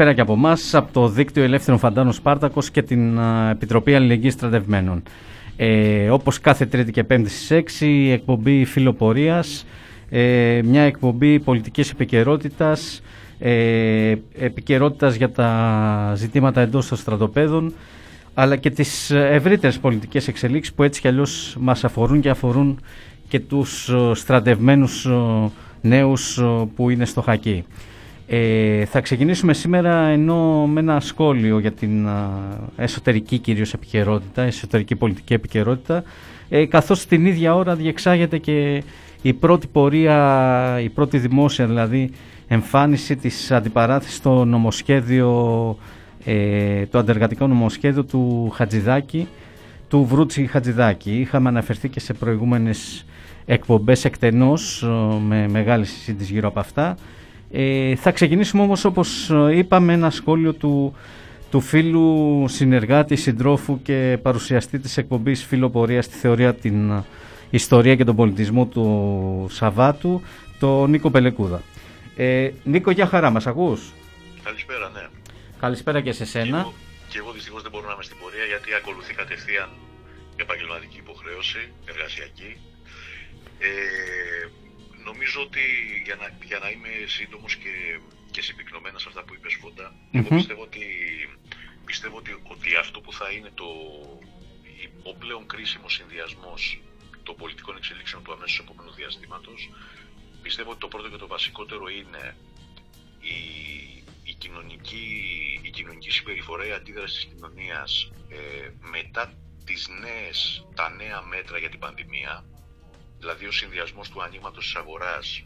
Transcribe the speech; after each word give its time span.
Καλησπέρα 0.00 0.26
και 0.26 0.32
από 0.32 0.46
εμάς, 0.46 0.74
από 0.74 0.92
το 0.92 1.08
Δίκτυο 1.08 1.42
Ελεύθερων 1.42 1.78
Φαντάνων 1.78 2.12
Σπάρτακος 2.12 2.70
και 2.70 2.82
την 2.82 3.18
Επιτροπή 3.50 3.94
Αλληλεγγύης 3.94 4.32
Στρατευμένων. 4.32 5.02
Ε, 5.56 6.10
όπως 6.10 6.40
κάθε 6.40 6.66
Τρίτη 6.66 6.92
και 6.92 7.04
Πέμπτη 7.04 7.30
στις 7.30 7.50
6, 7.50 7.86
η 7.86 8.12
εκπομπή 8.12 8.64
Φιλοπορίας, 8.64 9.66
ε, 10.10 10.60
μια 10.64 10.82
εκπομπή 10.82 11.40
πολιτικής 11.40 11.90
επικαιρότητας, 11.90 13.02
ε, 13.38 14.14
επικαιρότητας 14.38 15.14
για 15.14 15.30
τα 15.30 16.12
ζητήματα 16.16 16.60
εντός 16.60 16.88
των 16.88 16.98
στρατοπέδων, 16.98 17.74
αλλά 18.34 18.56
και 18.56 18.70
τις 18.70 19.10
ευρύτερες 19.10 19.78
πολιτικές 19.78 20.28
εξελίξεις 20.28 20.74
που 20.74 20.82
έτσι 20.82 21.00
κι 21.00 21.08
αλλιώς 21.08 21.56
μας 21.60 21.84
αφορούν 21.84 22.20
και 22.20 22.30
αφορούν 22.30 22.80
και 23.28 23.40
τους 23.40 23.88
ε, 23.88 24.14
στρατευμένους 24.14 25.06
ε, 25.06 25.10
νέους 25.80 26.40
που 26.76 26.90
είναι 26.90 27.04
στο 27.04 27.20
χακί. 27.20 27.64
Ε, 28.32 28.84
θα 28.84 29.00
ξεκινήσουμε 29.00 29.52
σήμερα 29.52 30.06
ενώ 30.06 30.66
με 30.66 30.80
ένα 30.80 31.00
σχόλιο 31.00 31.58
για 31.58 31.72
την 31.72 32.08
εσωτερική 32.76 33.38
κυρίως 33.38 33.72
επικαιρότητα, 33.72 34.42
εσωτερική 34.42 34.96
πολιτική 34.96 35.34
επικαιρότητα, 35.34 36.02
ε, 36.48 36.66
καθώς 36.66 37.06
την 37.06 37.26
ίδια 37.26 37.54
ώρα 37.54 37.74
διεξάγεται 37.74 38.38
και 38.38 38.82
η 39.22 39.32
πρώτη 39.32 39.66
πορεία, 39.66 40.78
η 40.82 40.88
πρώτη 40.88 41.18
δημόσια 41.18 41.66
δηλαδή 41.66 42.10
εμφάνιση 42.48 43.16
της 43.16 43.50
αντιπαράθεσης 43.50 44.16
στο 44.16 44.44
νομοσχέδιο, 44.44 45.76
ε, 46.24 46.86
το 46.86 46.98
αντεργατικό 46.98 47.46
νομοσχέδιο 47.46 48.04
του 48.04 48.50
Χατζηδάκη, 48.54 49.28
του 49.88 50.04
Βρούτσι 50.04 50.46
Χατζηδάκη. 50.46 51.20
Είχαμε 51.20 51.48
αναφερθεί 51.48 51.88
και 51.88 52.00
σε 52.00 52.12
προηγούμενες 52.12 53.06
εκπομπές 53.46 54.04
εκτενώς 54.04 54.86
με 55.26 55.48
μεγάλη 55.48 55.84
συζήτηση 55.84 56.32
γύρω 56.32 56.48
από 56.48 56.60
αυτά. 56.60 56.96
Ε, 57.52 57.96
θα 57.96 58.10
ξεκινήσουμε 58.10 58.62
όμως 58.62 58.84
όπως 58.84 59.30
ε, 59.30 59.56
είπαμε 59.56 59.92
ένα 59.92 60.10
σχόλιο 60.10 60.52
του, 60.52 60.94
του 61.50 61.60
φίλου 61.60 62.44
συνεργάτη, 62.48 63.16
συντρόφου 63.16 63.82
και 63.82 64.18
παρουσιαστή 64.22 64.78
της 64.78 64.96
εκπομπής 64.96 65.44
Φιλοπορία 65.44 66.02
στη 66.02 66.16
θεωρία 66.16 66.54
την 66.54 66.90
ε, 66.90 67.04
ιστορία 67.50 67.96
και 67.96 68.04
τον 68.04 68.16
πολιτισμό 68.16 68.66
του 68.66 69.46
Σαββάτου, 69.50 70.22
το 70.58 70.86
Νίκο 70.86 71.10
Πελεκούδα. 71.10 71.62
Ε, 72.16 72.50
Νίκο, 72.64 72.90
για 72.90 73.06
χαρά, 73.06 73.30
μας 73.30 73.46
ακούς; 73.46 73.92
Καλησπέρα, 74.42 74.90
ναι. 74.94 75.08
Καλησπέρα 75.60 76.00
και 76.00 76.12
σε 76.12 76.24
σένα. 76.24 76.44
Και 76.44 76.60
εγώ, 76.60 76.72
και 77.08 77.18
εγώ 77.18 77.32
δυστυχώς 77.32 77.62
δεν 77.62 77.70
μπορώ 77.70 77.86
να 77.86 77.92
είμαι 77.92 78.02
στην 78.02 78.16
πορεία 78.20 78.44
γιατί 78.44 78.74
ακολουθεί 78.74 79.14
κατευθείαν 79.14 79.70
επαγγελματική 80.36 80.98
υποχρέωση, 81.04 81.62
εργασιακή. 81.92 82.56
Ε, 83.58 83.68
νομίζω 85.04 85.42
ότι 85.42 85.60
για 86.04 86.16
να, 86.16 86.26
για 86.44 86.58
να 86.58 86.70
είμαι 86.70 86.88
σύντομος 87.06 87.56
και, 87.56 88.00
και 88.30 88.42
συμπυκνωμένα 88.42 88.98
σε 88.98 89.08
αυτά 89.08 89.22
που 89.24 89.34
είπες 89.34 89.54
Φόντα, 89.60 89.94
mm-hmm. 89.94 90.18
εγώ 90.18 90.28
πιστεύω 90.28 90.62
ότι, 90.62 90.84
πιστεύω 91.84 92.16
ότι, 92.16 92.42
ότι 92.42 92.76
αυτό 92.76 93.00
που 93.00 93.12
θα 93.12 93.30
είναι 93.30 93.50
το, 93.54 93.64
ο 95.02 95.14
πλέον 95.14 95.46
κρίσιμος 95.46 95.94
συνδυασμός 95.94 96.80
των 97.22 97.36
πολιτικών 97.36 97.76
εξελίξεων 97.76 98.22
του 98.22 98.32
αμέσως 98.32 98.58
επόμενου 98.58 98.92
διαστήματος, 98.92 99.70
πιστεύω 100.42 100.70
ότι 100.70 100.80
το 100.80 100.88
πρώτο 100.88 101.08
και 101.10 101.16
το 101.16 101.26
βασικότερο 101.26 101.88
είναι 101.88 102.36
η, 103.20 103.38
η, 104.22 104.34
κοινωνική, 104.34 105.06
η 105.62 105.70
κοινωνική 105.70 106.10
συμπεριφορά, 106.10 106.66
η 106.66 106.72
αντίδραση 106.72 107.14
της 107.14 107.24
κοινωνίας 107.34 108.12
ε, 108.28 108.70
μετά 108.80 109.34
τις 109.64 109.88
νέες, 109.88 110.66
τα 110.74 110.90
νέα 110.90 111.22
μέτρα 111.22 111.58
για 111.58 111.68
την 111.68 111.78
πανδημία, 111.78 112.44
δηλαδή 113.20 113.46
ο 113.46 113.52
συνδυασμός 113.52 114.08
του 114.08 114.22
ανοίγματος 114.22 114.64
της 114.64 114.74
αγοράς 114.74 115.44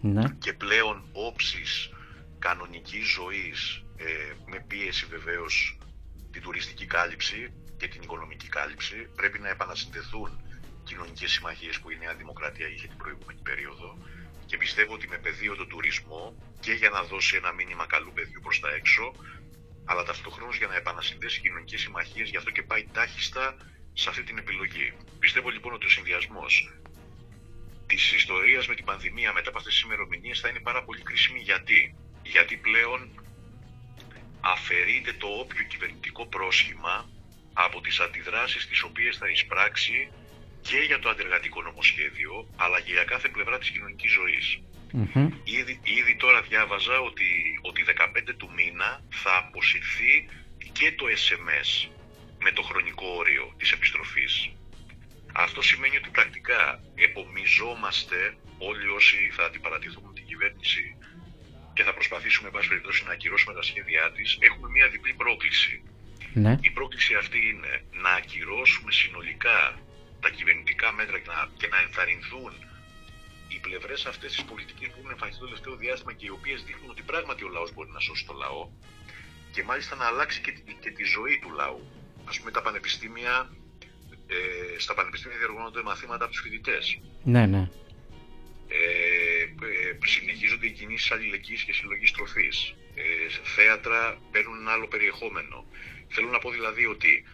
ναι. 0.00 0.24
και 0.38 0.52
πλέον 0.52 1.08
όψης 1.12 1.90
κανονικής 2.38 3.06
ζωής 3.08 3.84
ε, 3.96 4.32
με 4.46 4.64
πίεση 4.68 5.06
βεβαίως 5.06 5.78
την 6.30 6.42
τουριστική 6.42 6.86
κάλυψη 6.86 7.52
και 7.76 7.88
την 7.88 8.02
οικονομική 8.02 8.48
κάλυψη 8.48 8.96
πρέπει 9.16 9.38
να 9.38 9.48
επανασυνδεθούν 9.48 10.40
κοινωνικές 10.84 11.30
συμμαχίες 11.30 11.78
που 11.80 11.90
η 11.90 11.96
Νέα 11.98 12.14
Δημοκρατία 12.14 12.68
είχε 12.68 12.86
την 12.86 12.96
προηγούμενη 12.96 13.40
περίοδο 13.42 13.98
και 14.46 14.56
πιστεύω 14.56 14.92
ότι 14.94 15.08
με 15.08 15.18
πεδίο 15.18 15.56
τον 15.56 15.68
τουρισμό 15.68 16.34
και 16.60 16.72
για 16.72 16.90
να 16.90 17.02
δώσει 17.02 17.36
ένα 17.36 17.52
μήνυμα 17.52 17.86
καλού 17.86 18.12
παιδιού 18.12 18.40
προς 18.42 18.60
τα 18.60 18.68
έξω 18.70 19.14
αλλά 19.84 20.02
ταυτοχρόνως 20.02 20.56
για 20.56 20.66
να 20.66 20.76
επανασυνδέσει 20.76 21.40
κοινωνικές 21.40 21.80
συμμαχίες 21.80 22.28
γι' 22.30 22.36
αυτό 22.36 22.50
και 22.50 22.62
πάει 22.62 22.84
τάχιστα 22.92 23.56
σε 23.92 24.08
αυτή 24.08 24.22
την 24.22 24.38
επιλογή. 24.38 24.92
Πιστεύω 25.18 25.48
λοιπόν 25.48 25.72
ότι 25.72 25.86
ο 25.86 25.88
συνδυασμός 25.88 26.52
Της 27.90 28.12
ιστορίας 28.12 28.68
με 28.68 28.74
την 28.74 28.84
πανδημία 28.84 29.32
μετά 29.32 29.48
από 29.48 29.58
αυτές 29.58 29.72
τις 29.74 29.82
ημερομηνίες 29.82 30.40
θα 30.40 30.48
είναι 30.48 30.60
πάρα 30.60 30.82
πολύ 30.84 31.02
κρίσιμη. 31.02 31.40
Γιατί, 31.40 31.94
Γιατί 32.22 32.56
πλέον 32.56 33.00
αφαιρείται 34.40 35.12
το 35.12 35.26
όποιο 35.26 35.62
κυβερνητικό 35.64 36.26
πρόσχημα 36.26 37.08
από 37.52 37.80
τις 37.80 38.00
αντιδράσεις 38.00 38.68
τις 38.68 38.82
οποίες 38.82 39.16
θα 39.16 39.28
εισπράξει 39.28 40.10
και 40.60 40.78
για 40.86 40.98
το 40.98 41.08
αντεργατικό 41.08 41.62
νομοσχέδιο, 41.62 42.48
αλλά 42.56 42.80
και 42.80 42.92
για 42.92 43.04
κάθε 43.04 43.28
πλευρά 43.28 43.58
της 43.58 43.70
κοινωνικής 43.70 44.16
Ήδη, 45.44 45.80
ήδη 45.82 46.16
τώρα 46.16 46.40
διάβαζα 46.42 47.00
ότι, 47.00 47.28
ότι 47.62 47.82
15 47.82 48.34
του 48.36 48.50
μήνα 48.56 49.02
θα 49.10 49.36
αποσυρθεί 49.36 50.28
και 50.72 50.92
το 50.92 51.04
SMS 51.24 51.88
με 52.38 52.50
το 52.52 52.62
χρονικό 52.62 53.06
όριο 53.18 53.54
της 53.56 53.72
επιστροφής. 53.72 54.50
Αυτό 55.46 55.62
σημαίνει 55.62 55.96
ότι 55.96 56.08
πρακτικά 56.08 56.80
επομιζόμαστε 56.94 58.36
όλοι 58.58 58.88
όσοι 58.88 59.16
θα 59.36 59.44
αντιπαρατηθούμε 59.44 60.12
την 60.12 60.26
κυβέρνηση 60.26 60.96
και 61.74 61.82
θα 61.82 61.92
προσπαθήσουμε, 61.94 62.46
εν 62.48 62.54
πάση 62.54 62.68
περιπτώσει, 62.68 63.04
να 63.04 63.12
ακυρώσουμε 63.12 63.54
τα 63.54 63.62
σχέδιά 63.62 64.12
της, 64.16 64.38
έχουμε 64.40 64.68
μια 64.68 64.88
διπλή 64.88 65.14
πρόκληση. 65.22 65.82
Ναι. 66.34 66.58
Η 66.60 66.70
πρόκληση 66.70 67.14
αυτή 67.14 67.38
είναι 67.52 67.72
να 68.04 68.10
ακυρώσουμε 68.10 68.92
συνολικά 68.92 69.58
τα 70.20 70.30
κυβερνητικά 70.30 70.92
μέτρα 70.92 71.18
και 71.18 71.30
να, 71.34 71.48
και 71.56 71.68
να 71.72 71.78
ενθαρρυνθούν 71.80 72.52
οι 73.48 73.58
πλευρές 73.66 74.06
αυτές 74.06 74.30
της 74.32 74.44
πολιτικής 74.44 74.88
που 74.88 74.96
έχουν 74.98 75.10
εμφανιστεί 75.10 75.40
το 75.40 75.46
τελευταίο 75.46 75.76
διάστημα 75.76 76.12
και 76.12 76.26
οι 76.26 76.34
οποίες 76.38 76.62
δείχνουν 76.62 76.90
ότι 76.90 77.02
πράγματι 77.02 77.44
ο 77.44 77.48
λαός 77.48 77.72
μπορεί 77.74 77.90
να 77.90 78.00
σώσει 78.00 78.26
το 78.26 78.34
λαό 78.42 78.62
και 79.52 79.62
μάλιστα 79.62 79.96
να 79.96 80.06
αλλάξει 80.06 80.40
και, 80.40 80.52
και 80.82 80.90
τη 80.90 81.04
ζωή 81.04 81.38
του 81.42 81.50
λαού. 81.60 81.80
Α 82.30 82.32
πούμε, 82.38 82.50
τα 82.50 82.62
πανεπιστήμια 82.62 83.34
ε, 84.28 84.78
στα 84.78 84.94
πανεπιστήμια 84.94 85.38
διοργανώνονται 85.38 85.82
μαθήματα 85.82 86.24
από 86.24 86.32
τους 86.32 86.42
φοιτητές. 86.42 87.00
Ναι, 87.24 87.46
ναι. 87.46 87.70
Ε, 88.68 89.42
ε, 89.42 89.98
συνεχίζονται 90.04 90.66
οι 90.66 90.70
κινήσεις 90.70 91.10
αλληλεγγύης 91.10 91.62
και 91.62 91.72
συλλογής 91.72 92.12
τροφής. 92.12 92.74
Ε, 92.94 93.02
θέατρα 93.42 94.20
παίρνουν 94.30 94.58
ένα 94.60 94.72
άλλο 94.72 94.86
περιεχόμενο. 94.88 95.66
Θέλω 96.08 96.28
να 96.28 96.38
πω 96.38 96.50
δηλαδή 96.50 96.86
ότι 96.86 97.24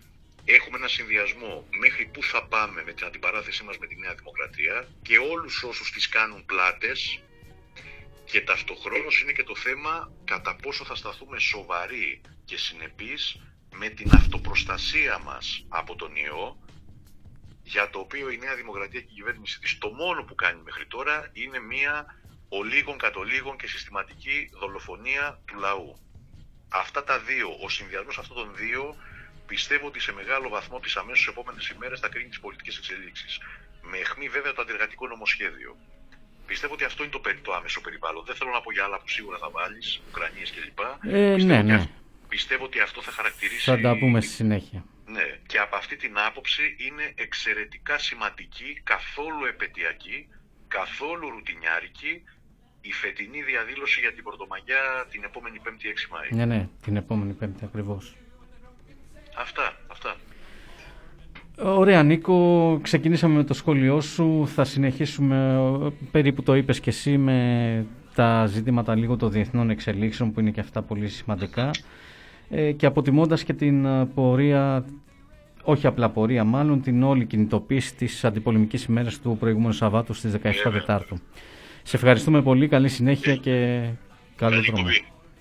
έχουμε 0.44 0.76
ένα 0.76 0.88
συνδυασμό 0.88 1.67
μέχρι 1.79 2.05
πού 2.12 2.23
θα 2.23 2.46
πάμε 2.46 2.82
με 2.85 2.93
την 2.93 3.06
αντιπαράθεσή 3.06 3.64
μας 3.64 3.79
με 3.79 3.87
τη 3.87 3.96
Νέα 3.96 4.14
Δημοκρατία 4.14 4.88
και 5.02 5.19
όλους 5.19 5.62
όσους 5.62 5.93
τις 5.93 6.08
κάνουν 6.08 6.44
πλάτες 6.44 7.23
και 8.25 8.41
ταυτοχρόνως 8.41 9.20
είναι 9.20 9.32
και 9.32 9.43
το 9.43 9.56
θέμα 9.56 10.12
κατά 10.25 10.56
πόσο 10.62 10.85
θα 10.85 10.94
σταθούμε 10.94 11.38
σοβαροί 11.38 12.20
και 12.44 12.56
συνεπείς 12.56 13.41
με 13.75 13.88
την 13.88 14.11
αυτοπροστασία 14.14 15.19
μας 15.19 15.67
από 15.69 15.96
τον 15.96 16.17
ιό 16.17 16.58
για 17.65 17.91
το 17.91 17.99
οποίο 17.99 18.31
η 18.31 18.37
Νέα 18.37 18.55
Δημοκρατία 18.55 19.01
και 19.01 19.11
η 19.11 19.15
κυβέρνηση 19.15 19.61
της 19.61 19.79
το 19.79 19.89
μόνο 19.89 20.23
που 20.23 20.35
κάνει 20.35 20.61
μέχρι 20.65 20.87
τώρα 20.87 21.31
είναι 21.33 21.59
μία 21.59 21.95
ολίγων 22.49 22.99
κατολίγων 22.99 23.57
και 23.57 23.67
συστηματική 23.67 24.51
δολοφονία 24.61 25.41
του 25.45 25.55
λαού. 25.59 25.99
Αυτά 26.69 27.05
τα 27.05 27.19
δύο, 27.19 27.49
ο 27.65 27.69
συνδυασμός 27.69 28.19
αυτών 28.19 28.37
των 28.37 28.51
δύο 28.55 28.97
πιστεύω 29.47 29.87
ότι 29.87 30.01
σε 30.01 30.13
μεγάλο 30.13 30.49
βαθμό 30.49 30.81
τις 30.81 30.97
αμέσως 30.97 31.27
επόμενες 31.29 31.69
ημέρες 31.69 32.01
θα 32.01 32.09
κρίνει 32.09 32.29
τις 32.29 32.41
πολιτικές 32.41 32.77
εξελίξεις. 32.77 33.39
Με 33.83 33.97
αιχμή 33.99 34.29
βέβαια 34.29 34.53
το 34.53 34.63
αντεργατικό 34.63 35.07
νομοσχέδιο. 35.07 35.77
Πιστεύω 36.47 36.73
ότι 36.75 36.85
αυτό 36.85 37.03
είναι 37.03 37.13
το, 37.13 37.21
το 37.43 37.53
άμεσο 37.53 37.81
περιβάλλον. 37.81 38.25
Δεν 38.25 38.35
θέλω 38.35 38.51
να 38.51 38.61
πω 38.61 38.73
για 38.73 38.85
άλλα 38.85 38.99
που 38.99 39.09
σίγουρα 39.09 39.39
θα 39.39 39.51
βάλεις, 39.51 40.01
Ουκρανίες 40.09 40.53
κλπ. 40.53 40.81
Ε, 41.15 41.37
ναι, 41.45 41.63
ναι. 41.63 41.89
Πιστεύω 42.29 42.65
ότι 42.65 42.81
αυτό 42.81 43.03
θα 43.03 43.11
χαρακτηρίσει. 43.11 43.71
Θα 43.71 43.81
τα 43.81 43.99
πούμε 43.99 44.21
στη 44.21 44.33
συνέχεια. 44.33 44.85
Ναι, 45.06 45.27
και 45.47 45.59
από 45.59 45.77
αυτή 45.77 45.97
την 45.97 46.15
άποψη 46.27 46.77
είναι 46.87 47.12
εξαιρετικά 47.15 47.99
σημαντική, 47.99 48.81
καθόλου 48.85 49.45
επαιτειακή, 49.45 50.29
καθόλου 50.69 51.31
ρουτινιάρικη 51.31 52.23
η 52.81 52.93
φετινή 52.93 53.43
διαδήλωση 53.43 54.01
για 54.01 54.12
την 54.12 54.25
Πρωτομαγιά 54.25 55.06
την 55.11 55.25
επόμενη 55.25 55.61
5η 55.65 55.69
6 55.69 55.69
Μάη. 56.12 56.29
Ναι, 56.31 56.45
ναι, 56.55 56.69
την 56.83 56.97
επόμενη 56.97 57.33
Πέμπτη 57.33 57.65
ακριβώς. 57.65 58.17
Αυτά, 59.39 59.77
αυτά. 59.87 60.17
Ωραία 61.59 62.03
Νίκο, 62.03 62.79
ξεκινήσαμε 62.83 63.37
με 63.37 63.45
το 63.45 63.55
σχόλιο 63.55 64.01
σου, 64.01 64.49
θα 64.55 64.65
συνεχίσουμε 64.65 65.93
περίπου 66.11 66.43
το 66.43 66.55
είπες 66.55 66.81
και 66.81 66.91
εσύ 66.91 67.19
με 67.19 67.87
τα 68.15 68.47
ζητήματα 68.47 68.95
λίγο 68.95 69.17
των 69.17 69.31
διεθνών 69.31 69.71
εξελίξεων 69.71 70.33
που 70.33 70.41
είναι 70.41 70.51
και 70.51 70.61
αυτά 70.61 70.83
πολύ 70.83 71.09
σημαντικά. 71.09 71.71
Ε, 72.49 72.73
και 72.73 72.87
αποτιμώντας 72.87 73.44
και 73.44 73.52
την 73.52 73.85
ε, 73.85 74.06
πορεία, 74.14 74.85
όχι 75.62 75.87
απλά 75.87 76.11
πορεία 76.11 76.44
μάλλον, 76.44 76.82
την 76.82 77.02
όλη 77.02 77.26
κινητοποίηση 77.26 77.94
της 77.94 78.25
αντιπολεμικής 78.25 78.85
ημέρας 78.85 79.20
του 79.20 79.37
προηγούμενου 79.41 79.73
Σαββάτου 79.73 80.14
στις 80.14 80.32
17 80.32 80.73
Τετάρτου. 80.73 81.19
Σε 81.82 81.96
ευχαριστούμε 81.96 82.43
πολύ, 82.43 82.69
καλή 82.69 82.88
συνέχεια 82.88 83.37
και 83.37 83.87
καλό 84.37 84.62
δρόμο. 84.62 84.88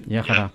Γεια 0.05 0.23
χαρά. 0.23 0.51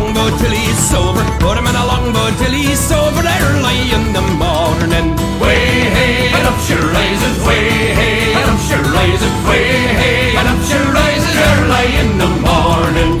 longboat 0.00 0.38
till 0.40 0.50
he's 0.50 0.78
sober. 0.90 1.24
Put 1.44 1.56
him 1.58 1.66
in 1.66 1.76
a 1.82 1.86
longboat 1.86 2.34
till 2.38 2.52
he's 2.52 2.78
sober 2.78 3.22
early 3.38 3.78
in 3.96 4.04
the 4.16 4.24
morning. 4.44 5.08
Way 5.42 5.62
hey 5.96 6.32
and 6.36 6.46
up 6.50 6.58
she 6.66 6.74
rises, 6.74 7.34
way 7.46 7.64
hey 8.00 8.32
and 8.38 8.48
up 8.52 8.60
she 8.66 8.76
rises, 8.96 9.34
way 9.48 9.66
hey 10.00 10.36
and 10.38 10.48
up 10.52 10.60
she 10.68 10.78
rises 10.98 11.34
early 11.50 11.88
in 12.02 12.10
the 12.22 12.30
morning. 12.48 13.19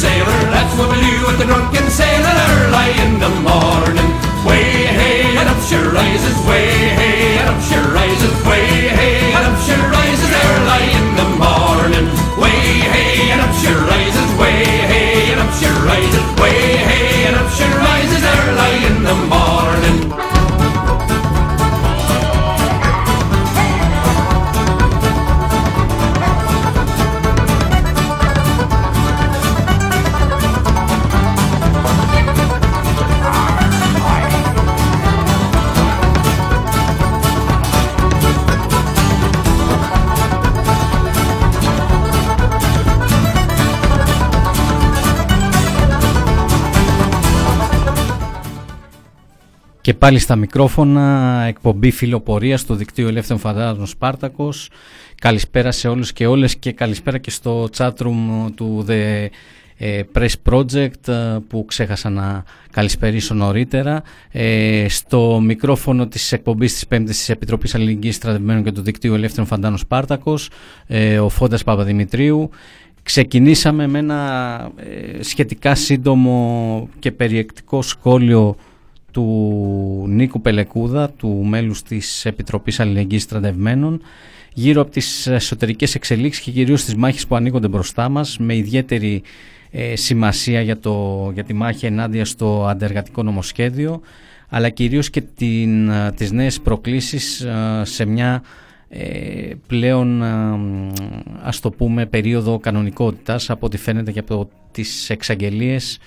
sailor. 0.00 0.40
That's 0.48 0.74
what 0.78 0.88
we 0.88 0.96
do 0.96 1.26
with 1.26 1.38
the 1.38 1.44
drunken 1.44 1.90
sailor. 1.90 2.49
Πάλι 50.00 50.18
στα 50.18 50.36
μικρόφωνα, 50.36 51.44
εκπομπή 51.48 51.90
φιλοπορία 51.90 52.56
στο 52.56 52.74
δικτύο 52.74 53.08
Ελεύθερων 53.08 53.40
Φαντάζων 53.40 53.86
Σπάρτακος. 53.86 54.70
Καλησπέρα 55.20 55.70
σε 55.70 55.88
όλους 55.88 56.12
και 56.12 56.26
όλες 56.26 56.56
και 56.56 56.72
καλησπέρα 56.72 57.18
και 57.18 57.30
στο 57.30 57.68
chatroom 57.76 58.46
του 58.54 58.84
The 58.88 59.26
ε, 59.76 60.00
Press 60.14 60.32
Project 60.50 61.08
ε, 61.08 61.38
που 61.48 61.64
ξέχασα 61.64 62.10
να 62.10 62.44
καλησπερίσω 62.70 63.34
νωρίτερα. 63.34 64.02
Ε, 64.30 64.86
στο 64.88 65.40
μικρόφωνο 65.44 66.06
της 66.06 66.32
εκπομπής 66.32 66.72
της 66.72 66.84
5ης 66.90 67.04
της 67.06 67.28
Επιτροπής 67.28 67.74
Αλληλεγγύης 67.74 68.14
Στρατευμένων 68.14 68.62
και 68.62 68.72
του 68.72 68.82
δικτύου 68.82 69.14
Ελεύθερων 69.14 69.46
Φαντάνων 69.46 69.78
Σπάρτακος, 69.78 70.50
ο 71.22 71.28
Φόντας 71.28 71.64
Παπαδημητρίου. 71.64 72.50
Ξεκινήσαμε 73.02 73.86
με 73.86 73.98
ένα 73.98 74.70
σχετικά 75.20 75.74
σύντομο 75.74 76.88
και 76.98 77.12
περιεκτικό 77.12 77.82
σχόλιο 77.82 78.56
του 79.10 80.04
Νίκου 80.08 80.40
Πελεκούδα, 80.40 81.10
του 81.10 81.28
μέλους 81.28 81.82
της 81.82 82.24
Επιτροπής 82.24 82.80
Αλληλεγγύης 82.80 83.22
Στρατευμένων, 83.22 84.00
γύρω 84.54 84.80
από 84.80 84.90
τις 84.90 85.26
εσωτερικές 85.26 85.94
εξελίξεις 85.94 86.44
και 86.44 86.50
κυρίως 86.50 86.84
τις 86.84 86.94
μάχες 86.94 87.26
που 87.26 87.36
ανοίγονται 87.36 87.68
μπροστά 87.68 88.08
μας, 88.08 88.38
με 88.38 88.56
ιδιαίτερη 88.56 89.22
ε, 89.70 89.96
σημασία 89.96 90.60
για, 90.60 90.78
το, 90.78 91.30
για 91.34 91.44
τη 91.44 91.52
μάχη 91.52 91.86
ενάντια 91.86 92.24
στο 92.24 92.66
αντεργατικό 92.66 93.22
νομοσχέδιο, 93.22 94.00
αλλά 94.48 94.68
κυρίως 94.68 95.10
και 95.10 95.20
την, 95.20 95.88
ε, 95.88 96.12
τις 96.16 96.32
νέες 96.32 96.60
προκλήσεις 96.60 97.40
ε, 97.40 97.82
σε 97.84 98.04
μια 98.04 98.42
πλέον 99.66 100.22
ας 101.42 101.60
το 101.60 101.70
πούμε 101.70 102.06
περίοδο 102.06 102.58
κανονικότητας 102.58 103.50
από 103.50 103.66
ό,τι 103.66 103.76
φαίνεται 103.76 104.12
και 104.12 104.18
από 104.18 104.50
τις 104.70 105.10
εξαγγελίες 105.10 105.98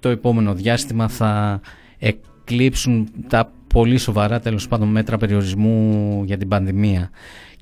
το 0.00 0.08
επόμενο 0.08 0.54
διάστημα 0.54 1.08
θα 1.08 1.60
εκλείψουν 1.98 3.08
τα 3.28 3.52
πολύ 3.74 3.98
σοβαρά 3.98 4.40
τέλος 4.40 4.68
πάντων 4.68 4.88
μέτρα 4.88 5.16
περιορισμού 5.16 6.22
για 6.24 6.38
την 6.38 6.48
πανδημία. 6.48 7.10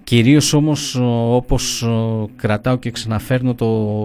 Κυρίως 0.04 0.52
όμως 0.52 0.94
όπως 1.28 1.86
κρατάω 2.36 2.76
και 2.76 2.90
ξαναφέρνω 2.90 3.54
το, 3.54 4.04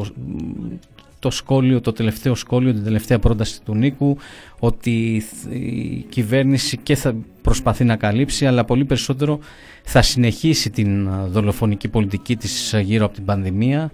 το 1.19 1.29
σχόλιο, 1.29 1.81
το 1.81 1.91
τελευταίο 1.91 2.35
σχόλιο, 2.35 2.73
την 2.73 2.83
τελευταία 2.83 3.19
πρόταση 3.19 3.61
του 3.61 3.75
Νίκου 3.75 4.17
ότι 4.59 5.23
η 5.49 6.05
κυβέρνηση 6.09 6.77
και 6.77 6.95
θα 6.95 7.15
προσπαθεί 7.41 7.83
να 7.83 7.95
καλύψει 7.95 8.45
αλλά 8.45 8.65
πολύ 8.65 8.85
περισσότερο 8.85 9.39
θα 9.83 10.01
συνεχίσει 10.01 10.69
την 10.69 11.09
δολοφονική 11.27 11.87
πολιτική 11.87 12.35
της 12.35 12.75
γύρω 12.81 13.05
από 13.05 13.13
την 13.13 13.25
πανδημία 13.25 13.91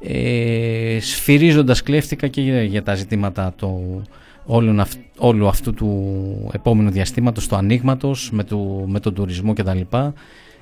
ε, 0.00 0.98
σφυρίζοντας 1.00 1.82
κλέφτηκα 1.82 2.26
και 2.26 2.40
για 2.40 2.82
τα 2.82 2.94
ζητήματα 2.94 3.52
του 3.56 4.02
όλου 5.16 5.48
αυτού 5.48 5.74
του 5.74 6.50
επόμενου 6.52 6.90
διαστήματος, 6.90 7.48
του 7.48 7.56
ανοίγματος 7.56 8.30
με, 8.32 8.44
με 8.86 9.00
τον 9.00 9.14
τουρισμό 9.14 9.52
κτλ. 9.52 9.80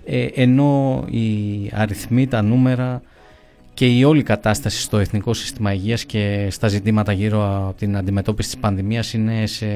Ε, 0.06 0.26
ενώ 0.34 1.04
οι 1.10 1.70
αριθμοί, 1.72 2.26
τα 2.26 2.42
νούμερα 2.42 3.02
και 3.74 3.86
η 3.86 4.04
όλη 4.04 4.22
κατάσταση 4.22 4.80
στο 4.80 4.98
Εθνικό 4.98 5.34
Σύστημα 5.34 5.72
Υγείας 5.72 6.04
και 6.04 6.46
στα 6.50 6.68
ζητήματα 6.68 7.12
γύρω 7.12 7.66
από 7.68 7.78
την 7.78 7.96
αντιμετώπιση 7.96 8.50
της 8.50 8.58
πανδημίας 8.58 9.12
είναι 9.12 9.46
σε, 9.46 9.66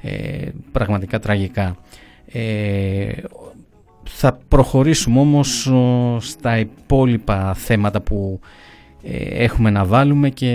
ε, 0.00 0.48
πραγματικά 0.72 1.18
τραγικά. 1.18 1.76
Ε, 2.32 3.12
θα 4.04 4.38
προχωρήσουμε 4.48 5.20
όμως 5.20 5.70
στα 6.18 6.58
υπόλοιπα 6.58 7.54
θέματα 7.54 8.00
που 8.00 8.40
έχουμε 9.30 9.70
να 9.70 9.84
βάλουμε 9.84 10.30
και 10.30 10.50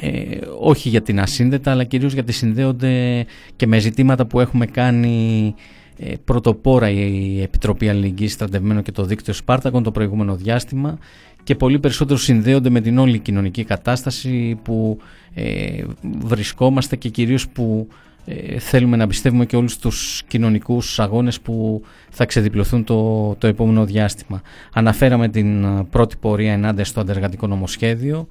ε, 0.00 0.38
όχι 0.60 0.88
για 0.88 1.02
την 1.02 1.20
ασύνδετα 1.20 1.70
αλλά 1.70 1.84
κυρίως 1.84 2.12
γιατί 2.12 2.32
συνδέονται 2.32 3.24
και 3.56 3.66
με 3.66 3.78
ζητήματα 3.78 4.26
που 4.26 4.40
έχουμε 4.40 4.66
κάνει 4.66 5.54
ε, 5.98 6.12
πρωτοπόρα 6.24 6.90
η 6.90 7.42
Επιτροπή 7.42 7.88
Αλληλεγγύης 7.88 8.32
Στρατευμένων 8.32 8.82
και 8.82 8.92
το 8.92 9.04
Δίκτυο 9.04 9.32
Σπάρτακων 9.34 9.82
το 9.82 9.90
προηγούμενο 9.90 10.36
διάστημα 10.36 10.98
και 11.42 11.54
πολύ 11.54 11.78
περισσότερο 11.78 12.18
συνδέονται 12.18 12.70
με 12.70 12.80
την 12.80 12.98
όλη 12.98 13.18
κοινωνική 13.18 13.64
κατάσταση 13.64 14.58
που 14.62 14.98
ε, 15.34 15.82
βρισκόμαστε 16.18 16.96
και 16.96 17.08
κυρίως 17.08 17.48
που 17.48 17.88
ε, 18.26 18.58
θέλουμε 18.58 18.96
να 18.96 19.06
πιστεύουμε 19.06 19.46
και 19.46 19.56
όλους 19.56 19.78
τους 19.78 20.22
κοινωνικούς 20.28 21.00
αγώνες 21.00 21.40
που 21.40 21.82
θα 22.10 22.26
ξεδιπλωθούν 22.26 22.84
το, 22.84 23.34
το 23.34 23.46
επόμενο 23.46 23.84
διάστημα. 23.84 24.42
Αναφέραμε 24.72 25.28
την 25.28 25.66
πρώτη 25.90 26.16
πορεία 26.16 26.52
ενάντια 26.52 26.84
στο 26.84 27.00
αντεργατικό 27.00 27.46
νομοσχέδιο 27.46 28.28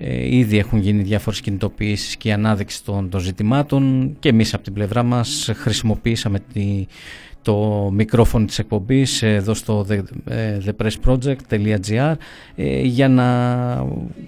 ε, 0.00 0.36
ήδη 0.36 0.58
έχουν 0.58 0.78
γίνει 0.78 1.02
διάφορες 1.02 1.40
κινητοποιήσεις 1.40 2.16
και 2.16 2.28
η 2.28 2.32
ανάδειξη 2.32 2.84
των, 2.84 3.08
των 3.08 3.20
ζητημάτων 3.20 4.12
και 4.18 4.28
εμείς 4.28 4.54
από 4.54 4.62
την 4.62 4.72
πλευρά 4.72 5.02
μας 5.02 5.50
χρησιμοποίησαμε 5.54 6.38
τη, 6.52 6.86
το 7.48 7.90
μικρόφωνο 7.92 8.44
της 8.44 8.58
εκπομπής 8.58 9.22
εδώ 9.22 9.54
στο 9.54 9.86
thepressproject.gr 10.64 12.14
ε, 12.56 12.80
για 12.80 13.08
να 13.08 13.26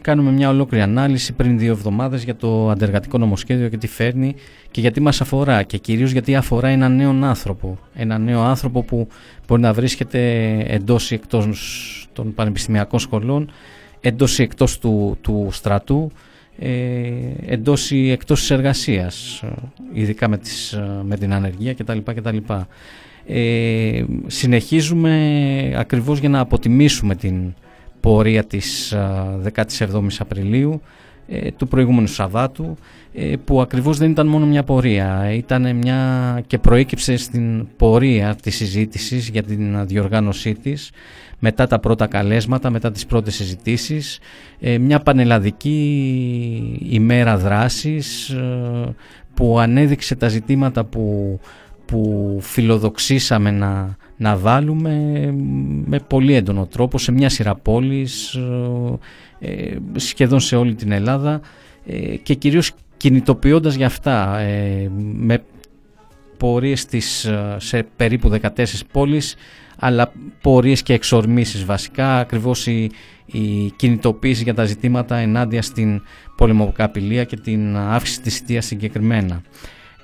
κάνουμε 0.00 0.30
μια 0.30 0.48
ολόκληρη 0.48 0.82
ανάλυση 0.82 1.32
πριν 1.32 1.58
δύο 1.58 1.72
εβδομάδες 1.72 2.24
για 2.24 2.36
το 2.36 2.70
αντεργατικό 2.70 3.18
νομοσχέδιο 3.18 3.68
και 3.68 3.76
τι 3.76 3.86
φέρνει 3.86 4.34
και 4.70 4.80
γιατί 4.80 5.00
μας 5.00 5.20
αφορά 5.20 5.62
και 5.62 5.78
κυρίως 5.78 6.10
γιατί 6.10 6.36
αφορά 6.36 6.68
έναν 6.68 6.96
νέο 6.96 7.18
άνθρωπο 7.22 7.78
ένα 7.94 8.18
νέο 8.18 8.40
άνθρωπο 8.40 8.82
που 8.82 9.08
μπορεί 9.46 9.60
να 9.60 9.72
βρίσκεται 9.72 10.50
εντός 10.66 11.10
ή 11.10 11.14
εκτός 11.14 12.08
των 12.12 12.34
πανεπιστημιακών 12.34 12.98
σχολών 12.98 13.50
εντός 14.00 14.38
ή 14.38 14.42
εκτός 14.42 14.78
του, 14.78 15.18
του 15.20 15.48
στρατού, 15.52 16.10
ε, 16.58 16.70
εντός 17.46 17.90
ή 17.90 18.10
εκτός 18.10 18.40
της 18.40 18.50
εργασίας, 18.50 19.44
ειδικά 19.92 20.28
με, 20.28 20.38
τις, 20.38 20.78
με 21.02 21.16
την 21.16 21.32
ανεργία 21.32 21.74
κτλ. 21.74 21.98
κτλ. 22.04 22.36
Ε, 23.32 24.04
συνεχίζουμε 24.26 25.74
ακριβώς 25.76 26.18
για 26.18 26.28
να 26.28 26.40
αποτιμήσουμε 26.40 27.14
την 27.14 27.54
πορεία 28.00 28.44
της 28.44 28.94
17ης 29.54 30.16
Απριλίου 30.18 30.80
ε, 31.32 31.50
του 31.50 31.68
προηγούμενου 31.68 32.06
Σαββάτου 32.06 32.76
ε, 33.14 33.34
που 33.44 33.60
ακριβώς 33.60 33.98
δεν 33.98 34.10
ήταν 34.10 34.26
μόνο 34.26 34.46
μια 34.46 34.62
πορεία 34.62 35.32
ήταν 35.32 35.76
μια 35.76 36.42
και 36.46 36.58
προέκυψε 36.58 37.16
στην 37.16 37.66
πορεία 37.76 38.36
της 38.42 38.56
συζήτησης 38.56 39.28
για 39.28 39.42
την 39.42 39.86
διοργάνωσή 39.86 40.54
της 40.54 40.90
μετά 41.38 41.66
τα 41.66 41.78
πρώτα 41.78 42.06
καλέσματα, 42.06 42.70
μετά 42.70 42.90
τις 42.90 43.06
πρώτες 43.06 43.34
συζητήσεις 43.34 44.18
ε, 44.60 44.78
μια 44.78 45.00
πανελλαδική 45.00 46.80
ημέρα 46.90 47.36
δράσης 47.36 48.36
που 49.34 49.58
ανέδειξε 49.58 50.14
τα 50.14 50.28
ζητήματα 50.28 50.84
που, 50.84 51.38
που 51.90 52.38
φιλοδοξήσαμε 52.40 53.50
να, 53.50 53.96
να 54.16 54.36
βάλουμε 54.36 54.94
με 55.84 55.98
πολύ 56.06 56.34
έντονο 56.34 56.66
τρόπο 56.66 56.98
σε 56.98 57.12
μια 57.12 57.28
σειρά 57.28 57.54
πόλεις, 57.54 58.38
ε, 59.38 59.76
σχεδόν 59.96 60.40
σε 60.40 60.56
όλη 60.56 60.74
την 60.74 60.92
Ελλάδα 60.92 61.40
ε, 61.86 62.16
και 62.16 62.34
κυρίως 62.34 62.72
κινητοποιώντας 62.96 63.74
για 63.74 63.86
αυτά 63.86 64.38
ε, 64.38 64.90
με 65.12 65.42
πορείες 66.36 66.84
της, 66.84 67.30
σε 67.56 67.86
περίπου 67.96 68.38
14 68.42 68.64
πόλεις 68.92 69.36
αλλά 69.78 70.12
πορείες 70.40 70.82
και 70.82 70.92
εξορμήσεις 70.92 71.64
βασικά 71.64 72.18
ακριβώς 72.18 72.66
η, 72.66 72.90
η 73.26 73.72
κινητοποίηση 73.76 74.42
για 74.42 74.54
τα 74.54 74.64
ζητήματα 74.64 75.16
ενάντια 75.16 75.62
στην 75.62 76.02
πολεμοκαπηλεία 76.36 77.24
και 77.24 77.36
την 77.36 77.76
αύξηση 77.76 78.20
της 78.20 78.36
θητείας 78.36 78.66
συγκεκριμένα. 78.66 79.42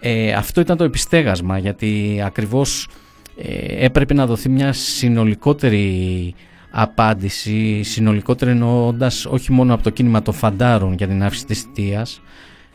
Ε, 0.01 0.33
αυτό 0.33 0.61
ήταν 0.61 0.77
το 0.77 0.85
επιστέγασμα 0.85 1.59
γιατί 1.59 2.23
ακριβώς 2.25 2.89
ε, 3.37 3.85
έπρεπε 3.85 4.15
να 4.15 4.27
δοθεί 4.27 4.49
μια 4.49 4.73
συνολικότερη 4.73 6.35
απάντηση, 6.71 7.83
συνολικότερα 7.83 8.51
εννοώντας 8.51 9.27
όχι 9.27 9.53
μόνο 9.53 9.75
από 9.75 9.83
το 9.83 9.91
κίνημα 9.91 10.23
των 10.23 10.35
φαντάρων 10.35 10.93
για 10.93 11.07
την 11.07 11.23
αύξηση 11.23 11.47
της 11.47 11.61
θητείας, 11.61 12.21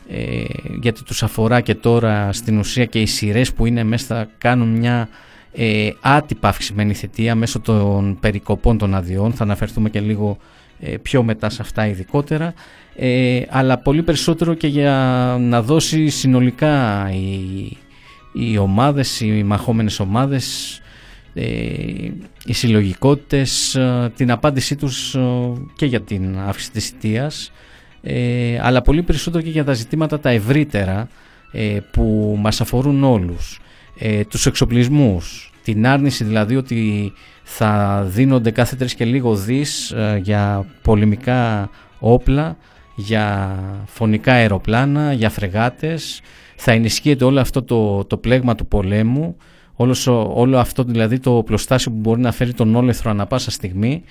ε, 0.10 0.44
γιατί 0.82 1.04
τους 1.04 1.24
αφορά 1.24 1.62
και 1.62 1.76
τώρα 1.76 2.34
στην 2.34 2.58
ουσία 2.58 2.86
και 2.86 3.02
οι 3.02 3.06
σειρές 3.06 3.54
που 3.54 3.66
είναι 3.66 3.84
μέσα 3.84 4.06
θα 4.06 4.30
κάνουν 4.38 4.68
μια 4.68 5.10
ε, 5.54 5.90
άτυπα 6.02 6.48
αυξημένη 6.48 6.94
θητεία 6.94 7.36
μέσω 7.36 7.60
των 7.60 8.18
περικοπών 8.20 8.78
των 8.78 8.96
αδειών, 8.96 9.34
θα 9.34 9.44
αναφερθούμε 9.44 9.90
και 9.90 10.00
λίγο 10.00 10.38
ε, 10.40 10.42
πιο 11.02 11.24
μετά 11.24 11.50
σε 11.50 11.62
αυτά 11.62 11.88
ειδικότερα, 11.88 12.54
ε, 12.96 13.42
αλλά 13.50 13.78
πολύ 13.78 14.04
περισσότερο 14.04 14.54
και 14.54 14.68
για 14.68 14.96
να 15.40 15.62
δώσει 15.62 16.10
συνολικά 16.10 17.08
οι, 17.12 17.78
οι 18.34 18.58
ομάδες, 18.58 19.20
οι 19.20 19.44
μαχόμενες 19.44 20.00
ομάδες 20.00 20.82
ε, 21.34 21.44
οι 22.46 22.54
συλλογικότητες, 22.54 23.76
ε, 23.76 24.12
την 24.16 24.32
απάντησή 24.32 24.76
τους 24.76 25.16
ε, 25.16 25.54
και 25.76 25.86
για 25.86 26.02
την 26.02 26.38
αύξηση 26.40 26.72
της 26.72 26.90
θητείας, 26.90 27.52
αλλά 28.62 28.82
πολύ 28.82 29.04
περισσότερο 29.04 29.44
και 29.44 29.50
για 29.50 29.64
τα 29.64 29.74
ζητήματα 29.74 30.20
τα 30.20 30.30
ευρύτερα 30.30 31.08
που 31.92 32.38
μας 32.40 32.62
αφορούν 32.62 33.04
όλους. 33.04 33.60
Τους 34.30 34.46
εξοπλισμούς, 34.46 35.52
την 35.64 35.88
άρνηση 35.88 36.24
δηλαδή 36.24 36.56
ότι 36.56 37.14
θα 37.44 38.04
δίνονται 38.08 38.52
κάθε 38.52 38.76
τρεις 38.76 38.94
και 38.94 39.06
λίγο 39.06 39.36
δις 39.36 39.94
για 40.22 40.66
πολεμικά 40.82 41.70
όπλα, 42.00 42.58
για 42.96 43.58
φωνικά 43.86 44.34
αεροπλάνα, 44.34 45.14
για 45.14 45.30
φρεγάτες, 45.30 46.22
θα 46.56 46.72
ενισχύεται 46.72 47.26
όλο 47.26 47.40
αυτό 47.40 47.64
το, 47.64 48.06
το 48.06 48.18
πλέγμα 48.18 48.56
του 48.56 48.68
πολέμου 48.68 49.36
όλο, 49.76 49.96
όλο 50.36 50.58
αυτό 50.58 50.84
δηλαδή 50.84 51.20
το 51.20 51.44
πλωστάσιο 51.46 51.92
που 51.92 51.98
μπορεί 51.98 52.22
να 52.22 52.32
φέρει 52.32 52.54
τον 52.54 52.76
όλεθρο 52.76 53.10
ανα 53.12 53.26
πάσα 53.26 53.52
στιγμή 53.52 54.04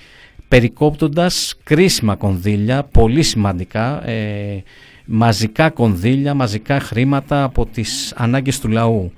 περικόπτοντας 0.47 1.55
κρίσιμα 1.63 2.15
κονδύλια, 2.15 2.83
πολύ 2.83 3.23
σημαντικά, 3.23 4.07
ε, 4.07 4.63
μαζικά 5.05 5.69
κονδύλια, 5.69 6.33
μαζικά 6.33 6.79
χρήματα 6.79 7.43
από 7.43 7.65
τις 7.65 8.13
ανάγκες 8.15 8.59
του 8.59 8.67
λαού. 8.67 9.11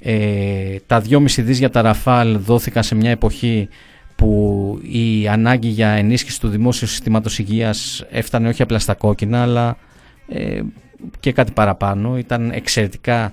Ε, 0.00 0.76
τα 0.86 1.02
2,5 1.08 1.42
δις 1.42 1.58
για 1.58 1.70
τα 1.70 1.82
Ραφάλ 1.82 2.38
δόθηκαν 2.38 2.82
σε 2.82 2.94
μια 2.94 3.10
εποχή 3.10 3.68
που 4.16 4.78
η 4.82 5.28
ανάγκη 5.28 5.68
για 5.68 5.88
ενίσχυση 5.88 6.40
του 6.40 6.48
δημόσιου 6.48 6.86
συστήματος 6.86 7.38
υγείας 7.38 8.04
έφτανε 8.10 8.48
όχι 8.48 8.62
απλά 8.62 8.78
στα 8.78 8.94
κόκκινα 8.94 9.42
αλλά 9.42 9.76
ε, 10.28 10.60
και 11.20 11.32
κάτι 11.32 11.52
παραπάνω. 11.52 12.18
Ήταν 12.18 12.50
εξαιρετικά 12.50 13.32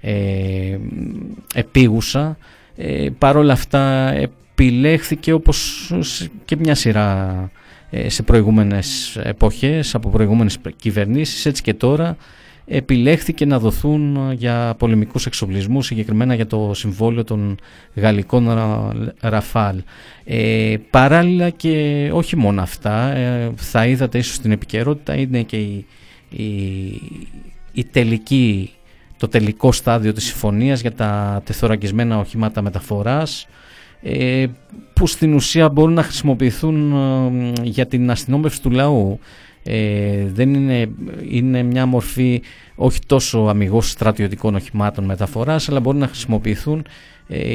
ε, 0.00 0.78
επίγουσα. 1.54 2.36
Ε, 2.76 3.08
Παρ' 3.18 3.36
όλα 3.36 3.52
αυτά 3.52 4.12
επιλέχθηκε 4.12 5.32
όπως 5.32 5.90
και 6.44 6.56
μια 6.56 6.74
σειρά 6.74 7.50
ε, 7.90 8.08
σε 8.08 8.22
προηγούμενες 8.22 9.16
εποχές 9.22 9.94
από 9.94 10.10
προηγούμενες 10.10 10.58
κυβερνήσεις 10.76 11.46
έτσι 11.46 11.62
και 11.62 11.74
τώρα 11.74 12.16
επιλέχθηκε 12.66 13.44
να 13.44 13.58
δοθούν 13.58 14.32
για 14.32 14.74
πολεμικούς 14.78 15.26
εξοπλισμούς 15.26 15.86
συγκεκριμένα 15.86 16.34
για 16.34 16.46
το 16.46 16.70
συμβόλαιο 16.74 17.24
των 17.24 17.56
γαλλικών 17.94 18.48
Ραφάλ 19.20 19.82
ε, 20.24 20.76
παράλληλα 20.90 21.50
και 21.50 22.08
όχι 22.12 22.36
μόνο 22.36 22.62
αυτά 22.62 23.14
ε, 23.14 23.52
θα 23.56 23.86
είδατε 23.86 24.18
ίσως 24.18 24.34
στην 24.34 24.52
επικαιρότητα 24.52 25.14
είναι 25.14 25.42
και 25.42 25.56
η, 25.56 25.86
η, 26.30 26.44
η 27.72 27.84
τελική 27.84 28.70
το 29.16 29.28
τελικό 29.28 29.72
στάδιο 29.72 30.12
της 30.12 30.24
συμφωνίας 30.24 30.80
για 30.80 30.92
τα 30.92 31.42
τεθωρακισμένα 31.44 32.18
οχήματα 32.18 32.62
μεταφοράς 32.62 33.46
ε, 34.02 34.46
που 34.92 35.06
στην 35.06 35.34
ουσία 35.34 35.68
μπορούν 35.68 35.94
να 35.94 36.02
χρησιμοποιηθούν 36.02 36.92
ε, 36.92 37.62
για 37.62 37.86
την 37.86 38.10
αστυνόμευση 38.10 38.62
του 38.62 38.70
λαού. 38.70 39.18
Ε, 39.66 40.26
δεν 40.26 40.54
είναι, 40.54 40.88
είναι 41.30 41.62
μια 41.62 41.86
μορφή 41.86 42.42
όχι 42.74 42.98
τόσο 43.06 43.38
αμυγός 43.38 43.90
στρατιωτικών 43.90 44.54
οχημάτων 44.54 45.04
μεταφοράς 45.04 45.68
αλλά 45.68 45.80
μπορούν 45.80 46.00
να 46.00 46.06
χρησιμοποιηθούν 46.06 46.84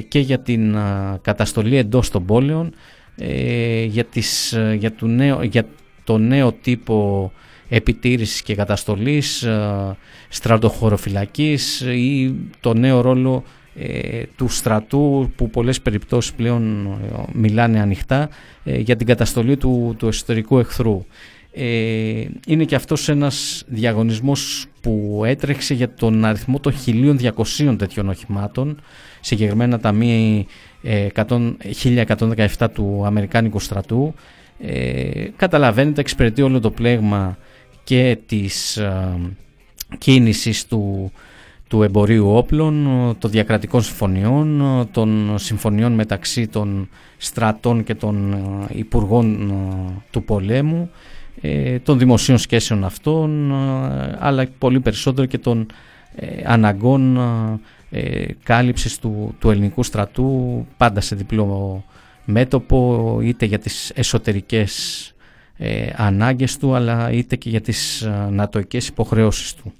και 0.07 0.19
για 0.19 0.39
την 0.39 0.75
καταστολή 1.21 1.77
εντός 1.77 2.09
των 2.09 2.25
πόλεων 2.25 2.73
για, 3.87 4.05
τις, 4.05 4.57
για, 4.77 4.95
το 4.95 5.07
νέο, 5.07 5.43
για 5.43 5.65
το 6.03 6.17
νέο 6.17 6.51
τύπο 6.51 7.31
επιτήρησης 7.69 8.41
και 8.41 8.55
καταστολής, 8.55 9.43
ε, 9.43 9.97
στρατοχωροφυλακής 10.29 11.81
ή 11.81 12.35
το 12.59 12.73
νέο 12.73 13.01
ρόλο 13.01 13.43
ε, 13.75 14.23
του 14.35 14.47
στρατού 14.47 15.31
που 15.35 15.49
πολλές 15.49 15.81
περιπτώσεις 15.81 16.33
πλέον 16.33 16.85
ε, 16.85 17.23
μιλάνε 17.33 17.79
ανοιχτά 17.79 18.29
για 18.63 18.95
την 18.95 19.07
καταστολή 19.07 19.57
του, 19.57 19.95
του 19.97 20.07
εσωτερικού 20.07 20.59
εχθρού. 20.59 21.05
Είναι 22.48 22.63
και 22.65 22.75
αυτός 22.75 23.10
ένας 23.10 23.63
διαγωνισμός 23.68 24.65
που 24.82 25.22
έτρεξε 25.25 25.74
για 25.74 25.94
τον 25.94 26.25
αριθμό 26.25 26.60
των 26.60 26.74
1200 26.86 27.75
τέτοιων 27.77 28.10
οχημάτων, 28.10 28.79
συγκεκριμένα 29.20 29.79
τα 29.79 29.91
μη 29.91 30.46
1117 31.84 32.68
του 32.74 33.03
Αμερικάνικου 33.06 33.60
στρατού. 33.60 34.13
καταλαβαίνετε, 35.36 36.01
εξυπηρετεί 36.01 36.41
όλο 36.41 36.60
το 36.60 36.72
πλέγμα 36.72 37.38
και 37.89 38.18
της 38.25 38.77
ε, 38.77 39.18
κίνησης 39.98 40.65
του, 40.65 41.12
του 41.68 41.84
εμπορίου 41.84 42.29
όπλων, 42.29 42.88
των 43.20 43.32
διακρατικών 43.32 43.82
συμφωνιών, 43.82 44.62
των 44.91 45.36
συμφωνιών 45.38 45.91
μεταξύ 45.91 46.48
των 46.48 46.89
στρατών 47.18 47.84
και 47.84 47.96
των 47.96 48.34
ε, 48.34 48.77
υπουργών 48.77 49.50
ε, 49.50 50.01
του 50.12 50.24
πολέμου, 50.24 50.89
των 51.84 51.98
δημοσίων 52.00 52.38
σχέσεων 52.38 52.84
αυτών, 52.84 53.51
αλλά 54.19 54.48
πολύ 54.58 54.79
περισσότερο 54.79 55.27
και 55.27 55.38
των 55.38 55.65
αναγκών 56.46 57.19
κάλυψης 58.43 59.00
του, 59.00 59.36
του 59.39 59.50
ελληνικού 59.50 59.84
στρατού 59.84 60.65
πάντα 60.77 61.01
σε 61.01 61.15
διπλό 61.15 61.84
μέτωπο 62.25 63.19
είτε 63.22 63.46
για 63.46 63.60
τις 63.60 63.91
εσωτερικές 63.96 65.13
ε, 65.58 65.89
ανάγκες 65.96 66.58
του 66.58 66.75
αλλά 66.75 67.12
είτε 67.12 67.36
και 67.36 67.50
για 67.50 67.62
τις 67.62 68.01
ε, 68.01 68.27
νατοικές 68.31 68.88
υποχρεώσεις 68.88 69.53
του. 69.53 69.74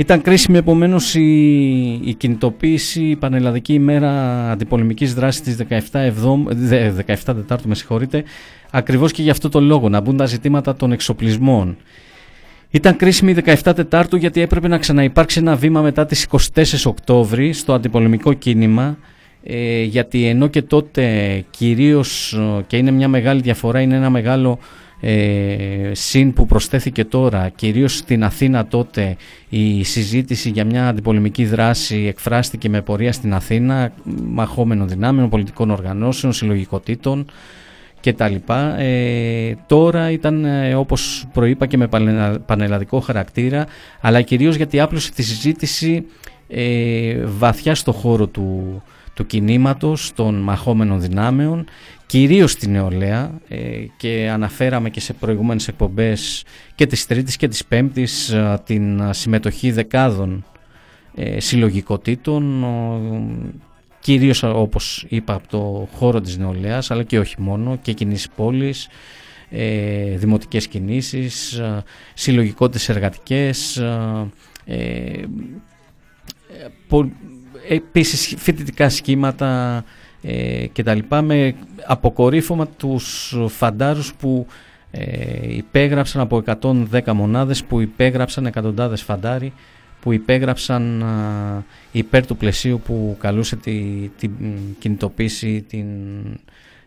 Ήταν 0.00 0.22
κρίσιμη 0.22 0.58
επομένως 0.58 1.14
η, 1.14 1.92
η 2.04 2.14
κινητοποίηση, 2.14 3.02
η 3.02 3.16
Πανελλαδική 3.16 3.72
ημέρα 3.72 4.10
αντιπολεμικής 4.50 5.14
δράσης 5.14 5.40
της 5.40 5.56
17, 5.68 5.76
17 7.06 7.14
Τετάρτου, 7.24 7.68
με 7.68 7.74
συγχωρείτε, 7.74 8.24
ακριβώς 8.70 9.12
και 9.12 9.22
για 9.22 9.32
αυτό 9.32 9.48
το 9.48 9.60
λόγο, 9.60 9.88
να 9.88 10.00
μπουν 10.00 10.16
τα 10.16 10.26
ζητήματα 10.26 10.76
των 10.76 10.92
εξοπλισμών. 10.92 11.76
Ήταν 12.70 12.96
κρίσιμη 12.96 13.30
η 13.30 13.36
17 13.62 13.72
Τετάρτου 13.74 14.16
γιατί 14.16 14.40
έπρεπε 14.40 14.68
να 14.68 14.78
ξαναυπάρξει 14.78 15.38
ένα 15.38 15.56
βήμα 15.56 15.80
μετά 15.80 16.06
τις 16.06 16.26
24 16.54 16.64
Οκτώβρη 16.84 17.52
στο 17.52 17.72
αντιπολεμικό 17.72 18.32
κίνημα 18.32 18.98
ε, 19.42 19.82
γιατί 19.82 20.26
ενώ 20.26 20.46
και 20.46 20.62
τότε 20.62 21.44
κυρίως 21.50 22.38
και 22.66 22.76
είναι 22.76 22.90
μια 22.90 23.08
μεγάλη 23.08 23.40
διαφορά, 23.40 23.80
είναι 23.80 23.96
ένα 23.96 24.10
μεγάλο 24.10 24.58
ε, 25.00 25.90
συν 25.92 26.32
που 26.32 26.46
προσθέθηκε 26.46 27.04
τώρα, 27.04 27.48
κυρίως 27.48 27.96
στην 27.96 28.24
Αθήνα 28.24 28.66
τότε 28.66 29.16
η 29.48 29.84
συζήτηση 29.84 30.50
για 30.50 30.64
μια 30.64 30.88
αντιπολεμική 30.88 31.44
δράση 31.44 32.06
εκφράστηκε 32.08 32.68
με 32.68 32.82
πορεία 32.82 33.12
στην 33.12 33.34
Αθήνα, 33.34 33.92
μαχόμενων 34.22 34.88
δυνάμεων, 34.88 35.28
πολιτικών 35.28 35.70
οργανώσεων, 35.70 36.32
συλλογικοτήτων 36.32 37.26
και 38.00 38.12
τα 38.12 38.28
λοιπά. 38.28 38.78
Ε, 38.78 39.56
τώρα 39.66 40.10
ήταν 40.10 40.44
ε, 40.44 40.74
όπως 40.74 41.26
προείπα 41.32 41.66
και 41.66 41.76
με 41.76 41.88
πανελλαδικό 42.46 43.00
χαρακτήρα 43.00 43.66
αλλά 44.00 44.20
κυρίως 44.22 44.56
γιατί 44.56 44.80
άπλωσε 44.80 45.12
τη 45.12 45.22
συζήτηση 45.22 46.06
ε, 46.48 47.24
βαθιά 47.24 47.74
στο 47.74 47.92
χώρο 47.92 48.26
του, 48.26 48.82
του 49.14 49.26
κινήματος, 49.26 50.12
των 50.14 50.34
μαχόμενων 50.34 51.00
δυνάμεων 51.00 51.64
κυρίως 52.10 52.50
στη 52.50 52.68
νεολαία 52.68 53.40
ε, 53.48 53.58
και 53.96 54.30
αναφέραμε 54.32 54.90
και 54.90 55.00
σε 55.00 55.12
προηγούμενες 55.12 55.68
εκπομπές 55.68 56.44
και 56.74 56.86
της 56.86 57.06
Τρίτης 57.06 57.36
και 57.36 57.48
της 57.48 57.64
Πέμπτης 57.64 58.34
την 58.64 59.12
συμμετοχή 59.12 59.70
δεκάδων 59.70 60.44
συλλογικοτήτων 61.36 62.64
κυρίως 64.00 64.42
όπως 64.42 65.04
είπα 65.08 65.34
από 65.34 65.48
το 65.48 65.88
χώρο 65.94 66.20
της 66.20 66.38
νεολαίας 66.38 66.90
αλλά 66.90 67.02
και 67.02 67.18
όχι 67.18 67.34
μόνο 67.38 67.78
και 67.82 67.92
κινήσεις 67.92 68.28
πόλης, 68.36 68.88
ε, 69.50 70.16
δημοτικές 70.16 70.66
κινήσεις, 70.66 71.52
ε, 71.52 71.84
συλλογικότητες 72.14 72.88
εργατικές, 72.88 73.76
ε, 73.76 74.28
ε 74.64 75.24
επίσης 77.68 78.34
φοιτητικά 78.38 78.88
σχήματα 78.88 79.84
ε, 80.22 80.66
και 80.66 80.82
τα 80.82 80.94
λοιπά 80.94 81.22
με 81.22 81.54
αποκορύφωμα 81.86 82.66
τους 82.66 83.36
φαντάρους 83.48 84.14
που 84.14 84.46
ε, 84.90 85.54
υπέγραψαν 85.54 86.20
από 86.20 86.42
110 86.60 87.12
μονάδες 87.12 87.64
που 87.64 87.80
υπέγραψαν 87.80 88.46
εκατοντάδες 88.46 89.02
φαντάροι 89.02 89.52
που 90.00 90.12
υπέγραψαν 90.12 91.04
υπέρ 91.92 92.26
του 92.26 92.36
πλαισίου 92.36 92.80
που 92.84 93.16
καλούσε 93.20 93.56
την 93.56 94.10
τη 94.18 94.30
κινητοποίηση 94.78 95.64
την, 95.68 95.86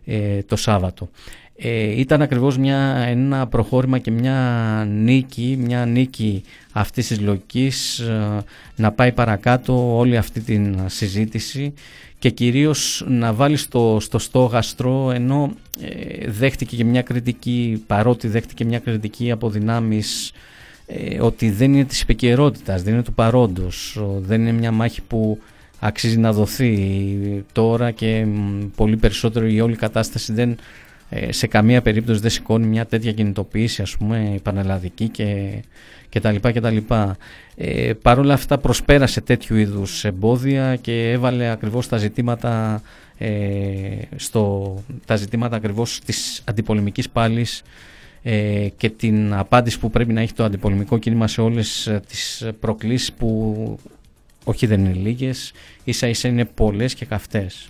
ε, 0.05 0.43
το 0.43 0.55
Σάββατο. 0.55 1.09
Ε, 1.55 1.99
ήταν 1.99 2.21
ακριβώς 2.21 2.57
μια, 2.57 2.77
ένα 3.07 3.47
προχώρημα 3.47 3.99
και 3.99 4.11
μια 4.11 4.87
νίκη, 4.89 5.57
μια 5.59 5.85
νίκη 5.85 6.43
αυτής 6.71 7.07
της 7.07 7.19
λογικής 7.19 8.03
να 8.75 8.91
πάει 8.91 9.11
παρακάτω 9.11 9.97
όλη 9.97 10.17
αυτή 10.17 10.39
την 10.39 10.79
συζήτηση 10.85 11.73
και 12.23 12.29
κυρίως 12.29 13.05
να 13.07 13.33
βάλει 13.33 13.57
στο, 13.57 13.97
στο 14.01 14.19
στόγαστρο 14.19 15.11
ενώ 15.11 15.53
ε, 15.81 16.29
δέχτηκε 16.31 16.75
και 16.75 16.83
μια 16.83 17.01
κριτική, 17.01 17.83
παρότι 17.87 18.27
δέχτηκε 18.27 18.65
μια 18.65 18.79
κριτική 18.79 19.31
από 19.31 19.49
δυνάμεις 19.49 20.31
ε, 20.85 21.21
ότι 21.21 21.51
δεν 21.51 21.73
είναι 21.73 21.83
της 21.83 22.01
επικαιρότητας, 22.01 22.83
δεν 22.83 22.93
είναι 22.93 23.03
του 23.03 23.13
παρόντος, 23.13 23.99
δεν 24.19 24.41
είναι 24.41 24.51
μια 24.51 24.71
μάχη 24.71 25.01
που 25.01 25.39
αξίζει 25.79 26.17
να 26.17 26.33
δοθεί. 26.33 27.43
Τώρα 27.51 27.91
και 27.91 28.27
πολύ 28.75 28.97
περισσότερο 28.97 29.47
η 29.47 29.61
όλη 29.61 29.75
κατάσταση 29.75 30.33
δεν, 30.33 30.49
ε, 30.51 30.55
σε 31.29 31.47
καμία 31.47 31.81
περίπτωση 31.81 32.19
δεν 32.19 32.29
σηκώνει 32.29 32.65
μια 32.65 32.85
τέτοια 32.85 33.11
κινητοποίηση 33.11 33.81
ας 33.81 33.97
πούμε 33.97 34.39
πανελλαδική 34.43 35.07
και, 35.09 35.61
και 36.09 36.19
τα 36.19 36.31
λοιπά 36.31 36.51
και 36.51 36.61
τα 36.61 36.69
λοιπά. 36.69 37.17
Ε, 37.55 37.93
Παρ' 38.01 38.19
όλα 38.19 38.33
αυτά 38.33 38.57
προσπέρασε 38.57 39.21
τέτοιου 39.21 39.55
είδους 39.55 40.05
εμπόδια 40.05 40.75
και 40.75 41.11
έβαλε 41.11 41.49
ακριβώς 41.49 41.87
τα 41.87 41.97
ζητήματα 41.97 42.81
ε, 43.17 43.29
στο, 44.15 44.75
τα 45.05 45.15
ζητήματα 45.15 45.55
ακριβώς 45.55 45.99
της 46.05 46.41
αντιπολεμικής 46.45 47.09
πάλης 47.09 47.63
ε, 48.23 48.67
και 48.77 48.89
την 48.89 49.33
απάντηση 49.33 49.79
που 49.79 49.89
πρέπει 49.89 50.13
να 50.13 50.21
έχει 50.21 50.33
το 50.33 50.43
αντιπολεμικό 50.43 50.97
κίνημα 50.97 51.27
σε 51.27 51.41
όλες 51.41 51.87
ε, 51.87 52.01
τις 52.07 52.47
προκλήσεις 52.59 53.13
που 53.13 53.79
όχι 54.43 54.65
δεν 54.65 54.85
είναι 54.85 54.93
λίγες, 54.93 55.51
ίσα 55.83 56.07
ίσα 56.07 56.27
είναι 56.27 56.45
πολλές 56.45 56.93
και 56.93 57.05
καυτές. 57.05 57.69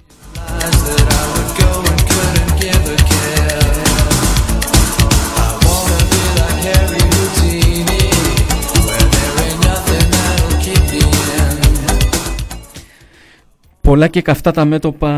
Πολλά 13.88 14.08
και 14.08 14.22
καυτά 14.22 14.52
τα 14.52 14.66
μέτωπα 14.66 15.12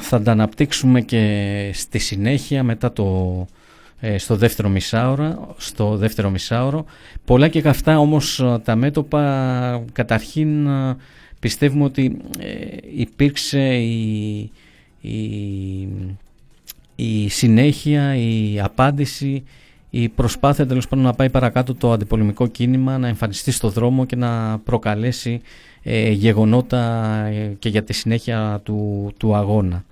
θα 0.00 0.22
τα 0.22 0.32
αναπτύξουμε 0.32 1.00
και 1.00 1.70
στη 1.74 1.98
συνέχεια 1.98 2.62
μετά 2.62 2.92
το 2.92 3.46
ε, 4.00 4.18
στο 4.18 4.36
δεύτερο 4.36 4.68
μισάωρο, 4.68 5.54
στο 5.56 5.96
δεύτερο 5.96 6.30
μισάωρο. 6.30 6.84
Πολλά 7.24 7.48
και 7.48 7.60
καυτά 7.60 7.98
όμως 7.98 8.40
ε, 8.40 8.58
τα 8.64 8.76
μέτωπα 8.76 9.84
καταρχήν 9.92 10.66
ε, 10.66 10.96
πιστεύουμε 11.38 11.84
ότι 11.84 12.16
υπήρξε 12.96 13.74
η, 13.74 14.50
η, 15.00 15.88
η 16.94 17.28
συνέχεια, 17.28 18.16
η 18.16 18.60
απάντηση, 18.60 19.44
η 19.90 20.08
προσπάθεια 20.08 20.66
τέλος 20.66 20.88
πάντων 20.88 21.04
να 21.04 21.12
πάει 21.12 21.30
παρακάτω 21.30 21.74
το 21.74 21.92
αντιπολεμικό 21.92 22.46
κίνημα, 22.46 22.98
να 22.98 23.08
εμφανιστεί 23.08 23.50
στο 23.50 23.68
δρόμο 23.68 24.04
και 24.04 24.16
να 24.16 24.58
προκαλέσει 24.58 25.40
γεγονότα 26.10 27.30
και 27.58 27.68
για 27.68 27.82
τη 27.82 27.92
συνέχεια 27.92 28.60
του, 28.64 29.12
του 29.16 29.34
αγώνα. 29.34 29.84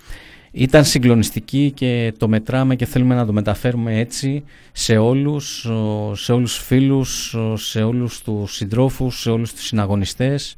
Ήταν 0.56 0.84
συγκλονιστική 0.84 1.72
και 1.74 2.12
το 2.18 2.28
μετράμε 2.28 2.76
και 2.76 2.86
θέλουμε 2.86 3.14
να 3.14 3.26
το 3.26 3.32
μεταφέρουμε 3.32 3.98
έτσι 3.98 4.44
σε 4.72 4.96
όλους, 4.96 5.68
σε 6.12 6.32
όλους 6.32 6.54
τους 6.54 6.66
φίλους, 6.66 7.36
σε 7.54 7.82
όλους 7.82 8.22
τους 8.22 8.54
συντρόφους, 8.54 9.20
σε 9.20 9.30
όλους 9.30 9.52
τους 9.52 9.66
συναγωνιστές, 9.66 10.56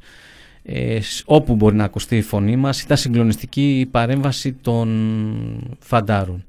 ε, 0.63 0.99
όπου 1.25 1.55
μπορεί 1.55 1.75
να 1.75 1.83
ακουστεί 1.83 2.17
η 2.17 2.21
φωνή 2.21 2.55
μας. 2.55 2.81
Ήταν 2.81 2.97
συγκλονιστική 2.97 3.79
η 3.79 3.85
παρέμβαση 3.85 4.53
των 4.53 4.87
φαντάρων. 5.79 6.45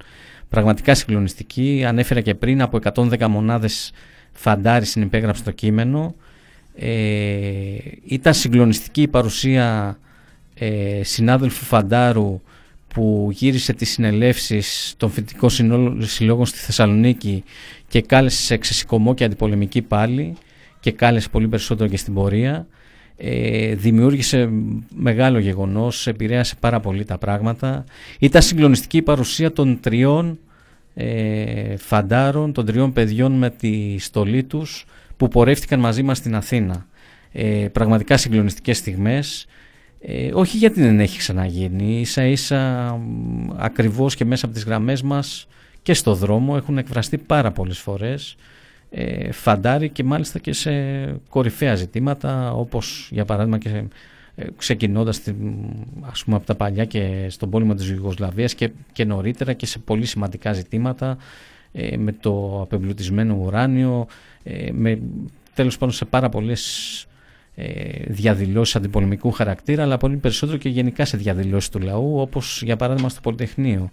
Πραγματικά 0.48 0.94
συγκλονιστική. 0.94 1.84
Ανέφερα 1.86 2.20
και 2.20 2.34
πριν 2.34 2.62
από 2.62 2.76
110 2.76 3.28
μονάδες 3.28 3.92
φαντάρι 4.32 4.84
συνυπέγραψε 4.84 5.42
το 5.42 5.50
κείμενο. 5.50 6.14
Ε, 6.80 7.76
ήταν 8.04 8.34
συγκλονιστική 8.34 9.02
η 9.02 9.08
παρουσία 9.08 9.98
ε, 10.54 11.00
συνάδελφου 11.02 11.64
φαντάρου 11.64 12.40
που 12.94 13.28
γύρισε 13.32 13.72
τις 13.72 13.90
συνελεύσεις 13.90 14.94
των 14.96 15.10
φοιτητικών 15.10 15.50
συλλόγων 16.02 16.46
στη 16.46 16.58
Θεσσαλονίκη 16.58 17.44
και 17.88 18.02
κάλεσε 18.02 18.42
σε 18.42 18.54
εξεσηκωμό 18.54 19.14
και 19.14 19.24
αντιπολεμική 19.24 19.82
πάλι 19.82 20.36
και 20.80 20.92
κάλεσε 20.92 21.28
πολύ 21.28 21.48
περισσότερο 21.48 21.88
και 21.88 21.96
στην 21.96 22.14
πορεία. 22.14 22.66
Ε, 23.16 23.74
δημιούργησε 23.74 24.50
μεγάλο 24.94 25.38
γεγονός, 25.38 26.06
επηρέασε 26.06 26.54
πάρα 26.60 26.80
πολύ 26.80 27.04
τα 27.04 27.18
πράγματα. 27.18 27.84
Ήταν 28.18 28.42
συγκλονιστική 28.42 28.96
η 28.96 29.02
παρουσία 29.02 29.52
των 29.52 29.80
τριών 29.80 30.38
ε, 30.94 31.76
φαντάρων, 31.76 32.52
των 32.52 32.66
τριών 32.66 32.92
παιδιών 32.92 33.32
με 33.32 33.50
τη 33.50 33.98
στολή 33.98 34.44
τους 34.44 34.84
που 35.18 35.28
πορεύτηκαν 35.28 35.80
μαζί 35.80 36.02
μας 36.02 36.16
στην 36.16 36.34
Αθήνα. 36.34 36.86
Ε, 37.32 37.68
πραγματικά 37.72 38.16
συγκλονιστικές 38.16 38.76
στιγμές 38.76 39.46
ε, 40.00 40.30
όχι 40.32 40.56
γιατί 40.56 40.80
δεν 40.80 41.00
έχει 41.00 41.18
ξαναγίνει, 41.18 42.00
ίσα 42.00 42.24
ίσα 42.24 43.00
ακριβώς 43.56 44.14
και 44.14 44.24
μέσα 44.24 44.46
από 44.46 44.54
τις 44.54 44.64
γραμμές 44.64 45.02
μας 45.02 45.48
και 45.82 45.94
στο 45.94 46.14
δρόμο 46.14 46.54
έχουν 46.56 46.78
εκφραστεί 46.78 47.18
πάρα 47.18 47.52
πολλές 47.52 47.78
φορές 47.78 48.36
ε, 48.90 49.32
φαντάρι 49.32 49.88
και 49.88 50.04
μάλιστα 50.04 50.38
και 50.38 50.52
σε 50.52 50.72
κορυφαία 51.28 51.74
ζητήματα 51.74 52.52
όπως 52.52 53.08
για 53.12 53.24
παράδειγμα 53.24 53.58
και 53.58 53.84
ε, 54.34 54.44
ξεκινώντας 54.56 55.22
ας 56.00 56.24
πούμε 56.24 56.36
από 56.36 56.46
τα 56.46 56.54
παλιά 56.54 56.84
και 56.84 57.26
στον 57.28 57.50
πόλεμο 57.50 57.74
της 57.74 57.88
Ιουγκοσλαβίας 57.88 58.54
και, 58.54 58.70
και 58.92 59.04
νωρίτερα 59.04 59.52
και 59.52 59.66
σε 59.66 59.78
πολύ 59.78 60.06
σημαντικά 60.06 60.52
ζητήματα 60.52 61.16
ε, 61.72 61.96
με 61.96 62.12
το 62.12 62.60
απεμπλουτισμένο 62.62 63.34
ουράνιο 63.34 64.06
ε, 64.48 64.70
με 64.72 64.98
τέλος 65.54 65.78
πάντων 65.78 65.94
σε 65.94 66.04
πάρα 66.04 66.28
πολλές 66.28 67.06
ε, 67.54 67.64
διαδηλώσεις 68.06 68.76
αντιπολεμικού 68.76 69.30
χαρακτήρα 69.30 69.82
αλλά 69.82 69.96
πολύ 69.96 70.16
περισσότερο 70.16 70.58
και 70.58 70.68
γενικά 70.68 71.04
σε 71.04 71.16
διαδηλώσεις 71.16 71.68
του 71.68 71.78
λαού 71.78 72.20
όπως 72.20 72.62
για 72.62 72.76
παράδειγμα 72.76 73.08
στο 73.08 73.20
Πολυτεχνείο. 73.20 73.90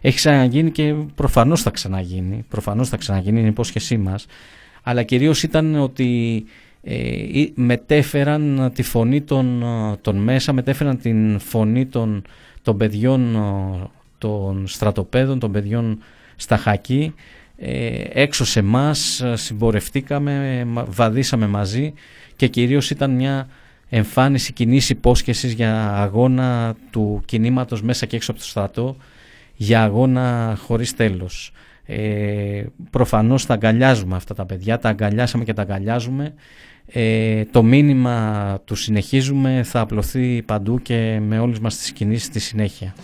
Έχει 0.00 0.16
ξαναγίνει 0.16 0.70
και 0.70 0.94
προφανώς 1.14 1.62
θα 1.62 1.70
ξαναγίνει, 1.70 2.44
προφανώς 2.48 2.88
θα 2.88 2.96
ξαναγίνει, 2.96 3.38
είναι 3.38 3.46
η 3.46 3.50
υπόσχεσή 3.50 3.98
μας 3.98 4.26
αλλά 4.82 5.02
κυρίως 5.02 5.42
ήταν 5.42 5.74
ότι 5.74 6.44
ε, 6.82 7.44
μετέφεραν 7.54 8.70
τη 8.74 8.82
φωνή 8.82 9.20
των, 9.20 9.64
των 10.00 10.16
μέσα, 10.16 10.52
μετέφεραν 10.52 10.98
την 10.98 11.38
φωνή 11.38 11.86
των, 11.86 12.22
των 12.62 12.76
παιδιών 12.76 13.36
των 14.18 14.66
στρατοπέδων, 14.66 15.38
των 15.38 15.52
παιδιών 15.52 15.98
στα 16.36 16.56
χακί 16.56 17.14
ε, 17.14 17.47
έξω 18.12 18.44
σε 18.44 18.58
εμάς 18.58 19.22
συμπορευτήκαμε, 19.34 20.66
βαδίσαμε 20.88 21.46
μαζί 21.46 21.92
και 22.36 22.46
κυρίως 22.46 22.90
ήταν 22.90 23.10
μια 23.10 23.48
εμφάνιση 23.88 24.52
κοινής 24.52 24.90
υπόσχεσης 24.90 25.52
για 25.52 25.92
αγώνα 25.94 26.76
του 26.90 27.22
κινήματος 27.24 27.82
μέσα 27.82 28.06
και 28.06 28.16
έξω 28.16 28.30
από 28.30 28.40
το 28.40 28.46
στρατό, 28.46 28.96
για 29.54 29.82
αγώνα 29.82 30.56
χωρίς 30.60 30.94
τέλος. 30.94 31.52
Ε, 31.86 32.64
προφανώς 32.90 33.46
τα 33.46 33.54
αγκαλιάζουμε 33.54 34.16
αυτά 34.16 34.34
τα 34.34 34.46
παιδιά, 34.46 34.78
τα 34.78 34.88
αγκαλιάσαμε 34.88 35.44
και 35.44 35.52
τα 35.52 35.62
αγκαλιάζουμε. 35.62 36.34
Ε, 36.86 37.44
το 37.44 37.62
μήνυμα 37.62 38.58
του 38.64 38.74
συνεχίζουμε, 38.74 39.62
θα 39.64 39.80
απλωθεί 39.80 40.42
παντού 40.42 40.82
και 40.82 41.20
με 41.22 41.38
όλες 41.38 41.58
μας 41.58 41.76
τις 41.76 41.92
κινήσεις 41.92 42.26
στη 42.26 42.38
συνέχεια. 42.38 42.94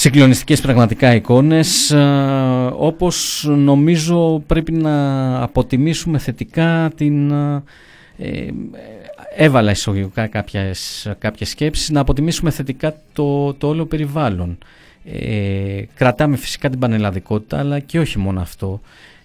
Συγκλονιστικές 0.00 0.60
πραγματικά 0.60 1.14
εικόνες 1.14 1.90
ε, 1.90 2.70
όπως 2.76 3.44
νομίζω 3.48 4.42
πρέπει 4.46 4.72
να 4.72 5.42
αποτιμήσουμε 5.42 6.18
θετικά 6.18 6.90
την 6.96 7.30
ε, 7.30 7.62
ε, 8.18 8.48
έβαλα 9.36 9.70
εισαγωγικά 9.70 10.26
κάποιες, 10.26 11.10
κάποιες 11.18 11.48
σκέψεις 11.48 11.90
να 11.90 12.00
αποτιμήσουμε 12.00 12.50
θετικά 12.50 12.94
το, 13.12 13.54
το 13.54 13.68
όλο 13.68 13.86
περιβάλλον. 13.86 14.58
Ε, 15.04 15.82
κρατάμε 15.94 16.36
φυσικά 16.36 16.70
την 16.70 16.78
πανελλαδικότητα 16.78 17.58
αλλά 17.58 17.78
και 17.78 17.98
όχι 17.98 18.18
μόνο 18.18 18.40
αυτό. 18.40 18.80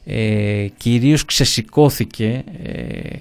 Ε, 0.06 0.68
κυρίως 0.78 1.26
ξεσηκώθηκε 1.26 2.44
ε, 2.64 3.18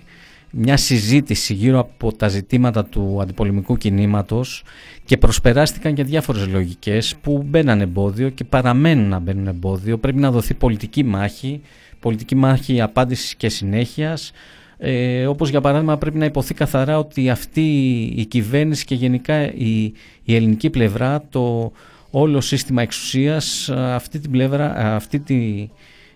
μια 0.56 0.76
συζήτηση 0.76 1.54
γύρω 1.54 1.78
από 1.78 2.12
τα 2.12 2.28
ζητήματα 2.28 2.84
του 2.84 3.18
αντιπολεμικού 3.22 3.76
κινήματος 3.76 4.62
και 5.04 5.16
προσπεράστηκαν 5.16 5.94
και 5.94 6.04
διάφορες 6.04 6.46
λογικές 6.46 7.14
που 7.22 7.42
μπαίναν 7.46 7.80
εμπόδιο 7.80 8.28
και 8.28 8.44
παραμένουν 8.44 9.08
να 9.08 9.18
μπαίνουν 9.18 9.46
εμπόδιο. 9.46 9.98
Πρέπει 9.98 10.18
να 10.18 10.30
δοθεί 10.30 10.54
πολιτική 10.54 11.04
μάχη, 11.04 11.60
πολιτική 12.00 12.34
μάχη 12.34 12.80
απάντησης 12.80 13.34
και 13.34 13.48
συνέχειας, 13.48 14.32
ε, 14.78 15.26
όπως 15.26 15.50
για 15.50 15.60
παράδειγμα 15.60 15.96
πρέπει 15.96 16.18
να 16.18 16.24
υποθεί 16.24 16.54
καθαρά 16.54 16.98
ότι 16.98 17.30
αυτή 17.30 17.92
η 18.16 18.24
κυβέρνηση 18.24 18.84
και 18.84 18.94
γενικά 18.94 19.52
η, 19.54 19.92
η 20.24 20.34
ελληνική 20.34 20.70
πλευρά, 20.70 21.24
το 21.30 21.72
όλο 22.10 22.40
σύστημα 22.40 22.82
εξουσίας, 22.82 23.70
αυτή 23.70 24.18
την 24.18 24.30
πλευρά, 24.30 24.94
αυτή 24.94 25.18
τη, 25.18 25.68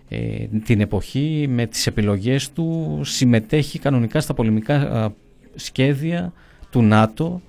ε, 0.09 0.45
την 0.63 0.81
εποχή 0.81 1.45
με 1.49 1.65
τις 1.65 1.87
επιλογές 1.87 2.51
του 2.51 2.99
συμμετέχει 3.03 3.79
κανονικά 3.79 4.19
στα 4.19 4.33
πολεμικά 4.33 5.11
σχέδια 5.55 6.33
του 6.69 6.81
ΝΑΤΟ. 6.81 7.41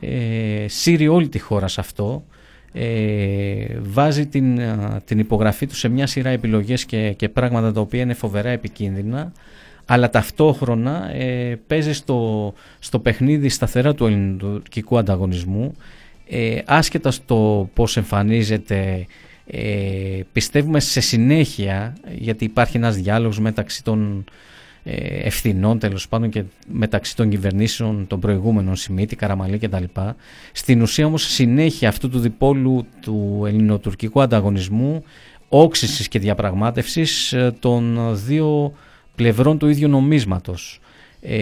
Ε, 0.00 0.64
σύρει 0.68 1.08
όλη 1.08 1.28
τη 1.28 1.38
χώρα 1.38 1.68
σε 1.68 1.80
αυτό. 1.80 2.24
Ε, 2.72 3.78
βάζει 3.80 4.26
την, 4.26 4.60
την 5.04 5.18
υπογραφή 5.18 5.66
του 5.66 5.76
σε 5.76 5.88
μια 5.88 6.06
σειρά 6.06 6.28
επιλογές 6.28 6.84
και, 6.84 7.12
και 7.12 7.28
πράγματα 7.28 7.72
τα 7.72 7.80
οποία 7.80 8.00
είναι 8.00 8.14
φοβερά 8.14 8.48
επικίνδυνα. 8.48 9.32
Αλλά 9.84 10.10
ταυτόχρονα 10.10 11.10
ε, 11.14 11.58
παίζει 11.66 11.92
στο, 11.92 12.52
στο 12.78 12.98
παιχνίδι 12.98 13.48
σταθερά 13.48 13.94
του 13.94 14.06
ελληνικού 14.06 14.98
ανταγωνισμού. 14.98 15.76
Ε, 16.28 16.58
άσχετα 16.64 17.10
στο 17.10 17.68
πώς 17.74 17.96
εμφανίζεται 17.96 19.06
ε, 19.52 20.20
πιστεύουμε 20.32 20.80
σε 20.80 21.00
συνέχεια, 21.00 21.96
γιατί 22.18 22.44
υπάρχει 22.44 22.76
ένας 22.76 22.96
διάλογος 22.96 23.38
μεταξύ 23.38 23.84
των 23.84 24.24
ε, 24.82 25.26
ευθυνών 25.26 25.78
τέλος 25.78 26.08
πάντων 26.08 26.30
και 26.30 26.44
μεταξύ 26.72 27.16
των 27.16 27.28
κυβερνήσεων 27.28 28.06
των 28.06 28.20
προηγούμενων 28.20 28.76
Σιμίτη, 28.76 29.16
Καραμαλή 29.16 29.58
κτλ. 29.58 29.84
Στην 30.52 30.82
ουσία 30.82 31.06
όμως 31.06 31.22
συνέχεια 31.22 31.88
αυτού 31.88 32.08
του 32.08 32.18
διπόλου 32.18 32.86
του 33.00 33.42
ελληνοτουρκικού 33.46 34.20
ανταγωνισμού 34.20 35.04
όξυσης 35.48 36.08
και 36.08 36.18
διαπραγμάτευσης 36.18 37.32
ε, 37.32 37.54
των 37.58 38.10
δύο 38.26 38.72
πλευρών 39.14 39.58
του 39.58 39.68
ίδιου 39.68 39.88
νομίσματος 39.88 40.80
ε, 41.20 41.38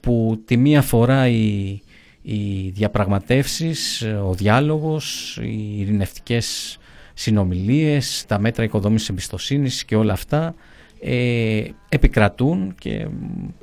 που 0.00 0.42
τη 0.44 0.56
μία 0.56 0.82
φορά 0.82 1.28
η, 1.28 1.80
οι 2.22 2.70
διαπραγματεύσεις, 2.74 4.06
ο 4.28 4.34
διάλογος, 4.34 5.36
οι 5.42 5.78
ειρηνευτικές 5.78 6.78
συνομιλίες, 7.20 8.24
τα 8.28 8.38
μέτρα 8.38 8.64
οικοδόμησης 8.64 9.08
εμπιστοσύνης 9.08 9.84
και 9.84 9.96
όλα 9.96 10.12
αυτά 10.12 10.54
ε, 11.00 11.62
επικρατούν 11.88 12.74
και 12.78 13.06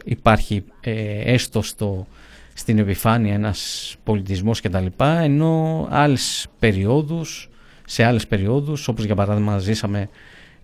υπάρχει 0.05 0.63
ε, 0.81 1.33
έστω 1.33 1.61
στο, 1.61 2.07
στην 2.53 2.79
επιφάνεια 2.79 3.33
ένας 3.33 3.95
πολιτισμός 4.03 4.61
κτλ. 4.61 4.85
Ενώ 4.99 5.87
άλλες 5.91 6.47
περιόδους, 6.59 7.49
σε 7.85 8.03
άλλες 8.03 8.27
περιόδους, 8.27 8.87
όπως 8.87 9.05
για 9.05 9.15
παράδειγμα 9.15 9.59
ζήσαμε 9.59 10.09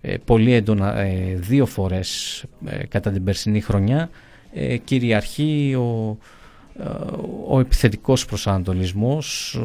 ε, 0.00 0.16
πολύ 0.24 0.52
έντονα 0.52 0.98
ε, 0.98 1.34
δύο 1.34 1.66
φορές 1.66 2.42
ε, 2.64 2.86
κατά 2.86 3.10
την 3.10 3.24
περσινή 3.24 3.60
χρονιά, 3.60 4.10
κυριαρχεί 4.84 5.74
ο, 5.74 6.18
ο 7.48 7.60
επιθετικός 7.60 8.24
προσανατολισμός, 8.24 9.58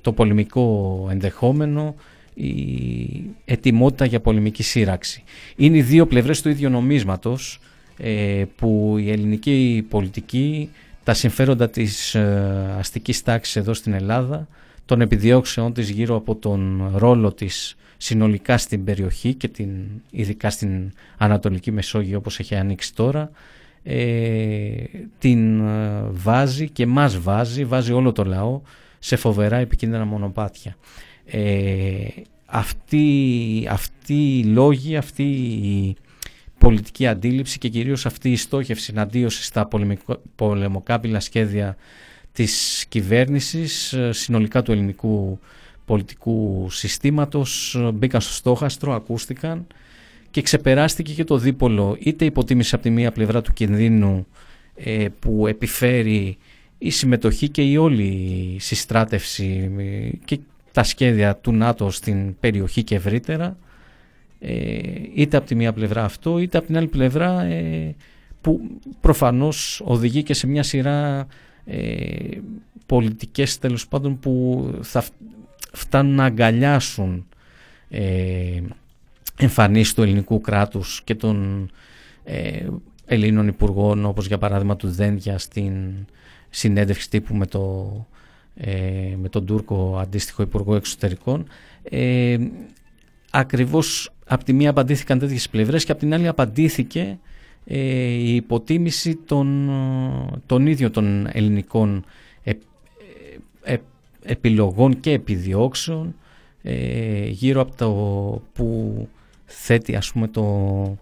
το 0.00 0.12
πολεμικό 0.12 1.08
ενδεχόμενο, 1.10 1.94
η 2.34 3.30
ετοιμότητα 3.44 4.04
για 4.04 4.20
πολεμική 4.20 4.62
σύραξη. 4.62 5.22
Είναι 5.56 5.76
οι 5.76 5.82
δύο 5.82 6.06
πλευρές 6.06 6.42
του 6.42 6.48
ίδιου 6.48 6.70
νομίσματος 6.70 7.60
ε, 7.96 8.44
που 8.56 8.96
η 8.98 9.10
ελληνική 9.10 9.86
πολιτική, 9.88 10.70
τα 11.04 11.14
συμφέροντα 11.14 11.70
της 11.70 12.14
ε, 12.14 12.74
αστικής 12.78 13.22
τάξης 13.22 13.56
εδώ 13.56 13.74
στην 13.74 13.92
Ελλάδα, 13.92 14.48
των 14.86 15.00
επιδιώξεών 15.00 15.72
της 15.72 15.90
γύρω 15.90 16.16
από 16.16 16.34
τον 16.34 16.90
ρόλο 16.94 17.32
της 17.32 17.76
συνολικά 17.96 18.58
στην 18.58 18.84
περιοχή 18.84 19.34
και 19.34 19.48
την, 19.48 19.68
ειδικά 20.10 20.50
στην 20.50 20.92
Ανατολική 21.18 21.70
Μεσόγειο 21.70 22.18
όπως 22.18 22.38
έχει 22.38 22.54
ανοίξει 22.54 22.94
τώρα, 22.94 23.30
ε, 23.82 24.72
την 25.18 25.62
βάζει 26.10 26.68
και 26.68 26.86
μας 26.86 27.18
βάζει, 27.18 27.64
βάζει 27.64 27.92
όλο 27.92 28.12
το 28.12 28.24
λαό 28.24 28.60
σε 28.98 29.16
φοβερά 29.16 29.56
επικίνδυνα 29.56 30.04
μονοπάτια 30.04 30.76
ε, 31.26 32.06
αυτή, 32.46 33.66
αυτή 33.70 34.38
η 34.38 34.44
λόγη, 34.44 34.96
αυτή 34.96 35.22
η 35.22 35.96
πολιτική 36.58 37.06
αντίληψη 37.06 37.58
και 37.58 37.68
κυρίως 37.68 38.06
αυτή 38.06 38.32
η 38.32 38.36
στόχευση 38.36 38.92
εναντίωση 38.94 39.42
στα 39.42 39.68
πολεμοκάπηλα 40.36 41.20
σχέδια 41.20 41.76
της 42.32 42.84
κυβέρνησης 42.88 43.92
ε, 43.92 44.12
συνολικά 44.12 44.62
του 44.62 44.72
ελληνικού 44.72 45.38
πολιτικού 45.84 46.66
συστήματος 46.70 47.74
ε, 47.74 47.90
μπήκαν 47.92 48.20
στο 48.20 48.32
στόχαστρο, 48.32 48.94
ακούστηκαν 48.94 49.66
και 50.30 50.42
ξεπεράστηκε 50.42 51.12
και 51.12 51.24
το 51.24 51.38
δίπολο. 51.38 51.96
Είτε 51.98 52.24
υποτίμηση 52.24 52.74
από 52.74 52.84
τη 52.84 52.90
μία 52.90 53.12
πλευρά 53.12 53.42
του 53.42 53.52
κινδύνου 53.52 54.26
ε, 54.74 55.06
που 55.18 55.46
επιφέρει 55.46 56.38
η 56.78 56.90
συμμετοχή 56.90 57.48
και 57.48 57.62
η 57.62 57.76
όλη 57.76 58.56
συστράτευση 58.60 59.70
και 60.24 60.38
τα 60.74 60.82
σχέδια 60.82 61.36
του 61.36 61.52
ΝΑΤΟ 61.52 61.90
στην 61.90 62.38
περιοχή 62.40 62.82
και 62.82 62.94
ευρύτερα 62.94 63.56
ε, 64.38 64.78
είτε 65.14 65.36
από 65.36 65.46
τη 65.46 65.54
μία 65.54 65.72
πλευρά 65.72 66.04
αυτό 66.04 66.38
είτε 66.38 66.58
από 66.58 66.66
την 66.66 66.76
άλλη 66.76 66.86
πλευρά 66.86 67.42
ε, 67.42 67.94
που 68.40 68.60
προφανώς 69.00 69.82
οδηγεί 69.84 70.22
και 70.22 70.34
σε 70.34 70.46
μια 70.46 70.62
σειρά 70.62 71.26
ε, 71.64 72.38
πολιτικές 72.86 73.58
τέλος 73.58 73.88
πάντων 73.88 74.18
που 74.18 74.64
θα 74.82 75.04
φτάνουν 75.72 76.14
να 76.14 76.24
αγκαλιάσουν 76.24 77.26
ε, 77.88 78.60
εμφανίσεις 79.36 79.94
του 79.94 80.02
ελληνικού 80.02 80.40
κράτους 80.40 81.02
και 81.04 81.14
των 81.14 81.68
ε, 82.24 82.66
Ελλήνων 83.06 83.48
Υπουργών 83.48 84.04
όπως 84.04 84.26
για 84.26 84.38
παράδειγμα 84.38 84.76
του 84.76 84.88
Δένδια 84.88 85.38
στην 85.38 85.92
συνέντευξη 86.50 87.10
τύπου 87.10 87.34
με 87.34 87.46
το 87.46 88.06
ε, 88.54 89.14
με 89.16 89.28
τον 89.28 89.46
Τούρκο 89.46 89.98
αντίστοιχο 90.00 90.42
Υπουργό 90.42 90.74
Εξωτερικών 90.74 91.46
ε, 91.82 92.36
ακριβώς 93.30 94.10
από 94.26 94.44
τη 94.44 94.52
μία 94.52 94.70
απαντήθηκαν 94.70 95.18
τέτοιες 95.18 95.48
πλευρές 95.48 95.84
και 95.84 95.92
από 95.92 96.00
την 96.00 96.14
άλλη 96.14 96.28
απαντήθηκε 96.28 97.18
ε, 97.66 97.78
η 98.08 98.34
υποτίμηση 98.34 99.14
των, 99.14 99.70
των 100.46 100.66
ίδιων 100.66 100.92
των 100.92 101.28
ελληνικών 101.32 102.04
ε, 102.42 102.52
ε, 103.62 103.76
επιλογών 104.22 105.00
και 105.00 105.10
επιδιώξεων 105.10 106.14
γύρω 107.28 107.60
από 107.60 107.74
το 107.76 107.90
που 108.52 109.08
θέτει 109.44 109.96
ας 109.96 110.12
πούμε 110.12 110.28
το, 110.28 110.98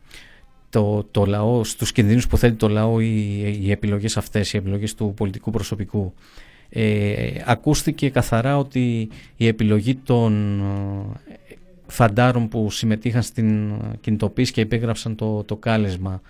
το, 0.70 1.06
το 1.10 1.24
λαό, 1.24 1.64
στους 1.64 1.92
κινδύνους 1.92 2.26
που 2.26 2.36
θέτει 2.36 2.56
το 2.56 2.68
λαό 2.68 3.00
οι, 3.00 3.38
οι 3.60 3.70
επιλογές 3.70 4.16
αυτές, 4.16 4.52
οι 4.52 4.56
επιλογές 4.56 4.94
του 4.94 5.12
πολιτικού 5.16 5.50
προσωπικού. 5.50 6.12
Ε, 6.74 7.30
ακούστηκε 7.44 8.08
καθαρά 8.08 8.58
ότι 8.58 9.08
η 9.36 9.46
επιλογή 9.46 9.94
των 9.94 10.60
ε, 10.60 11.54
φαντάρων 11.86 12.48
που 12.48 12.70
συμμετείχαν 12.70 13.22
στην 13.22 13.72
κινητοποίηση 14.00 14.52
και 14.52 14.60
υπέγραψαν 14.60 15.14
το, 15.14 15.44
το 15.44 15.56
κάλεσμα 15.56 16.20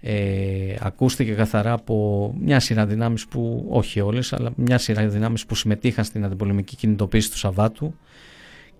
ε, 0.00 0.76
ακούστηκε 0.80 1.32
καθαρά 1.32 1.72
από 1.72 2.34
μια 2.40 2.60
σειρά 2.60 2.86
δυνάμεις 2.86 3.26
που, 3.26 3.66
όχι 3.68 4.00
όλες, 4.00 4.32
αλλά 4.32 4.52
μια 4.56 4.78
σειρά 4.78 5.06
δυνάμεις 5.06 5.46
που 5.46 5.54
συμμετείχαν 5.54 6.04
στην 6.04 6.24
αντιπολεμική 6.24 6.76
κινητοποίηση 6.76 7.30
του 7.30 7.38
Σαββάτου. 7.38 7.94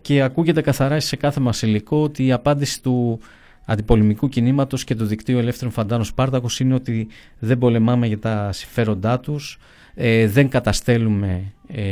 Και 0.01 0.23
ακούγεται 0.23 0.61
καθαρά 0.61 1.01
σε 1.01 1.17
κάθε 1.17 1.41
μας 1.41 1.63
υλικό 1.63 2.03
ότι 2.03 2.27
η 2.27 2.33
απάντηση 2.33 2.83
του 2.83 3.21
αντιπολεμικού 3.65 4.29
κινήματος 4.29 4.85
και 4.85 4.95
του 4.95 5.05
δικτύου 5.05 5.39
ελεύθερων 5.39 5.73
φαντάνων 5.73 6.05
Σπάρτακος 6.05 6.61
είναι 6.61 6.75
ότι 6.75 7.09
δεν 7.39 7.59
πολεμάμε 7.59 8.07
για 8.07 8.19
τα 8.19 8.53
συμφέροντά 8.53 9.21
τους, 9.21 9.59
ε, 9.99 10.29
δεν 10.29 10.49
καταστέλουμε 10.49 11.53
ε, 11.69 11.83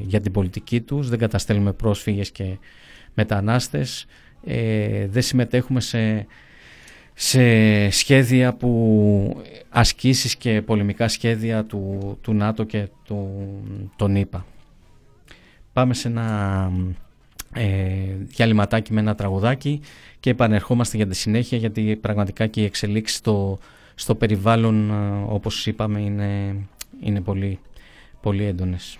για 0.00 0.20
την 0.20 0.32
πολιτική 0.32 0.80
τους, 0.80 1.08
δεν 1.08 1.18
καταστέλουμε 1.18 1.72
πρόσφυγες 1.72 2.30
και 2.30 2.56
μετανάστες, 3.14 4.06
ε, 4.44 5.06
δεν 5.06 5.22
συμμετέχουμε 5.22 5.80
σε, 5.80 6.26
σε 7.14 7.40
σχέδια 7.90 8.54
που 8.54 9.42
ασκήσεις 9.68 10.36
και 10.36 10.62
πολεμικά 10.62 11.08
σχέδια 11.08 11.64
του, 11.64 12.18
του 12.20 12.34
ΝΑΤΟ 12.34 12.64
και 12.64 12.88
του, 13.04 13.28
τον 13.96 14.16
ΙΠΑ. 14.16 14.46
Πάμε 15.72 15.94
σε 15.94 16.08
ένα 16.08 16.70
ε, 17.52 17.68
διαλυματάκι 18.18 18.92
με 18.92 19.00
ένα 19.00 19.14
τραγουδάκι 19.14 19.80
και 20.20 20.30
επανερχόμαστε 20.30 20.96
για 20.96 21.06
τη 21.06 21.16
συνέχεια 21.16 21.58
γιατί 21.58 21.96
πραγματικά 22.00 22.46
και 22.46 22.60
οι 22.60 22.64
εξελίξεις 22.64 23.16
στο, 23.16 23.58
στο 23.94 24.14
περιβάλλον 24.14 24.90
ε, 24.90 25.24
όπως 25.28 25.66
είπαμε 25.66 26.00
είναι, 26.00 26.56
είναι 27.00 27.20
πολύ, 27.20 27.60
πολύ 28.20 28.44
έντονες. 28.44 28.98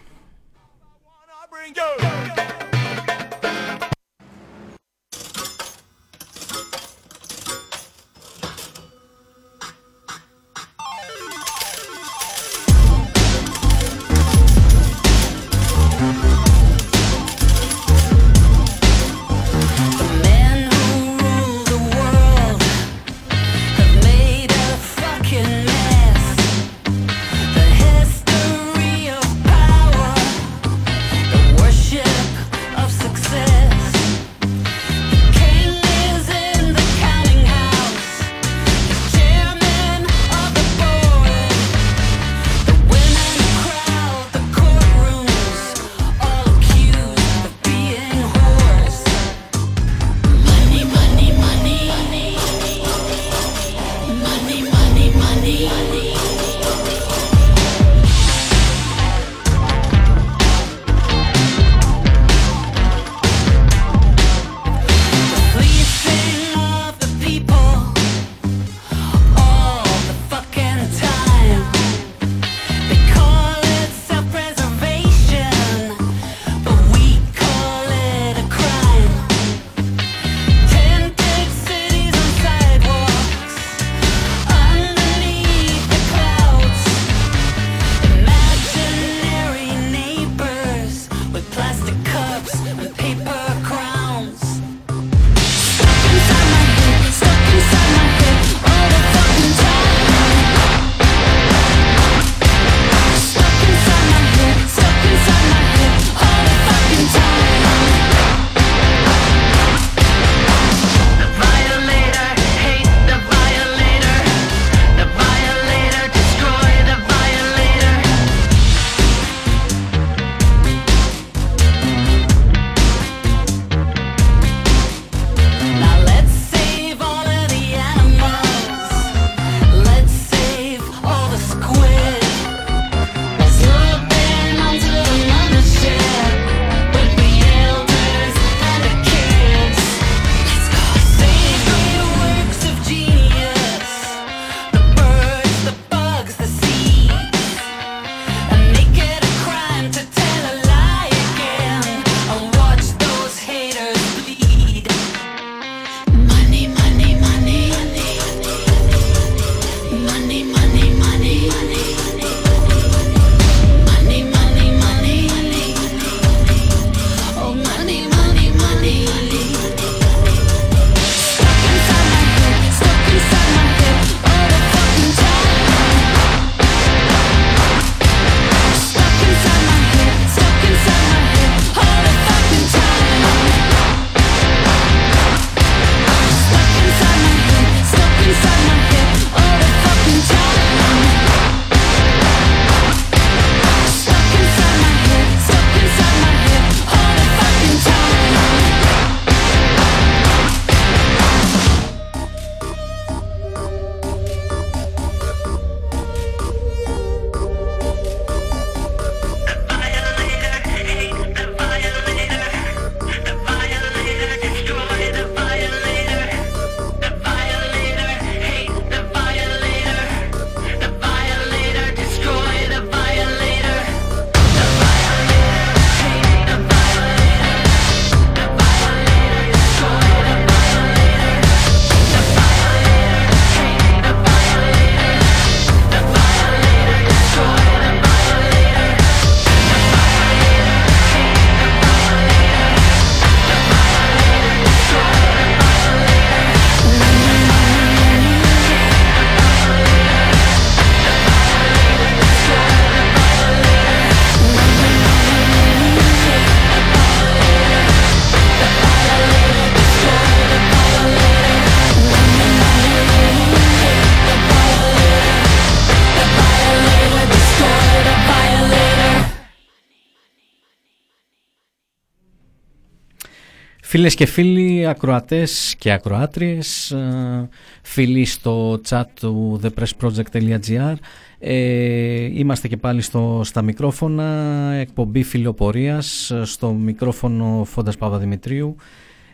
Φίλες 273.97 274.15
και 274.15 274.27
φίλοι, 274.27 274.87
ακροατές 274.87 275.75
και 275.79 275.93
ακροάτριες, 275.93 276.91
ε, 276.91 277.49
φίλοι 277.83 278.25
στο 278.25 278.81
chat 278.89 279.05
του 279.21 279.61
thepressproject.gr 279.63 280.95
ε, 281.39 282.29
Είμαστε 282.33 282.69
και 282.69 282.77
πάλι 282.77 283.01
στο, 283.01 283.41
στα 283.45 283.63
μικρόφωνα, 283.63 284.25
εκπομπή 284.73 285.23
φιλοπορίας, 285.23 286.33
στο 286.43 286.73
μικρόφωνο 286.73 287.65
Φόντας 287.65 287.97
Παπαδημητρίου 287.97 288.77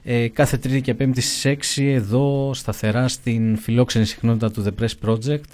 ε, 0.03 0.29
κάθε 0.29 0.57
Τρίτη 0.57 0.81
και 0.81 0.95
Πέμπτη 0.95 1.21
στις 1.21 1.77
6 1.77 1.83
εδώ 1.83 2.51
σταθερά 2.55 3.09
στην 3.09 3.57
φιλόξενη 3.57 4.05
συχνότητα 4.05 4.51
του 4.51 4.65
The 4.65 4.83
Press 4.83 5.09
Project. 5.09 5.51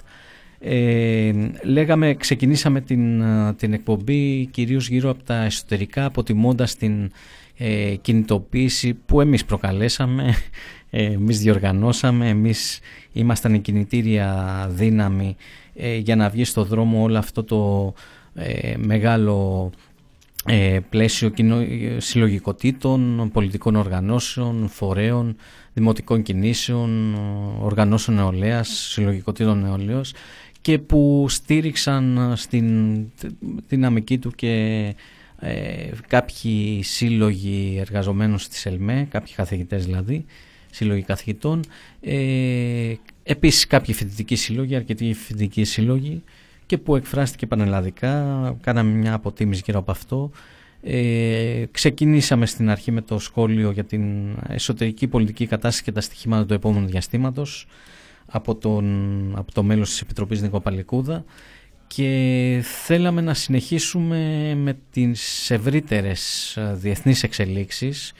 Ε, 0.59 1.31
λέγαμε, 1.63 2.13
ξεκινήσαμε 2.13 2.81
την, 2.81 3.23
την 3.57 3.73
εκπομπή 3.73 4.45
κυρίως 4.45 4.89
γύρω 4.89 5.09
από 5.09 5.23
τα 5.23 5.43
εσωτερικά 5.43 6.05
αποτιμώντας 6.05 6.75
την 6.75 7.11
ε, 7.61 7.95
κινητοποίηση 7.95 8.93
που 8.93 9.21
εμείς 9.21 9.45
προκαλέσαμε, 9.45 10.33
ε, 10.89 11.03
εμείς 11.03 11.39
διοργανώσαμε, 11.39 12.29
εμείς 12.29 12.79
ήμασταν 13.11 13.53
η 13.53 13.59
κινητήρια 13.59 14.67
δύναμη 14.71 15.35
ε, 15.73 15.97
για 15.97 16.15
να 16.15 16.29
βγει 16.29 16.43
στο 16.43 16.63
δρόμο 16.63 17.03
όλο 17.03 17.17
αυτό 17.17 17.43
το 17.43 17.93
ε, 18.33 18.73
μεγάλο 18.77 19.69
ε, 20.45 20.79
πλαίσιο 20.89 21.29
κοινο, 21.29 21.65
συλλογικοτήτων, 21.97 23.29
πολιτικών 23.33 23.75
οργανώσεων, 23.75 24.67
φορέων, 24.67 25.35
δημοτικών 25.73 26.21
κινήσεων, 26.21 27.15
οργανώσεων 27.61 28.17
νεολαίας, 28.17 28.67
συλλογικοτήτων 28.69 29.61
νεολαίος 29.61 30.13
και 30.61 30.79
που 30.79 31.25
στήριξαν 31.29 32.33
στην 32.35 32.97
δυναμική 33.67 34.17
του 34.17 34.31
και 34.31 34.95
ε, 35.39 35.89
κάποιοι 36.07 36.83
σύλλογοι 36.83 37.77
εργαζομένων 37.79 38.37
στη 38.37 38.69
ΕΛΜΕ, 38.69 39.07
κάποιοι 39.09 39.33
καθηγητές 39.33 39.85
δηλαδή, 39.85 40.25
σύλλογοι 40.71 41.01
καθηγητών, 41.01 41.63
ε, 42.01 42.93
επίσης 43.23 43.67
κάποιοι 43.67 43.93
φοιτητικοί 43.93 44.35
σύλλογοι, 44.35 44.75
αρκετοί 44.75 45.13
φοιτητικοί 45.13 45.63
σύλλογοι 45.63 46.23
και 46.65 46.77
που 46.77 46.95
εκφράστηκε 46.95 47.47
πανελλαδικά, 47.47 48.55
κάναμε 48.61 48.91
μια 48.91 49.13
αποτίμηση 49.13 49.61
γύρω 49.65 49.79
από 49.79 49.91
αυτό. 49.91 50.31
Ε, 50.81 51.63
ξεκινήσαμε 51.71 52.45
στην 52.45 52.69
αρχή 52.69 52.91
με 52.91 53.01
το 53.01 53.19
σχόλιο 53.19 53.71
για 53.71 53.83
την 53.83 54.35
εσωτερική 54.47 55.07
πολιτική 55.07 55.45
κατάσταση 55.45 55.83
και 55.83 55.91
τα 55.91 56.01
στοιχήματα 56.01 56.45
του 56.45 56.53
επόμενου 56.53 56.87
διαστήματος 56.87 57.67
από, 58.25 58.55
τον, 58.55 58.85
από 59.35 59.53
το 59.53 59.63
μέλος 59.63 59.89
της 59.89 60.01
Επιτροπής 60.01 60.41
Νίκο 60.41 60.59
Παλικούδα 60.59 61.23
και 61.95 62.61
θέλαμε 62.63 63.21
να 63.21 63.33
συνεχίσουμε 63.33 64.53
με 64.55 64.77
τις 64.91 65.51
ευρύτερες 65.51 66.53
ε, 66.57 66.73
διεθνείς 66.73 67.23
εξελίξεις 67.23 68.13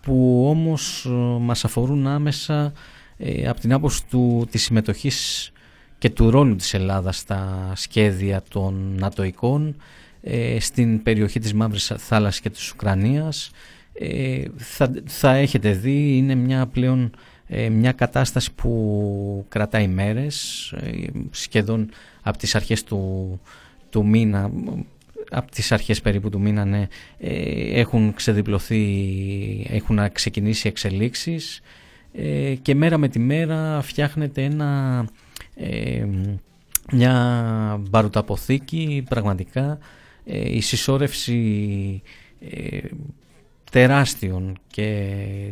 που 0.00 0.46
όμως 0.48 1.04
ε, 1.04 1.10
μας 1.40 1.64
αφορούν 1.64 2.06
άμεσα 2.06 2.72
ε, 3.16 3.48
από 3.48 3.60
την 3.60 3.72
άποψη 3.72 4.06
του, 4.06 4.46
της 4.50 4.62
συμμετοχής 4.62 5.50
και 5.98 6.10
του 6.10 6.30
ρόλου 6.30 6.56
της 6.56 6.74
Ελλάδας 6.74 7.16
στα 7.16 7.72
σχέδια 7.74 8.42
των 8.48 8.94
νατοικών 8.98 9.76
στην 10.58 11.02
περιοχή 11.02 11.40
της 11.40 11.54
Μαύρης 11.54 11.92
Θάλασσας 11.96 12.40
και 12.40 12.50
της 12.50 12.70
Ουκρανίας. 12.70 13.50
Θα, 14.56 14.92
θα 15.04 15.34
έχετε 15.34 15.72
δει 15.72 16.16
είναι 16.16 16.34
μια 16.34 16.66
πλέον 16.66 17.10
μια 17.70 17.92
κατάσταση 17.92 18.52
που 18.52 19.44
κρατάει 19.48 19.88
μέρες 19.88 20.74
σχεδόν 21.30 21.90
από 22.22 22.38
τις 22.38 22.54
αρχές 22.54 22.84
του, 22.84 23.40
του 23.90 24.06
μήνα 24.06 24.50
από 25.30 25.50
τις 25.50 25.72
αρχές 25.72 26.00
περίπου 26.00 26.30
του 26.30 26.40
μήνα 26.40 26.64
ναι, 26.64 26.86
ε, 27.18 27.80
έχουν 27.80 28.14
ξεδιπλωθεί, 28.14 29.66
έχουν 29.70 30.12
ξεκινήσει 30.12 30.68
εξελίξεις 30.68 31.60
ε, 32.12 32.54
και 32.62 32.74
μέρα 32.74 32.98
με 32.98 33.08
τη 33.08 33.18
μέρα 33.18 33.80
φτιάχνεται 33.82 34.44
ένα, 34.44 35.04
ε, 35.54 36.06
μια 36.92 37.80
μπαρουταποθήκη 37.90 39.04
πραγματικά 39.08 39.78
η 40.24 40.60
συσσόρευση 40.60 42.02
τεράστιων 43.70 44.58
και 44.66 45.08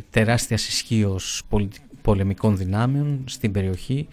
τεράστιας 0.09 0.67
ισχύως 0.67 1.43
πολεμικών 2.01 2.57
δυνάμεων 2.57 3.23
στην 3.25 3.51
περιοχή 3.51 4.07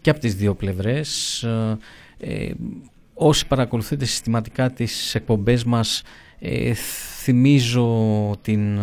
και 0.00 0.10
από 0.10 0.18
τις 0.18 0.34
δύο 0.34 0.54
πλευρές. 0.54 1.42
Ε, 1.42 1.78
ε, 2.18 2.50
όσοι 3.14 3.46
παρακολουθείτε 3.46 4.04
συστηματικά 4.04 4.70
τις 4.70 5.14
εκπομπές 5.14 5.64
μας 5.64 6.02
ε, 6.38 6.72
θυμίζω 7.22 8.36
την, 8.42 8.80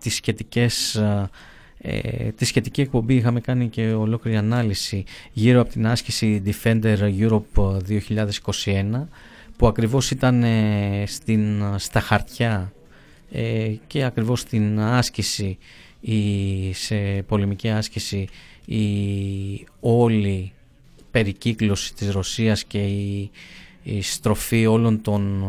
τις 0.00 0.14
σχετικές 0.14 0.94
ε, 1.78 2.30
τη 2.36 2.44
σχετική 2.44 2.80
εκπομπή 2.80 3.14
είχαμε 3.14 3.40
κάνει 3.40 3.68
και 3.68 3.92
ολόκληρη 3.92 4.36
ανάλυση 4.36 5.04
γύρω 5.32 5.60
από 5.60 5.70
την 5.70 5.86
άσκηση 5.86 6.42
Defender 6.46 6.98
Europe 7.18 7.78
2021 8.64 9.06
που 9.56 9.66
ακριβώς 9.66 10.10
ήταν 10.10 10.44
στην, 11.06 11.64
στα 11.76 12.00
χαρτιά 12.00 12.72
και 13.86 14.04
ακριβώς 14.04 14.40
στην 14.40 14.80
άσκηση 14.80 15.58
η, 16.00 16.72
σε 16.72 16.96
πολεμική 17.26 17.70
άσκηση 17.70 18.28
η 18.66 19.66
όλη 19.80 20.52
περικύκλωση 21.10 21.94
της 21.94 22.10
Ρωσίας 22.10 22.64
και 22.64 22.78
η, 22.78 23.30
η 23.82 24.02
στροφή 24.02 24.66
όλων 24.66 25.02
των, 25.02 25.44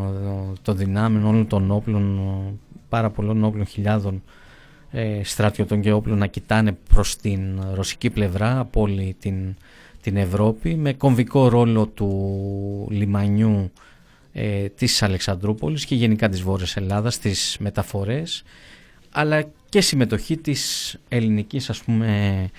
των 0.62 0.76
δυνάμεων, 0.76 1.24
όλων 1.24 1.46
των 1.46 1.70
όπλων, 1.70 2.20
πάρα 2.88 3.10
πολλών 3.10 3.44
όπλων 3.44 3.66
χιλιάδων 3.66 4.22
ε, 4.90 5.20
στρατιωτών 5.24 5.80
και 5.80 5.92
όπλων 5.92 6.18
να 6.18 6.26
κοιτάνε 6.26 6.72
προς 6.88 7.16
την 7.16 7.40
ρωσική 7.74 8.10
πλευρά 8.10 8.58
από 8.58 8.80
όλη 8.80 9.16
την, 9.18 9.56
την 10.00 10.16
Ευρώπη 10.16 10.74
με 10.74 10.92
κομβικό 10.92 11.48
ρόλο 11.48 11.86
του 11.86 12.88
λιμανιού 12.90 13.72
ε, 14.32 14.68
της 14.68 15.02
Αλεξανδρούπολης 15.02 15.84
και 15.84 15.94
γενικά 15.94 16.28
της 16.28 16.42
Βόρειας 16.42 16.76
Ελλάδας 16.76 17.14
στις 17.14 17.56
μεταφορές 17.60 18.42
αλλά 19.10 19.44
και 19.68 19.80
συμμετοχή 19.80 20.36
της 20.36 20.96
ελληνικής 21.08 21.70
ας 21.70 21.82
πούμε 21.82 22.06
ε, 22.42 22.50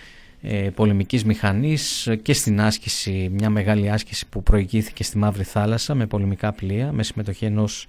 πολεμικής 0.75 1.25
μηχανής 1.25 2.09
και 2.21 2.33
στην 2.33 2.61
άσκηση, 2.61 3.29
μια 3.33 3.49
μεγάλη 3.49 3.89
άσκηση 3.89 4.25
που 4.29 4.43
προηγήθηκε 4.43 5.03
στη 5.03 5.17
Μαύρη 5.17 5.43
Θάλασσα 5.43 5.95
με 5.95 6.05
πολεμικά 6.05 6.53
πλοία, 6.53 6.91
με 6.91 7.03
συμμετοχή 7.03 7.45
ενός 7.45 7.87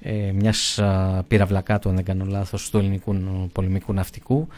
ε, 0.00 0.32
μιας 0.34 0.80
πυραυλακάτου, 1.28 1.88
αν 1.88 1.94
δεν 1.94 2.04
κάνω 2.04 2.24
λάθος, 2.24 2.70
του 2.70 2.78
ελληνικού 2.78 3.16
πολεμικού 3.52 3.92
ναυτικού, 3.92 4.48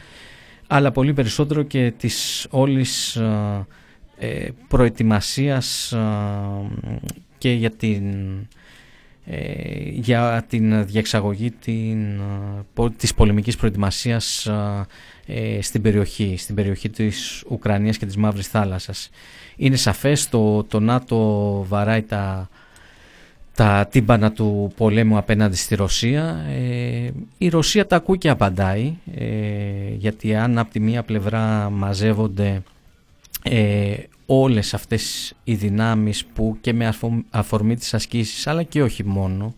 αλλά 0.67 0.91
πολύ 0.91 1.13
περισσότερο 1.13 1.63
και 1.63 1.93
της 1.97 2.47
όλης 2.49 3.15
ε, 4.19 4.47
προετοιμασίας 4.67 5.93
και 7.37 7.51
για 7.51 7.71
την 7.71 8.03
ε, 8.03 8.47
για 9.93 10.45
την 10.49 10.85
διεξαγωγή 10.85 11.51
την, 11.51 12.21
της 12.97 13.13
πολεμικής 13.13 13.55
προετοιμασίας 13.55 14.49
ε, 15.25 15.61
στην 15.61 15.81
περιοχή, 15.81 16.35
στην 16.37 16.55
περιοχή 16.55 16.89
της 16.89 17.43
Ουκρανίας 17.49 17.97
και 17.97 18.05
της 18.05 18.17
Μαύρης 18.17 18.47
Θάλασσας. 18.47 19.09
Είναι 19.55 19.75
σαφές 19.75 20.29
το, 20.29 20.63
το 20.63 20.79
ΝΑΤΟ 20.79 21.65
βαράει 21.67 22.01
τα, 22.01 22.49
τα 23.55 23.87
τύμπανα 23.91 24.31
του 24.31 24.73
πολέμου 24.77 25.17
απέναντι 25.17 25.55
στη 25.55 25.75
Ρωσία. 25.75 26.45
Ε, 26.49 27.09
η 27.37 27.49
Ρωσία 27.49 27.87
τα 27.87 27.95
ακούει 27.95 28.17
και 28.17 28.29
απαντάει, 28.29 28.93
γιατί 29.97 30.35
αν 30.35 30.57
από 30.57 30.71
τη 30.71 30.79
μία 30.79 31.03
πλευρά 31.03 31.69
μαζεύονται 31.69 32.61
όλες 34.29 34.73
αυτές 34.73 35.33
οι 35.43 35.53
δυνάμεις 35.53 36.25
που 36.25 36.57
και 36.61 36.73
με 36.73 36.93
αφορμή 37.29 37.75
της 37.75 37.93
ασκήσεις 37.93 38.47
αλλά 38.47 38.63
και 38.63 38.83
όχι 38.83 39.05
μόνο 39.05 39.55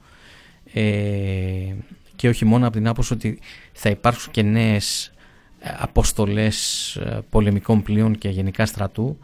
ε, 0.74 1.74
και 2.16 2.30
όχι 2.30 2.46
μόνο 2.46 2.68
από 2.68 2.76
την 2.76 2.88
άποψη 2.88 3.14
ότι 3.14 3.40
θα 3.72 3.90
υπάρξουν 3.90 4.32
και 4.32 4.42
νέες 4.42 5.12
ε, 5.60 5.70
αποστολές 5.78 6.96
ε, 6.96 7.20
πολεμικών 7.30 7.84
πλοίων 7.84 8.18
και 8.18 8.30
γενικά 8.30 8.66
στρατού 8.66 9.18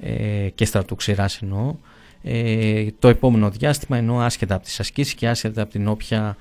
ε, 0.00 0.48
και 0.54 0.64
στρατού 0.64 0.94
ξηράς 0.94 1.42
εννοώ 1.42 1.74
ε, 2.22 2.86
το 2.98 3.08
επόμενο 3.08 3.50
διάστημα 3.50 3.96
ενώ 3.96 4.20
άσχετα 4.20 4.54
από 4.54 4.64
τις 4.64 4.80
ασκήσεις 4.80 5.14
και 5.14 5.28
άσχετα 5.28 5.62
από 5.62 5.70
την 5.70 5.88
όποια 5.88 6.36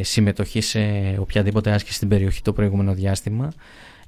συμμετοχή 0.00 0.60
σε 0.60 0.80
οποιαδήποτε 1.18 1.70
άσκηση 1.70 1.96
στην 1.96 2.08
περιοχή 2.08 2.42
το 2.42 2.52
προηγούμενο 2.52 2.94
διάστημα 2.94 3.52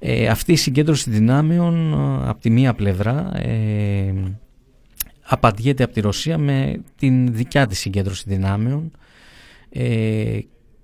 ε, 0.05 0.29
αυτή 0.29 0.53
η 0.53 0.57
συγκέντρωση 0.57 1.11
δυνάμεων 1.11 1.93
ε, 1.93 2.29
από 2.29 2.41
τη 2.41 2.51
μία 2.51 2.75
πλευρά 2.75 3.31
ε, 3.37 4.15
απαντιέται 5.23 5.83
από 5.83 5.93
τη 5.93 6.01
Ρωσία 6.01 6.39
με 6.39 6.81
την 6.97 7.35
δικιά 7.35 7.67
της 7.67 7.79
συγκέντρωση 7.79 8.25
δυνάμεων 8.27 8.91
ε, 9.71 10.39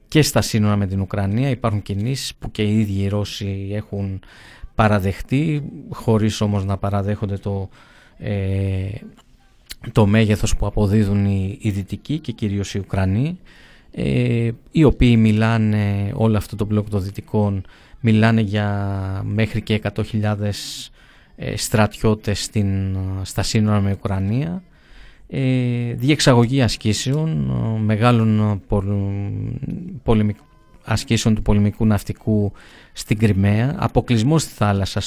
και 0.08 0.22
στα 0.22 0.40
σύνορα 0.40 0.76
με 0.76 0.86
την 0.86 1.00
Ουκρανία. 1.00 1.50
Υπάρχουν 1.50 1.82
κινήσεις 1.82 2.34
που 2.34 2.50
και 2.50 2.62
οι 2.62 2.78
ίδιοι 2.80 3.02
οι 3.02 3.08
Ρώσοι 3.08 3.70
έχουν 3.72 4.20
παραδεχτεί 4.74 5.62
χωρίς 5.90 6.40
όμως 6.40 6.64
να 6.64 6.76
παραδέχονται 6.76 7.36
το, 7.36 7.68
ε, 8.18 8.88
το 9.92 10.06
μέγεθος 10.06 10.56
που 10.56 10.66
αποδίδουν 10.66 11.24
οι, 11.24 11.58
οι 11.60 11.70
Δυτικοί 11.70 12.18
και 12.18 12.32
κυρίως 12.32 12.74
οι 12.74 12.78
Ουκρανοί 12.78 13.38
ε, 13.90 14.50
οι 14.70 14.84
οποίοι 14.84 15.16
μιλάνε 15.18 16.12
όλο 16.14 16.36
αυτό 16.36 16.56
το 16.56 16.64
μπλοκ 16.64 16.88
των 16.88 17.02
Δυτικών 17.02 17.64
μιλάνε 18.01 18.40
για 18.40 19.22
μέχρι 19.24 19.62
και 19.62 19.80
100.000 19.94 20.34
στρατιώτες 21.55 22.42
στην, 22.42 22.96
στα 23.22 23.42
σύνορα 23.42 23.80
με 23.80 23.92
Ουκρανία. 23.92 24.62
Ε, 25.30 25.92
διεξαγωγή 25.94 26.62
ασκήσεων 26.62 27.30
μεγάλων 27.84 28.61
πολεμικών 30.03 30.46
ασκήσεων 30.88 31.34
του 31.34 31.42
πολεμικού 31.42 31.86
ναυτικού 31.86 32.53
στην 32.92 33.18
Κρυμαία, 33.18 33.74
αποκλεισμό 33.78 34.38
στη 34.38 34.53
θάλασσα 34.53 35.01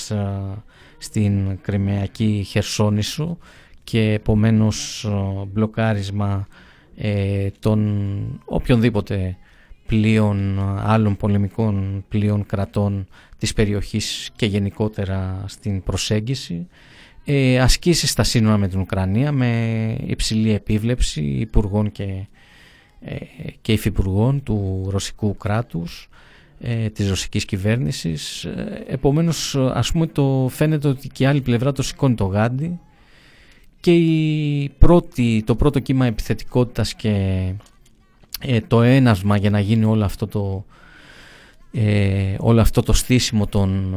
στην 0.98 1.60
Κρυμαιακή 1.62 2.46
Χερσόνησο 2.48 3.38
και 3.84 4.12
επομένως 4.12 5.08
μπλοκάρισμα 5.48 6.48
ε, 6.96 7.48
των 7.60 8.42
οποιονδήποτε 8.46 9.38
πλοίων, 9.86 10.60
άλλων 10.80 11.18
πολεμικών 11.18 12.06
πλοίων 12.10 12.46
κρατών 12.46 13.08
της 13.38 13.54
περιοχής 13.54 14.30
και 14.36 14.46
γενικότερα 14.46 15.44
στην 15.48 15.84
προσέγγιση. 15.84 16.68
Ε, 17.26 17.60
ασκήσεις 17.60 18.10
στα 18.10 18.24
σύνορα 18.24 18.58
με 18.58 18.68
την 18.68 18.80
Ουκρανία 18.80 19.32
με 19.32 19.96
υψηλή 20.06 20.52
επίβλεψη 20.52 21.22
υπουργών 21.22 21.92
και 21.92 22.26
ε, 23.04 23.16
και 23.62 23.72
υφυπουργών 23.74 24.44
του 24.44 24.88
ρωσικού 24.90 25.38
κράτους 25.38 26.10
ε, 26.60 26.90
της 26.90 27.10
ρωσικής 27.10 27.46
κυβέρνησης 27.46 28.44
ε, 28.44 28.84
επομένως 28.88 29.56
ας 29.56 29.92
πούμε 29.92 30.08
το 30.08 30.48
φαίνεται 30.52 30.88
ότι 30.88 31.08
και 31.08 31.24
η 31.24 31.26
άλλη 31.26 31.42
πλευρά 31.42 31.72
το 31.72 31.82
σηκώνει 31.82 32.16
το 32.16 32.26
γάντι 32.26 32.80
και 33.80 33.96
η 33.96 34.70
πρώτη, 34.78 35.44
το 35.46 35.56
πρώτο 35.56 35.80
κύμα 35.80 36.06
επιθετικότητας 36.06 36.94
και 36.94 37.46
το 38.68 38.82
ένασμα 38.82 39.38
για 39.38 39.50
να 39.50 39.60
γίνει 39.60 39.86
όλο 39.86 40.04
αυτό 40.04 40.28
το 40.28 40.66
ε, 41.74 42.36
όλο 42.40 42.62
αυτό 42.62 42.82
το 42.82 42.94
στήσιμο 42.94 43.48
των, 43.48 43.96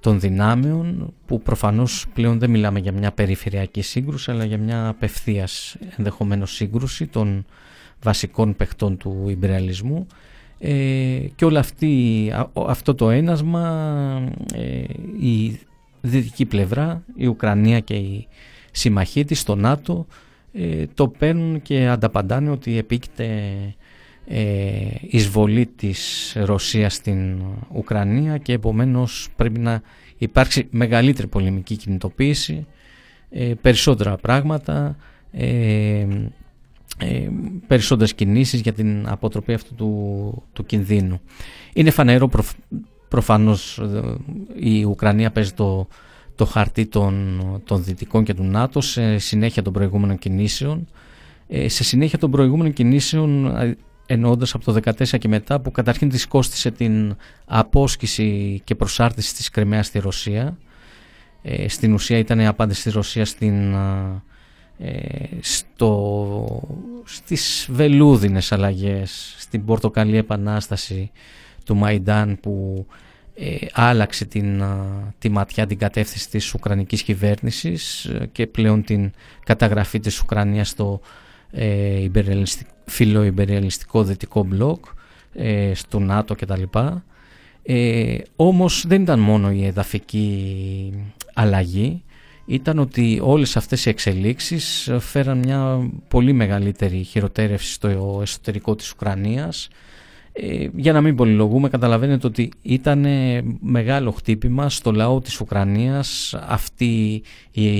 των 0.00 0.20
δυνάμεων 0.20 1.12
που 1.26 1.40
προφανώς 1.42 2.06
πλέον 2.14 2.38
δεν 2.38 2.50
μιλάμε 2.50 2.78
για 2.78 2.92
μια 2.92 3.12
περιφερειακή 3.12 3.82
σύγκρουση 3.82 4.30
αλλά 4.30 4.44
για 4.44 4.58
μια 4.58 4.88
απευθείας 4.88 5.76
ενδεχομένως 5.96 6.54
σύγκρουση 6.54 7.06
των 7.06 7.44
βασικών 8.02 8.56
παιχτών 8.56 8.96
του 8.96 9.26
ιμπεριαλισμού 9.28 10.06
ε, 10.58 11.18
και 11.34 11.44
όλο 11.44 11.58
αυτή, 11.58 12.32
αυτό 12.66 12.94
το 12.94 13.10
ένασμα 13.10 14.32
ε, 14.54 14.82
η 15.20 15.60
δυτική 16.00 16.46
πλευρά, 16.46 17.02
η 17.16 17.26
Ουκρανία 17.26 17.80
και 17.80 17.94
η 17.94 18.26
συμμαχοί 18.70 19.24
της 19.24 19.40
στο 19.40 19.56
ΝΑΤΟ 19.56 20.06
ε, 20.52 20.84
το 20.94 21.08
παίρνουν 21.08 21.62
και 21.62 21.88
ανταπαντάνε 21.88 22.50
ότι 22.50 22.78
επίκειται 22.78 23.24
ε, 23.24 23.74
εισβολή 25.00 25.66
της 25.66 26.32
Ρωσίας 26.36 26.94
στην 26.94 27.40
Ουκρανία 27.74 28.38
και 28.38 28.52
επομένως 28.52 29.28
πρέπει 29.36 29.58
να 29.58 29.82
υπάρξει 30.18 30.66
μεγαλύτερη 30.70 31.26
πολεμική 31.26 31.76
κινητοποίηση, 31.76 32.66
ε, 33.30 33.52
περισσότερα 33.60 34.16
πράγματα, 34.16 34.96
ε, 35.32 36.06
ε, 36.98 37.28
περισσότερες 37.66 38.14
κινήσεις 38.14 38.60
για 38.60 38.72
την 38.72 39.08
αποτροπή 39.08 39.52
αυτού 39.52 39.74
του, 39.74 40.42
του 40.52 40.66
κινδύνου. 40.66 41.20
Είναι 41.72 41.90
φανερό 41.90 42.28
προ, 42.28 42.44
προφανώς 43.08 43.78
ε, 43.78 44.14
η 44.54 44.84
Ουκρανία 44.84 45.30
παίζει 45.30 45.52
το, 45.52 45.86
το 46.34 46.44
χαρτί 46.44 46.86
των, 46.86 47.40
των 47.64 47.84
Δυτικών 47.84 48.24
και 48.24 48.34
του 48.34 48.44
ΝΑΤΟ 48.44 48.80
σε 48.80 49.18
συνέχεια 49.18 49.62
των 49.62 49.72
προηγούμενων 49.72 50.18
κινήσεων. 50.18 50.88
Ε, 51.48 51.68
σε 51.68 51.84
συνέχεια 51.84 52.18
των 52.18 52.30
προηγούμενων 52.30 52.72
κινήσεων 52.72 53.46
ε, 53.46 53.76
εννοώντας 54.12 54.54
από 54.54 54.64
το 54.64 54.80
2014 54.84 55.18
και 55.18 55.28
μετά 55.28 55.60
που 55.60 55.70
καταρχήν 55.70 56.08
της 56.08 56.26
κόστησε 56.26 56.70
την 56.70 57.16
απόσκηση 57.44 58.60
και 58.64 58.74
προσάρτηση 58.74 59.34
της 59.34 59.50
Κρυμαίας 59.50 59.86
στη 59.86 59.98
Ρωσία. 59.98 60.58
Ε, 61.42 61.68
στην 61.68 61.92
ουσία 61.92 62.18
ήταν 62.18 62.40
η 62.40 62.46
απάντηση 62.46 62.82
της 62.82 62.92
Ρωσίας 62.92 63.28
στην 63.28 63.74
ε, 64.78 64.92
στο, 65.40 66.62
στις 67.04 67.68
βελούδινες 67.70 68.52
αλλαγές, 68.52 69.34
στην 69.38 69.64
πορτοκαλί 69.64 70.16
επανάσταση 70.16 71.10
του 71.64 71.76
Μαϊντάν 71.76 72.38
που 72.40 72.86
ε, 73.34 73.56
άλλαξε 73.72 74.24
την, 74.24 74.62
τη 75.18 75.28
ματιά, 75.28 75.66
την 75.66 75.78
κατεύθυνση 75.78 76.30
της 76.30 76.54
Ουκρανικής 76.54 77.02
κυβέρνησης 77.02 78.04
ε, 78.04 78.28
και 78.32 78.46
πλέον 78.46 78.82
την 78.84 79.10
καταγραφή 79.44 80.00
της 80.00 80.20
Ουκρανίας 80.20 80.68
στο 80.68 81.00
ε, 81.50 82.06
φιλοϊμπεριαλιστικό 82.84 84.04
δυτικό 84.04 84.44
μπλοκ, 84.44 84.84
ε, 85.32 85.74
στο 85.74 85.98
ΝΑΤΟ 85.98 86.34
κτλ. 86.34 86.62
Ε, 87.62 88.18
όμως 88.36 88.84
δεν 88.86 89.02
ήταν 89.02 89.20
μόνο 89.20 89.50
η 89.50 89.66
εδαφική 89.66 90.92
αλλαγή, 91.34 92.02
ήταν 92.46 92.78
ότι 92.78 93.20
όλες 93.22 93.56
αυτές 93.56 93.86
οι 93.86 93.88
εξελίξεις 93.88 94.90
φέραν 94.98 95.38
μια 95.38 95.90
πολύ 96.08 96.32
μεγαλύτερη 96.32 97.02
χειροτέρευση 97.02 97.72
στο 97.72 98.18
εσωτερικό 98.22 98.74
της 98.74 98.90
Ουκρανίας. 98.90 99.68
Ε, 100.32 100.66
για 100.76 100.92
να 100.92 101.00
μην 101.00 101.16
πολυλογούμε, 101.16 101.68
καταλαβαίνετε 101.68 102.26
ότι 102.26 102.52
ήταν 102.62 103.06
μεγάλο 103.60 104.10
χτύπημα 104.10 104.70
στο 104.70 104.92
λαό 104.92 105.20
της 105.20 105.40
Ουκρανίας 105.40 106.34
αυτή 106.46 107.22
η, 107.50 107.70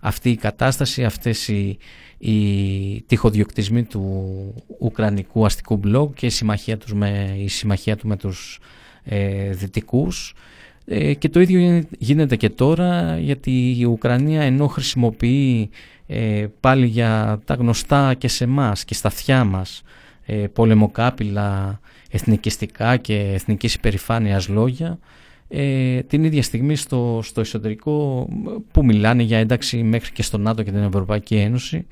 αυτή 0.00 0.30
η 0.30 0.36
κατάσταση, 0.36 1.04
αυτές 1.04 1.48
οι, 1.48 1.78
οι 2.24 3.02
τυχοδιοκτισμοί 3.06 3.82
του 3.82 4.24
Ουκρανικού 4.78 5.44
αστικού 5.44 5.76
μπλοκ 5.76 6.14
και 6.14 6.26
η 6.26 6.30
συμμαχία, 6.30 6.78
τους 6.78 6.94
με, 6.94 7.34
η 7.38 7.48
συμμαχία 7.48 7.96
του 7.96 8.08
με 8.08 8.16
τους 8.16 8.58
ε, 9.04 9.50
δυτικούς. 9.50 10.34
Ε, 10.84 11.14
και 11.14 11.28
το 11.28 11.40
ίδιο 11.40 11.84
γίνεται 11.98 12.36
και 12.36 12.50
τώρα 12.50 13.18
γιατί 13.18 13.76
η 13.78 13.84
Ουκρανία 13.84 14.42
ενώ 14.42 14.66
χρησιμοποιεί 14.66 15.70
ε, 16.06 16.46
πάλι 16.60 16.86
για 16.86 17.40
τα 17.44 17.54
γνωστά 17.54 18.14
και 18.14 18.28
σε 18.28 18.44
εμάς 18.44 18.84
και 18.84 18.94
στα 18.94 19.08
αυτιά 19.08 19.44
μας 19.44 19.82
ε, 20.26 20.34
πολεμοκάπηλα 20.34 21.80
εθνικιστικά 22.10 22.96
και 22.96 23.30
εθνικής 23.34 23.74
υπερηφάνειας 23.74 24.48
λόγια 24.48 24.98
ε, 25.54 26.02
την 26.02 26.24
ίδια 26.24 26.42
στιγμή 26.42 26.76
στο, 26.76 27.20
στο 27.22 27.40
εσωτερικό 27.40 28.28
που 28.72 28.84
μιλάνε 28.84 29.22
για 29.22 29.38
ένταξη 29.38 29.82
μέχρι 29.82 30.12
και 30.12 30.22
στο 30.22 30.38
ΝΑΤΟ 30.38 30.62
και 30.62 30.70
την 30.70 30.82
Ευρωπαϊκή 30.82 31.34
Ένωση 31.34 31.86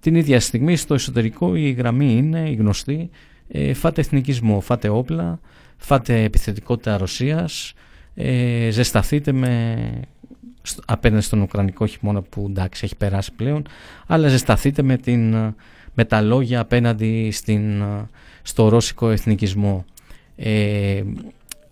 την 0.00 0.14
ίδια 0.14 0.40
στιγμή 0.40 0.76
στο 0.76 0.94
εσωτερικό 0.94 1.54
η 1.54 1.70
γραμμή 1.70 2.16
είναι 2.16 2.50
η 2.50 2.54
γνωστή 2.54 3.10
ε, 3.48 3.74
φάτε 3.74 4.00
εθνικισμό, 4.00 4.60
φάτε 4.60 4.88
όπλα, 4.88 5.40
φάτε 5.76 6.22
επιθετικότητα 6.22 6.96
Ρωσίας 6.96 7.72
ε, 8.14 8.68
ζεσταθείτε 8.70 9.32
με, 9.32 9.76
απέναντι 10.84 11.22
στον 11.22 11.40
Ουκρανικό 11.40 11.86
χειμώνα 11.86 12.22
που 12.22 12.46
εντάξει 12.48 12.84
έχει 12.84 12.96
περάσει 12.96 13.32
πλέον 13.32 13.66
αλλά 14.06 14.28
ζεσταθείτε 14.28 14.82
με, 14.82 14.96
την, 14.96 15.30
με 15.94 16.04
τα 16.06 16.20
λόγια 16.20 16.60
απέναντι 16.60 17.30
στην, 17.32 17.82
στο 18.42 18.68
ρώσικο 18.68 19.10
εθνικισμό. 19.10 19.84
Ε, 20.36 21.02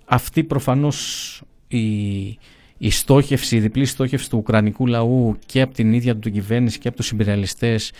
αυτή 0.04 0.44
προφανώς 0.44 1.42
η, 1.68 2.24
η 2.78 2.90
στόχευση, 2.90 3.56
η 3.56 3.60
διπλή 3.60 3.84
στόχευση 3.84 4.30
του 4.30 4.38
Ουκρανικού 4.38 4.86
λαού 4.86 5.38
και 5.46 5.60
από 5.60 5.74
την 5.74 5.92
ίδια 5.92 6.16
του 6.16 6.30
κυβέρνηση 6.30 6.78
και 6.78 6.88
από 6.88 6.96
τους 6.96 7.06
συμπεριαλιστές 7.06 7.92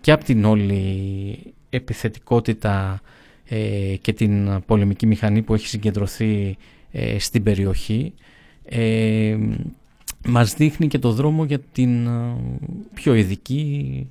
και 0.00 0.12
από 0.12 0.24
την 0.24 0.44
όλη 0.44 1.38
επιθετικότητα 1.70 3.00
ε, 3.48 3.94
και 4.00 4.12
την 4.12 4.62
πολεμική 4.66 5.06
μηχανή 5.06 5.42
που 5.42 5.54
έχει 5.54 5.66
συγκεντρωθεί 5.66 6.56
ε, 6.90 7.18
στην 7.18 7.42
περιοχή 7.42 8.12
ε, 8.70 9.36
μας 10.26 10.54
δείχνει 10.54 10.88
και 10.88 10.98
το 10.98 11.12
δρόμο 11.12 11.44
για 11.44 11.58
την 11.58 12.06
ε, 12.06 12.36
πιο 12.94 13.14
ειδική, 13.14 14.08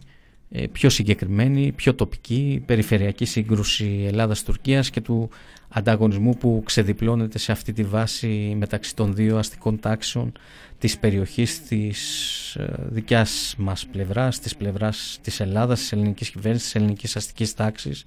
ε, 0.50 0.68
πιο 0.68 0.90
συγκεκριμένη, 0.90 1.72
πιο 1.72 1.94
τοπική 1.94 2.64
περιφερειακή 2.66 3.26
σύγκρουση 3.26 4.04
Ελλάδας-Τουρκίας 4.08 4.90
και 4.90 5.02
του 5.02 5.30
ανταγωνισμού 5.70 6.38
που 6.38 6.62
ξεδιπλώνεται 6.66 7.38
σε 7.38 7.52
αυτή 7.52 7.74
τη 7.74 7.84
βάση 7.84 8.56
μεταξύ 8.58 8.96
των 8.96 9.16
δύο 9.16 9.38
αστικών 9.38 9.80
τάξεων 9.80 10.32
της 10.80 10.98
περιοχής 10.98 11.64
της 11.64 12.58
δικιάς 12.90 13.56
μας 13.58 13.88
πλευράς, 13.92 14.40
της 14.40 14.56
πλευράς 14.56 15.20
της 15.22 15.40
Ελλάδας, 15.40 15.80
της 15.80 15.92
ελληνικής 15.92 16.30
κυβέρνησης, 16.30 16.72
της 16.72 16.82
ελληνικής 16.82 17.16
αστικής 17.16 17.54
τάξης 17.54 18.06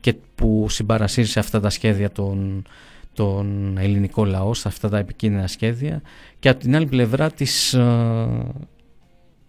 και 0.00 0.14
που 0.34 0.66
συμπαρασύρει 0.68 1.28
αυτά 1.36 1.60
τα 1.60 1.70
σχέδια 1.70 2.10
των 2.10 2.64
τον 3.14 3.78
ελληνικό 3.78 4.24
λαό 4.24 4.54
σε 4.54 4.68
αυτά 4.68 4.88
τα 4.88 4.98
επικίνδυνα 4.98 5.46
σχέδια 5.46 6.02
και 6.38 6.48
από 6.48 6.60
την 6.60 6.76
άλλη 6.76 6.86
πλευρά 6.86 7.30
της, 7.30 7.74
ε, 7.74 8.28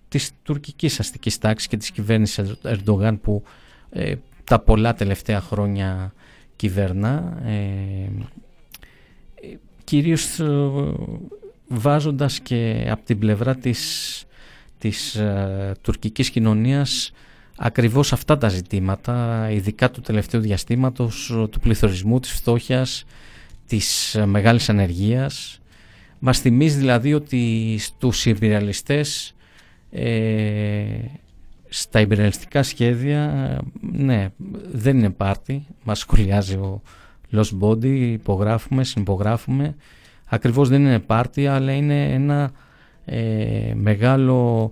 της 0.08 0.32
τουρκικής 0.43 1.00
αστικής 1.00 1.38
τάξης 1.38 1.68
και 1.68 1.78
της 1.78 1.91
κυβέρνησης 1.91 2.58
Ερντογάν 2.64 3.20
που 3.22 3.43
ε, 3.89 4.16
τα 4.43 4.60
πολλά 4.60 4.93
τελευταία 4.93 5.41
χρόνια 5.41 6.14
κυβερνά 6.56 7.41
ε, 7.45 8.10
κυρίως 9.84 10.39
ε, 10.39 10.45
βάζοντας 11.68 12.39
και 12.39 12.88
από 12.89 13.06
την 13.06 13.20
πλευρά 13.20 13.56
της, 13.56 14.24
της 14.78 15.22
τουρκικής 15.82 16.30
κοινωνίας 16.30 17.12
ακριβώς 17.58 18.14
αυτά 18.14 18.38
τα 18.38 18.49
ζητήματα 18.49 19.47
ειδικά 19.51 19.91
του 19.91 20.01
τελευταίου 20.01 20.41
διαστήματος 20.41 21.34
του 21.51 21.60
πληθωρισμού, 21.60 22.20
της 22.20 22.32
φτώχειας 22.32 23.06
της 23.68 24.18
μεγάλης 24.26 24.70
ανεργίας. 24.70 25.60
Μας 26.20 26.39
θυμίζει 26.39 26.78
δηλαδή 26.78 27.14
ότι 27.14 27.76
στους 27.80 28.26
υπηρεαλιστές 28.26 29.36
ε, 29.91 30.86
στα 31.70 31.99
υπηρεαλιστικά 31.99 32.63
σχέδια 32.63 33.59
ναι, 33.91 34.30
δεν 34.72 34.97
είναι 34.97 35.09
πάρτι, 35.09 35.66
μας 35.84 35.99
σχολιάζει 35.99 36.55
ο 36.55 36.82
Lost 37.32 37.59
Body, 37.61 37.86
υπογράφουμε, 37.86 38.84
συνυπογράφουμε. 38.84 39.76
Ακριβώς 40.26 40.70
δεν 40.70 40.82
είναι 40.82 40.99
πάρτι 40.99 41.47
αλλά 41.47 41.72
είναι 41.72 42.13
ένα 42.13 42.51
ε, 43.05 43.74
μεγάλο 43.76 44.72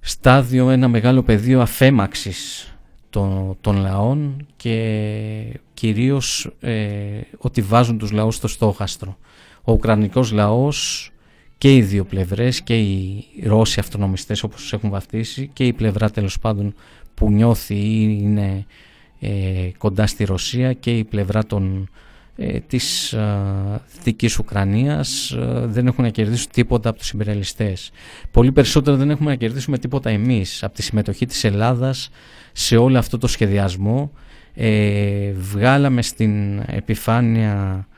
στάδιο, 0.00 0.70
ένα 0.70 0.88
μεγάλο 0.88 1.22
πεδίο 1.22 1.60
αφέμαξης 1.60 2.74
των, 3.10 3.56
των 3.60 3.76
λαών 3.76 4.46
και 4.56 5.60
κυρίως 5.74 6.50
ε, 6.60 7.20
ότι 7.38 7.62
βάζουν 7.62 7.98
τους 7.98 8.10
λαούς 8.10 8.34
στο 8.34 8.48
στόχαστρο. 8.48 9.16
Ο 9.62 9.72
Ουκρανικός 9.72 10.32
λαός 10.32 11.10
και 11.62 11.74
οι 11.74 11.82
δύο 11.82 12.04
πλευρές 12.04 12.62
και 12.62 12.78
οι 12.78 13.24
Ρώσοι 13.44 13.80
αυτονομιστές 13.80 14.42
όπως 14.42 14.60
τους 14.60 14.72
έχουν 14.72 14.90
βαφτίσει 14.90 15.50
και 15.52 15.64
η 15.66 15.72
πλευρά 15.72 16.10
τέλος 16.10 16.38
πάντων 16.38 16.74
που 17.14 17.30
νιώθει 17.30 17.74
ή 17.74 18.18
είναι 18.20 18.66
ε, 19.20 19.70
κοντά 19.78 20.06
στη 20.06 20.24
Ρωσία 20.24 20.72
και 20.72 20.98
η 20.98 21.04
πλευρά 21.04 21.46
των, 21.46 21.88
ε, 22.36 22.60
της 22.60 23.12
ε, 23.12 23.80
Δυτικής 23.94 24.38
Ουκρανίας 24.38 25.30
ε, 25.30 25.66
δεν 25.66 25.86
έχουν 25.86 26.04
να 26.04 26.10
κερδίσουν 26.10 26.50
τίποτα 26.52 26.88
από 26.88 26.98
τους 26.98 27.06
συμπεριλιστές. 27.06 27.90
Πολύ 28.30 28.52
περισσότερο 28.52 28.96
δεν 28.96 29.10
έχουμε 29.10 29.30
να 29.30 29.36
κερδίσουμε 29.36 29.78
τίποτα 29.78 30.10
εμείς 30.10 30.62
από 30.62 30.74
τη 30.74 30.82
συμμετοχή 30.82 31.26
της 31.26 31.44
Ελλάδας 31.44 32.10
σε 32.52 32.76
όλο 32.76 32.98
αυτό 32.98 33.18
το 33.18 33.26
σχεδιασμό. 33.26 34.12
Ε, 34.54 35.32
βγάλαμε 35.32 36.02
στην 36.02 36.58
επιφάνεια 36.58 37.86
ε, 37.88 37.91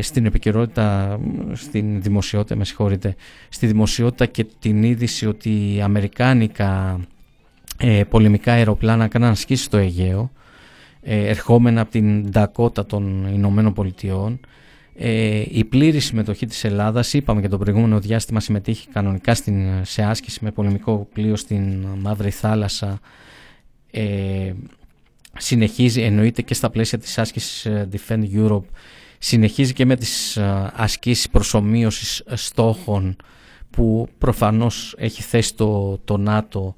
στην 0.00 0.26
επικαιρότητα, 0.26 1.18
στην 1.52 2.02
δημοσιότητα, 2.02 2.56
με 2.56 2.64
συγχωρείτε, 2.64 3.14
στη 3.48 3.66
δημοσιότητα 3.66 4.26
και 4.26 4.46
την 4.58 4.82
είδηση 4.82 5.26
ότι 5.26 5.74
οι 5.74 5.80
αμερικάνικα 5.80 7.00
ε, 7.78 8.04
πολεμικά 8.04 8.52
αεροπλάνα 8.52 9.08
κάναν 9.08 9.30
ασκήσεις 9.30 9.64
στο 9.64 9.76
Αιγαίο, 9.76 10.30
ε, 11.02 11.28
ερχόμενα 11.28 11.80
από 11.80 11.90
την 11.90 12.30
Ντακότα 12.30 12.86
των 12.86 13.26
Ηνωμένων 13.34 13.72
Πολιτειών. 13.72 14.40
Ε, 14.94 15.42
η 15.48 15.64
πλήρη 15.64 16.00
συμμετοχή 16.00 16.46
της 16.46 16.64
Ελλάδας, 16.64 17.12
είπαμε 17.12 17.40
και 17.40 17.48
το 17.48 17.58
προηγούμενο 17.58 18.00
διάστημα 18.00 18.40
συμμετείχε 18.40 18.88
κανονικά 18.92 19.34
στην, 19.34 19.68
σε 19.82 20.02
άσκηση 20.02 20.38
με 20.42 20.50
πολεμικό 20.50 21.08
πλοίο 21.12 21.36
στην 21.36 21.86
Μαύρη 21.98 22.30
Θάλασσα, 22.30 23.00
ε, 23.90 24.52
συνεχίζει, 25.38 26.02
εννοείται 26.02 26.42
και 26.42 26.54
στα 26.54 26.70
πλαίσια 26.70 26.98
της 26.98 27.18
άσκησης 27.18 27.66
Defend 27.92 28.24
Europe, 28.34 28.64
συνεχίζει 29.24 29.72
και 29.72 29.86
με 29.86 29.96
τις 29.96 30.38
ασκήσεις 30.76 31.28
προσωμείωσης 31.28 32.22
στόχων 32.26 33.16
που 33.70 34.08
προφανώς 34.18 34.94
έχει 34.98 35.22
θέσει 35.22 35.54
το, 35.54 35.98
το 36.04 36.16
ΝΑΤΟ 36.16 36.76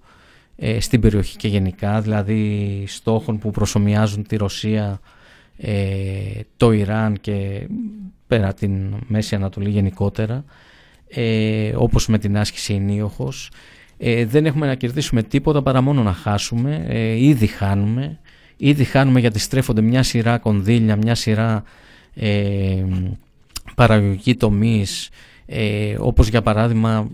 ε, 0.56 0.80
στην 0.80 1.00
περιοχή 1.00 1.36
και 1.36 1.48
γενικά, 1.48 2.00
δηλαδή 2.00 2.84
στόχων 2.86 3.38
που 3.38 3.50
προσωμιάζουν 3.50 4.26
τη 4.26 4.36
Ρωσία, 4.36 5.00
ε, 5.56 5.74
το 6.56 6.72
Ιράν 6.72 7.20
και 7.20 7.68
πέρα 8.26 8.54
την 8.54 8.94
Μέση 9.06 9.34
Ανατολή 9.34 9.70
γενικότερα, 9.70 10.44
ε, 11.08 11.72
όπως 11.76 12.06
με 12.06 12.18
την 12.18 12.38
άσκηση 12.38 12.74
ενίοχος. 12.74 13.50
Ε, 13.96 14.24
δεν 14.24 14.46
έχουμε 14.46 14.66
να 14.66 14.74
κερδίσουμε 14.74 15.22
τίποτα 15.22 15.62
παρά 15.62 15.80
μόνο 15.80 16.02
να 16.02 16.12
χάσουμε, 16.12 16.86
ήδη 17.18 17.46
χάνουμε, 17.46 18.18
ήδη 18.56 18.84
χάνουμε 18.84 19.20
γιατί 19.20 19.38
στρέφονται 19.38 19.80
μια 19.80 20.02
σειρά 20.02 20.38
κονδύλια, 20.38 20.96
μια 20.96 21.14
σειρά 21.14 21.64
ε, 22.14 22.84
παραγωγικοί 23.74 24.34
τομείς 24.34 25.08
ε, 25.46 25.96
όπως 25.98 26.28
για 26.28 26.42
παράδειγμα 26.42 27.10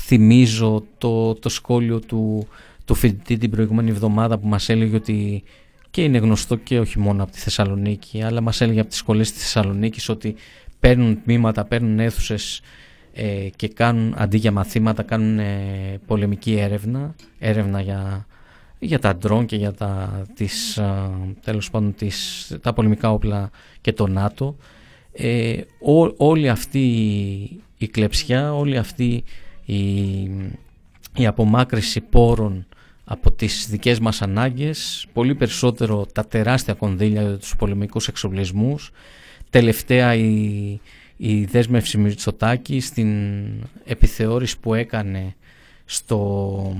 θυμίζω 0.00 0.84
το, 0.98 1.34
το 1.34 1.48
σχόλιο 1.48 2.00
του, 2.00 2.46
του 2.84 2.94
φοιτητή 2.94 3.36
την 3.36 3.50
προηγούμενη 3.50 3.90
εβδομάδα 3.90 4.38
που 4.38 4.48
μας 4.48 4.68
έλεγε 4.68 4.96
ότι 4.96 5.42
και 5.90 6.02
είναι 6.02 6.18
γνωστό 6.18 6.56
και 6.56 6.78
όχι 6.78 6.98
μόνο 6.98 7.22
από 7.22 7.32
τη 7.32 7.38
Θεσσαλονίκη 7.38 8.22
αλλά 8.22 8.40
μας 8.40 8.60
έλεγε 8.60 8.80
από 8.80 8.88
τις 8.88 8.98
σχολές 8.98 9.32
της 9.32 9.42
Θεσσαλονίκης 9.42 10.08
ότι 10.08 10.34
παίρνουν 10.80 11.22
τμήματα, 11.22 11.64
παίρνουν 11.64 11.98
αίθουσες 11.98 12.60
ε, 13.12 13.48
και 13.56 13.68
κάνουν 13.68 14.14
αντί 14.16 14.36
για 14.36 14.52
μαθήματα 14.52 15.02
κάνουν 15.02 15.38
ε, 15.38 15.98
πολεμική 16.06 16.52
έρευνα, 16.52 17.14
έρευνα 17.38 17.80
για 17.80 18.26
για 18.78 18.98
τα 18.98 19.16
ντρόν 19.16 19.46
και 19.46 19.56
για 19.56 19.72
τα, 19.72 20.22
τις, 20.34 20.80
τέλος 21.42 21.70
πάντων, 21.70 21.94
τις, 21.94 22.56
τα 22.60 22.72
πολεμικά 22.72 23.12
όπλα 23.12 23.50
και 23.88 23.94
το 23.94 24.06
ΝΑΤΟ. 24.06 24.56
Ε, 25.12 25.60
όλη 26.16 26.48
αυτή 26.48 26.86
η 27.78 27.88
κλεψιά, 27.88 28.54
όλη 28.54 28.76
αυτή 28.76 29.24
η, 29.64 29.78
η 31.16 31.26
απομάκρυση 31.26 32.00
πόρων 32.00 32.66
από 33.04 33.32
τις 33.32 33.66
δικές 33.70 33.98
μας 33.98 34.22
ανάγκες, 34.22 35.06
πολύ 35.12 35.34
περισσότερο 35.34 36.06
τα 36.12 36.26
τεράστια 36.26 36.74
κονδύλια 36.74 37.22
για 37.22 37.38
τους 37.38 37.56
πολεμικούς 37.56 38.08
εξοπλισμούς, 38.08 38.90
τελευταία 39.50 40.14
η, 40.14 40.80
η 41.16 41.44
δέσμευση 41.44 41.98
Μητσοτάκη 41.98 42.80
στην 42.80 43.10
επιθεώρηση 43.84 44.58
που 44.58 44.74
έκανε 44.74 45.34
στο, 45.84 46.76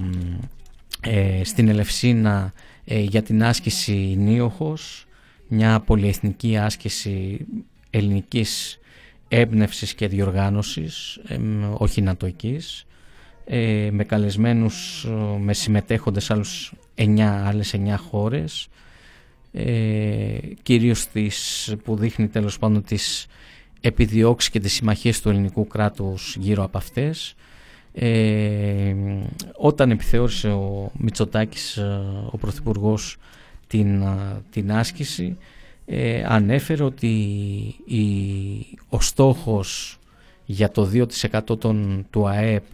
ε, 1.00 1.44
στην 1.44 1.68
Ελευσίνα 1.68 2.52
ε, 2.84 3.00
για 3.00 3.22
την 3.22 3.44
άσκηση 3.44 4.14
Νίοχος, 4.18 5.07
μια 5.48 5.80
πολυεθνική 5.80 6.56
άσκηση 6.56 7.46
ελληνικής 7.90 8.78
έμπνευσης 9.28 9.94
και 9.94 10.08
διοργάνωσης, 10.08 11.20
ε, 11.28 11.38
όχι 11.76 12.02
νατοικής, 12.02 12.86
ε, 13.44 13.88
με 13.92 14.04
καλεσμένους, 14.04 15.06
με 15.40 15.52
συμμετέχοντες 15.52 16.30
άλλους 16.30 16.72
9, 16.94 17.44
άλλες 17.46 17.74
9 17.74 17.96
χώρες, 17.96 18.68
ε, 19.52 20.38
κυρίως 20.62 21.06
τις, 21.06 21.74
που 21.84 21.96
δείχνει 21.96 22.28
τέλος 22.28 22.58
πάντων 22.58 22.84
τις 22.84 23.26
επιδιώξεις 23.80 24.50
και 24.50 24.60
τις 24.60 24.72
συμμαχίες 24.72 25.20
του 25.20 25.28
ελληνικού 25.28 25.66
κράτους 25.66 26.36
γύρω 26.38 26.64
από 26.64 26.78
αυτές. 26.78 27.34
Ε, 27.92 28.94
όταν 29.56 29.90
επιθεώρησε 29.90 30.48
ο 30.48 30.90
Μητσοτάκης, 30.98 31.76
ε, 31.76 32.00
ο 32.30 32.36
Πρωθυπουργός 32.38 33.16
την, 33.68 34.02
ε, 34.02 34.42
την 34.50 34.72
άσκηση, 34.72 35.36
ε, 35.86 36.24
ανέφερε 36.26 36.82
ότι 36.82 37.08
η, 37.84 38.00
ο 38.88 39.00
στόχος 39.00 39.98
για 40.44 40.70
το 40.70 40.90
2% 40.92 41.58
των, 41.58 42.06
του 42.10 42.28
ΑΕΠ 42.28 42.64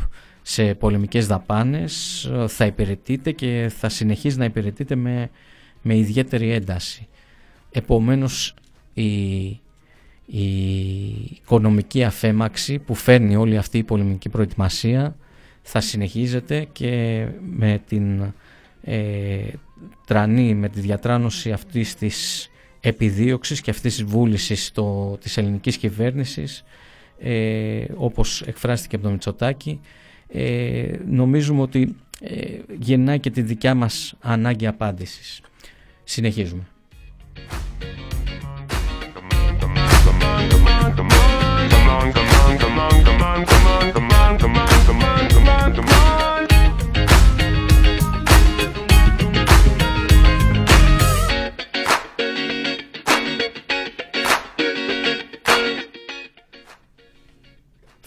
σε 0.42 0.74
πολεμικές 0.74 1.26
δαπάνες 1.26 2.30
θα 2.46 2.66
υπηρετείται 2.66 3.32
και 3.32 3.72
θα 3.76 3.88
συνεχίζει 3.88 4.38
να 4.38 4.44
υπηρετείται 4.44 4.94
με, 4.94 5.30
με 5.82 5.96
ιδιαίτερη 5.96 6.50
ένταση. 6.50 7.08
Επομένως 7.70 8.54
η, 8.94 9.44
η 10.26 10.46
οικονομική 11.30 12.04
αφέμαξη 12.04 12.78
που 12.78 12.94
φέρνει 12.94 13.36
όλη 13.36 13.56
αυτή 13.56 13.78
η 13.78 13.82
πολεμική 13.82 14.28
προετοιμασία 14.28 15.16
θα 15.62 15.80
συνεχίζεται 15.80 16.66
και 16.72 17.26
με 17.50 17.82
την 17.88 18.32
ε, 18.84 19.48
τρανή, 20.06 20.54
με 20.54 20.68
τη 20.68 20.80
διατράνωση 20.80 21.52
αυτής 21.52 21.94
της 21.94 22.48
επιδίωξης 22.80 23.60
και 23.60 23.70
αυτής 23.70 23.94
της 23.94 24.04
βούλησης 24.04 24.72
το, 24.72 25.16
της 25.20 25.36
ελληνικής 25.36 25.76
κυβέρνησης 25.76 26.64
ε, 27.18 27.84
όπως 27.96 28.42
εκφράστηκε 28.42 28.94
από 28.94 29.04
τον 29.04 29.12
Μητσοτάκη 29.12 29.80
ε, 30.28 30.96
νομίζουμε 31.06 31.60
ότι 31.60 31.96
ε, 32.20 32.58
γεννάει 32.78 33.20
και 33.20 33.30
τη 33.30 33.42
δικιά 33.42 33.74
μας 33.74 34.14
ανάγκη 34.20 34.66
απάντησης. 34.66 35.40
Συνεχίζουμε. 36.04 36.66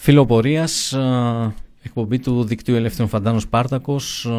Φιλοπορίας, 0.08 0.92
ε, 0.92 1.54
εκπομπή 1.82 2.18
του 2.18 2.44
δικτύου 2.44 2.74
Ελεύθερων 2.74 3.08
Φαντάνος 3.08 3.48
Πάρτακος. 3.48 4.30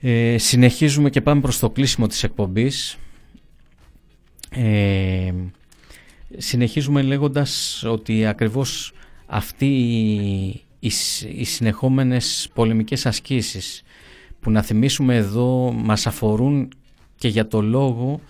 Ε, 0.00 0.38
συνεχίζουμε 0.38 1.10
και 1.10 1.20
πάμε 1.20 1.40
προς 1.40 1.58
το 1.58 1.70
κλείσιμο 1.70 2.06
της 2.06 2.22
εκπομπής. 2.22 2.98
Ε, 4.50 5.32
συνεχίζουμε 6.36 7.02
λέγοντας 7.02 7.82
ότι 7.86 8.26
ακριβώς 8.26 8.92
αυτοί 9.26 9.66
οι, 10.78 10.90
οι, 11.28 11.44
συνεχόμενες 11.44 12.50
πολεμικές 12.54 13.06
ασκήσεις 13.06 13.82
που 14.40 14.50
να 14.50 14.62
θυμίσουμε 14.62 15.16
εδώ 15.16 15.72
μας 15.72 16.06
αφορούν 16.06 16.68
και 17.16 17.28
για 17.28 17.48
το 17.48 17.62
λόγο 17.62 18.20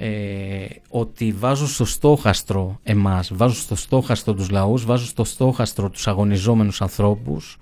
ε, 0.00 0.66
ότι 0.88 1.32
βάζουν 1.32 1.66
στο 1.66 1.84
στόχαστρο 1.84 2.78
εμάς, 2.82 3.30
βάζουν 3.34 3.56
στο 3.56 3.76
στόχαστρο 3.76 4.34
τους 4.34 4.50
λαούς, 4.50 4.84
βάζουν 4.84 5.06
στο 5.06 5.24
στόχαστρο 5.24 5.90
τους 5.90 6.08
αγωνιζόμενους 6.08 6.82
ανθρώπους. 6.82 7.58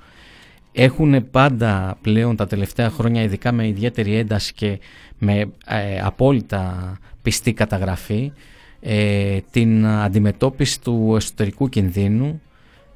Έχουν 0.73 1.31
πάντα 1.31 1.99
πλέον 2.01 2.37
τα 2.37 2.47
τελευταία 2.47 2.91
χρόνια, 2.91 3.23
ειδικά 3.23 3.53
με 3.53 3.67
ιδιαίτερη 3.67 4.15
ένταση 4.15 4.53
και 4.53 4.79
με 5.19 5.47
ε, 5.67 6.01
απόλυτα 6.01 6.97
πιστή 7.23 7.53
καταγραφή, 7.53 8.33
ε, 8.81 9.39
την 9.51 9.87
αντιμετώπιση 9.87 10.81
του 10.81 11.13
εσωτερικού 11.17 11.69
κινδύνου, 11.69 12.41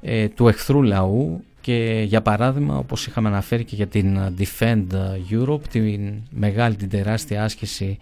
ε, 0.01 0.27
του 0.27 0.47
εχθρού 0.47 0.83
λαού 0.83 1.43
και 1.61 2.03
για 2.07 2.21
παράδειγμα 2.21 2.77
όπως 2.77 3.07
είχαμε 3.07 3.27
αναφέρει 3.27 3.63
και 3.63 3.75
για 3.75 3.87
την 3.87 4.19
Defend 4.37 4.87
Europe, 5.31 5.67
την 5.69 6.13
μεγάλη, 6.29 6.75
την 6.75 6.89
τεράστια 6.89 7.43
άσκηση 7.43 7.97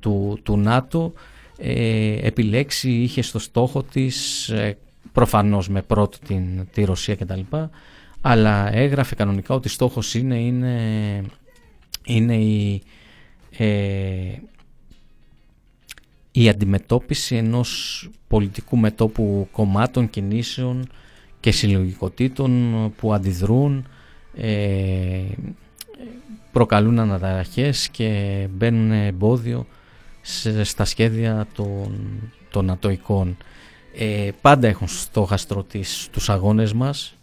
του, 0.00 0.38
του 0.42 0.56
ΝΑΤΟ 0.56 1.12
ε, 1.58 2.26
επιλέξει, 2.26 2.90
είχε 2.90 3.22
στο 3.22 3.38
στόχο 3.38 3.82
της 3.82 4.48
ε, 4.48 4.76
προφανώς 5.12 5.68
με 5.68 5.82
πρώτη 5.82 6.18
την, 6.26 6.68
τη 6.72 6.84
Ρωσία 6.84 7.16
κτλ. 7.16 7.40
Αλλά 8.20 8.74
έγραφε 8.74 9.14
κανονικά 9.14 9.54
ότι 9.54 9.68
στόχος 9.68 10.14
είναι, 10.14 10.40
είναι, 10.40 11.22
είναι 12.04 12.36
η, 12.36 12.82
ε, 13.56 13.66
η 16.32 16.48
αντιμετώπιση 16.48 17.36
ενός 17.36 18.10
πολιτικού 18.28 18.76
μετόπου 18.76 19.48
κομμάτων, 19.52 20.10
κινήσεων 20.10 20.88
και 21.40 21.50
συλλογικοτήτων 21.50 22.74
που 22.96 23.14
αντιδρούν, 23.14 23.86
ε, 24.34 25.22
προκαλούν 26.52 26.98
αναταραχές 26.98 27.88
και 27.88 28.46
μπαίνουν 28.50 28.90
εμπόδιο 28.90 29.66
στα 30.62 30.84
σχέδια 30.84 31.46
των, 31.54 31.92
των 32.50 32.70
ατοικών. 32.70 33.36
Ε, 33.94 34.30
πάντα 34.40 34.68
έχουν 34.68 34.88
στόχαστρο 34.88 35.62
τις, 35.62 36.08
τους 36.12 36.28
αγώνες 36.28 36.72
μας 36.72 37.16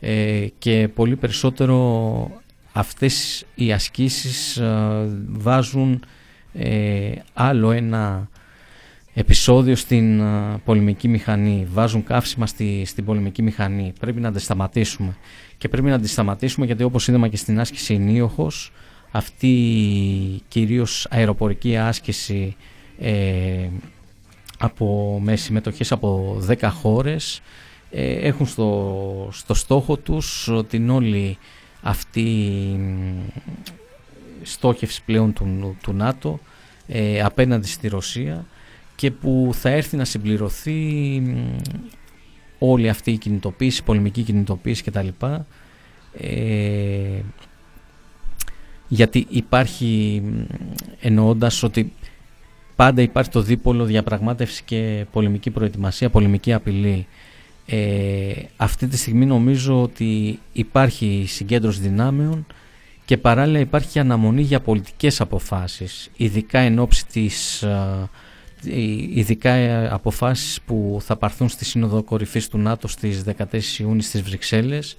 ε, 0.00 0.46
και 0.58 0.88
πολύ 0.94 1.16
περισσότερο 1.16 2.30
αυτές 2.72 3.44
οι 3.54 3.72
ασκήσεις 3.72 4.56
ε, 4.56 5.08
βάζουν 5.28 6.04
ε, 6.52 7.12
άλλο 7.32 7.70
ένα 7.70 8.28
επεισόδιο 9.14 9.76
στην 9.76 10.22
πολεμική 10.64 11.08
μηχανή, 11.08 11.66
βάζουν 11.70 12.04
καύσιμα 12.04 12.46
στη, 12.46 12.84
στην 12.86 13.04
πολεμική 13.04 13.42
μηχανή. 13.42 13.92
Πρέπει 14.00 14.20
να 14.20 14.32
τα 14.32 14.38
Και 15.58 15.68
πρέπει 15.68 15.88
να 15.88 16.00
τις 16.00 16.12
σταματήσουμε 16.12 16.66
γιατί 16.66 16.82
όπως 16.82 17.08
είδαμε 17.08 17.28
και 17.28 17.36
στην 17.36 17.60
άσκηση 17.60 17.98
Νίοχος, 17.98 18.72
αυτή 19.10 19.54
κυρίως 20.48 21.06
αεροπορική 21.10 21.76
άσκηση 21.76 22.56
ε, 22.98 23.68
από, 24.58 25.18
με 25.22 25.36
συμμετοχές 25.36 25.92
από 25.92 26.38
10 26.48 26.68
χώρες 26.72 27.42
ε, 27.90 28.12
έχουν 28.12 28.46
στο, 28.46 29.28
στο 29.32 29.54
στόχο 29.54 29.96
τους 29.96 30.50
την 30.68 30.90
όλη 30.90 31.38
αυτή 31.82 32.26
στόχευση 34.42 35.02
πλέον 35.04 35.32
του, 35.32 35.76
του 35.82 35.92
ΝΑΤΟ 35.92 36.40
ε, 36.86 37.22
απέναντι 37.22 37.66
στη 37.66 37.88
Ρωσία 37.88 38.46
και 38.96 39.10
που 39.10 39.50
θα 39.52 39.68
έρθει 39.68 39.96
να 39.96 40.04
συμπληρωθεί 40.04 41.22
όλη 42.58 42.88
αυτή 42.88 43.10
η 43.10 43.18
κινητοποίηση, 43.18 43.80
η 43.80 43.84
πολεμική 43.84 44.22
κινητοποίηση 44.22 44.82
κτλ. 44.82 45.08
Ε, 46.12 47.20
γιατί 48.92 49.26
υπάρχει 49.28 50.22
εννοώντας 51.00 51.62
ότι 51.62 51.92
πάντα 52.76 53.02
υπάρχει 53.02 53.30
το 53.30 53.42
δίπολο 53.42 53.84
διαπραγμάτευση 53.84 54.62
και 54.64 55.06
πολεμική 55.12 55.50
προετοιμασία, 55.50 56.10
πολεμική 56.10 56.52
απειλή. 56.52 57.06
Ε, 57.66 58.32
αυτή 58.56 58.86
τη 58.86 58.96
στιγμή 58.96 59.26
νομίζω 59.26 59.82
ότι 59.82 60.38
υπάρχει 60.52 61.24
συγκέντρωση 61.28 61.80
δυνάμεων 61.80 62.46
και 63.04 63.16
παράλληλα 63.16 63.58
υπάρχει 63.58 63.98
αναμονή 63.98 64.42
για 64.42 64.60
πολιτικές 64.60 65.20
αποφάσεις, 65.20 66.10
ειδικά 66.16 66.58
εν 66.58 66.78
ώψη 66.78 67.06
της, 67.06 67.62
ε, 67.62 68.08
ειδικά 69.14 69.54
αποφάσεις 69.94 70.60
που 70.60 70.98
θα 71.00 71.16
πάρθουν 71.16 71.48
στη 71.48 71.64
Σύνοδο 71.64 72.02
Κορυφής 72.02 72.48
του 72.48 72.58
ΝΑΤΟ 72.58 72.88
στις 72.88 73.22
14 73.22 73.78
Ιούνιου 73.78 74.02
στις 74.02 74.22
Βρυξέλλες, 74.22 74.96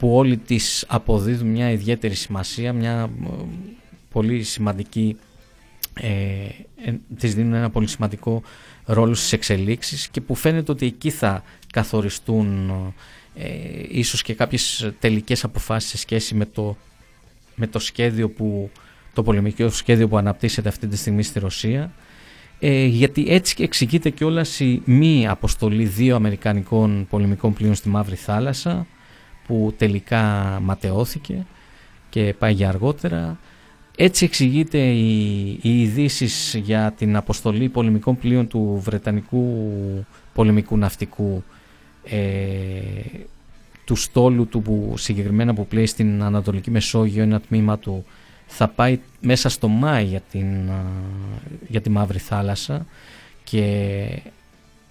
που 0.00 0.16
όλοι 0.16 0.36
τις 0.36 0.84
αποδίδουν 0.88 1.48
μια 1.48 1.70
ιδιαίτερη 1.70 2.14
σημασία, 2.14 2.72
μια 2.72 3.10
ε, 3.24 3.28
πολύ 4.10 4.42
σημαντική, 4.42 5.16
ε, 5.94 6.48
τις 7.18 7.34
δίνουν 7.34 7.54
ένα 7.54 7.70
πολύ 7.70 7.86
σημαντικό 7.86 8.42
ρόλο 8.84 9.14
στις 9.14 9.32
εξελίξεις 9.32 10.08
και 10.08 10.20
που 10.20 10.34
φαίνεται 10.34 10.72
ότι 10.72 10.86
εκεί 10.86 11.10
θα 11.10 11.42
καθοριστούν 11.72 12.70
ε, 13.34 13.48
ίσως 13.88 14.22
και 14.22 14.34
κάποιες 14.34 14.92
τελικές 14.98 15.44
αποφάσεις 15.44 15.90
σε 15.90 15.96
σχέση 15.96 16.34
με 16.34 16.44
το, 16.44 16.76
με 17.54 17.66
το 17.66 17.78
σχέδιο 17.78 18.28
που, 18.30 18.70
το 19.14 19.22
πολεμικό 19.22 19.68
σχέδιο 19.68 20.08
που 20.08 20.16
αναπτύσσεται 20.16 20.68
αυτή 20.68 20.86
τη 20.86 20.96
στιγμή 20.96 21.22
στη 21.22 21.38
Ρωσία. 21.38 21.92
Ε, 22.58 22.84
γιατί 22.84 23.26
έτσι 23.28 23.54
εξηγείται 23.62 24.10
και 24.10 24.24
όλα 24.24 24.46
η 24.58 24.82
μη 24.84 25.28
αποστολή 25.28 25.84
δύο 25.84 26.16
αμερικανικών 26.16 27.06
πολεμικών 27.10 27.52
πλοίων 27.52 27.74
στη 27.74 27.88
Μαύρη 27.88 28.16
Θάλασσα 28.16 28.86
που 29.50 29.74
τελικά 29.76 30.22
ματαιώθηκε 30.62 31.46
και 32.10 32.34
πάει 32.38 32.52
για 32.52 32.68
αργότερα. 32.68 33.38
Έτσι 33.96 34.24
εξηγείται 34.24 34.78
οι, 34.78 35.48
οι 35.62 35.82
ειδήσεις 35.82 36.54
για 36.64 36.94
την 36.96 37.16
αποστολή 37.16 37.68
πολεμικών 37.68 38.16
πλοίων 38.18 38.48
του 38.48 38.80
Βρετανικού 38.84 39.66
πολεμικού 40.34 40.76
ναυτικού 40.76 41.42
ε, 42.04 42.18
του 43.84 43.96
στόλου 43.96 44.46
του 44.46 44.62
που 44.62 44.94
συγκεκριμένα 44.96 45.54
που 45.54 45.66
πλέει 45.66 45.86
στην 45.86 46.22
Ανατολική 46.22 46.70
Μεσόγειο 46.70 47.22
ένα 47.22 47.40
τμήμα 47.40 47.78
του 47.78 48.04
θα 48.46 48.68
πάει 48.68 48.98
μέσα 49.20 49.48
στο 49.48 49.68
Μάη 49.68 50.04
για, 50.04 50.20
την, 50.30 50.70
για 51.68 51.80
τη 51.80 51.90
Μαύρη 51.90 52.18
Θάλασσα 52.18 52.86
και 53.44 54.06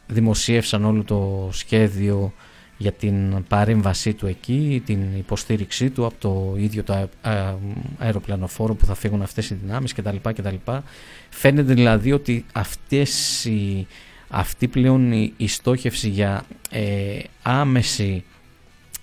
δημοσίευσαν 0.07 0.85
όλο 0.85 1.03
το 1.03 1.49
σχέδιο 1.51 2.33
για 2.81 2.91
την 2.91 3.43
παρέμβασή 3.47 4.13
του 4.13 4.27
εκεί, 4.27 4.81
την 4.85 4.99
υποστήριξή 5.17 5.89
του 5.89 6.05
από 6.05 6.15
το 6.19 6.55
ίδιο 6.57 6.83
το 6.83 7.09
αεροπλανοφόρο 7.97 8.73
που 8.73 8.85
θα 8.85 8.95
φύγουν 8.95 9.21
αυτές 9.21 9.49
οι 9.49 9.55
δυνάμεις 9.55 9.93
κτλ. 9.93 10.15
κτλ. 10.21 10.55
Φαίνεται 11.29 11.73
δηλαδή 11.73 12.11
ότι 12.11 12.45
αυτές 12.53 13.45
οι, 13.45 13.87
αυτή 14.29 14.67
πλέον 14.67 15.11
η, 15.37 15.47
στόχευση 15.47 16.09
για 16.09 16.43
ε, 16.69 17.19
άμεση 17.41 18.23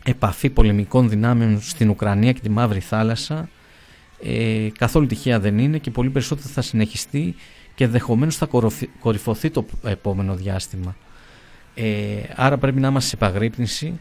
επαφή 0.05 0.51
πολεμικών 0.51 1.09
δυνάμεων 1.09 1.61
στην 1.61 1.91
Ουκρανία 1.91 2.33
και 2.33 2.41
τη 2.41 2.51
Μαύρη 2.51 2.81
Θάλασσα 2.81 3.49
ε, 4.22 4.68
καθόλου 4.79 5.07
τυχαία 5.07 5.41
δεν 5.41 5.59
είναι 5.59 5.79
και 5.79 5.91
πολύ 5.91 6.11
περισσότερο 6.11 6.49
θα 6.49 6.62
συνεχιστεί 6.62 7.35
και 7.74 7.85
ενδεχομένως 7.85 8.37
θα 8.37 8.49
κορυφωθεί 9.01 9.51
το 9.51 9.66
επόμενο 9.85 10.35
διάστημα. 10.35 10.97
Ε, 11.79 12.22
άρα 12.35 12.59
πρέπει 12.59 12.81
να 12.81 12.89
είμαστε 12.89 13.09
σε 13.09 13.16
επαγρύπνηση, 13.16 14.01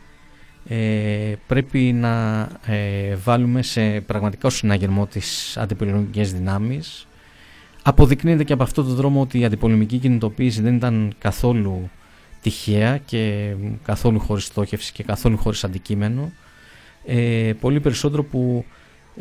ε, 0.67 1.33
πρέπει 1.47 1.79
να 1.79 2.47
ε, 2.65 3.15
βάλουμε 3.15 3.61
σε 3.61 4.01
πραγματικό 4.01 4.49
συναγερμό 4.49 5.05
τις 5.05 5.57
αντιπολεμικές 5.57 6.33
δυνάμεις. 6.33 7.07
Αποδεικνύεται 7.83 8.43
και 8.43 8.53
από 8.53 8.63
αυτό 8.63 8.83
το 8.83 8.93
δρόμο 8.93 9.21
ότι 9.21 9.39
η 9.39 9.45
αντιπολεμική 9.45 9.97
κινητοποίηση 9.97 10.61
δεν 10.61 10.75
ήταν 10.75 11.13
καθόλου 11.17 11.89
τυχαία 12.41 12.97
και 12.97 13.53
καθόλου 13.83 14.19
χωρίς 14.19 14.45
στόχευση 14.45 14.91
και 14.91 15.03
καθόλου 15.03 15.37
χωρίς 15.37 15.63
αντικείμενο. 15.63 16.31
Ε, 17.05 17.53
πολύ 17.59 17.79
περισσότερο 17.79 18.23
που 18.23 18.65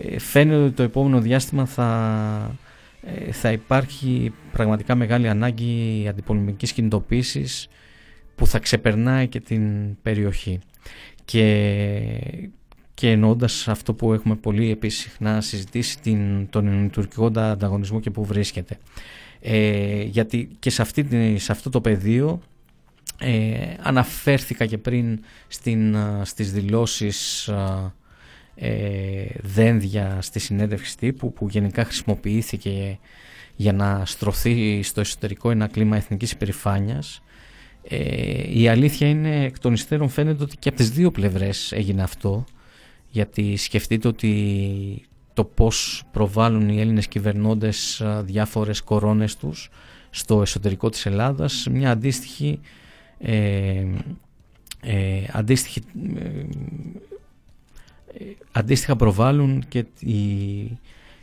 ε, 0.03 0.19
φαίνεται 0.19 0.63
ότι 0.63 0.75
το 0.75 0.83
επόμενο 0.83 1.21
διάστημα 1.21 1.67
θα, 1.67 2.57
ε, 3.03 3.33
θα 3.33 3.53
υπάρχει 3.53 4.33
πραγματικά 4.53 4.95
μεγάλη 4.95 5.29
ανάγκη 5.29 6.07
αντιπολεμικής 6.09 6.73
κινητοποίησης 6.73 7.69
που 8.35 8.47
θα 8.47 8.59
ξεπερνάει 8.59 9.29
και 9.29 9.41
την 9.41 9.97
περιοχή. 10.03 10.59
Και, 11.25 12.51
και 12.95 13.11
εννοώντας 13.11 13.69
αυτό 13.69 13.95
που 13.95 14.13
έχουμε 14.13 14.35
πολύ 14.35 14.71
επίσης 14.71 15.03
συχνά 15.03 15.41
συζητήσει 15.41 16.01
την, 16.01 16.49
τον 16.51 16.91
τουρκικό 16.93 17.31
ανταγωνισμό 17.35 18.01
και 18.01 18.11
που 18.11 18.25
βρίσκεται. 18.25 18.79
Ε, 19.41 20.03
γιατί 20.03 20.49
και 20.59 20.71
σε, 20.71 20.83
αυτή, 20.83 21.07
σε 21.39 21.53
αυτό 21.53 21.71
το 21.71 21.81
πεδίο 21.81 22.41
ε, 23.19 23.75
αναφέρθηκα 23.83 24.67
και 24.67 24.79
πριν 24.79 25.21
στην, 25.49 25.97
στις 26.23 26.53
δηλώσεις 26.53 27.49
ε, 28.55 29.25
δένδια 29.41 30.19
στη 30.21 30.39
συνέντευξη 30.39 30.97
τύπου 30.97 31.33
που 31.33 31.49
γενικά 31.49 31.85
χρησιμοποιήθηκε 31.85 32.99
για 33.57 33.73
να 33.73 34.03
στρωθεί 34.05 34.83
στο 34.83 35.01
εσωτερικό 35.01 35.51
ένα 35.51 35.67
κλίμα 35.67 35.97
εθνικής 35.97 36.31
υπερηφάνειας 36.31 37.23
ε, 37.89 38.59
η 38.59 38.69
αλήθεια 38.69 39.09
είναι 39.09 39.45
εκ 39.45 39.59
των 39.59 39.73
υστέρων 39.73 40.09
φαίνεται 40.09 40.43
ότι 40.43 40.57
και 40.57 40.69
από 40.69 40.79
τις 40.79 40.91
δύο 40.91 41.11
πλευρές 41.11 41.73
έγινε 41.73 42.03
αυτό 42.03 42.45
γιατί 43.11 43.57
σκεφτείτε 43.57 44.09
ότι 44.09 45.03
το 45.33 45.45
πώς 45.45 46.03
προβάλλουν 46.13 46.69
οι 46.69 46.81
Έλληνες 46.81 47.09
κυβερνώντες 47.09 48.03
διάφορες 48.23 48.81
κορώνες 48.81 49.37
τους 49.37 49.71
στο 50.11 50.43
εσωτερικό 50.43 50.89
της 50.89 51.07
Ελλάδας 51.07 51.67
μια 51.71 51.91
αντίστοιχη 51.91 52.61
ε, 53.19 53.87
ε, 54.81 55.25
αντίστοιχη, 55.33 55.83
αντίστοιχα 58.53 58.97
προβάλλουν 58.97 59.65
και 59.69 59.85
οι, 59.99 60.61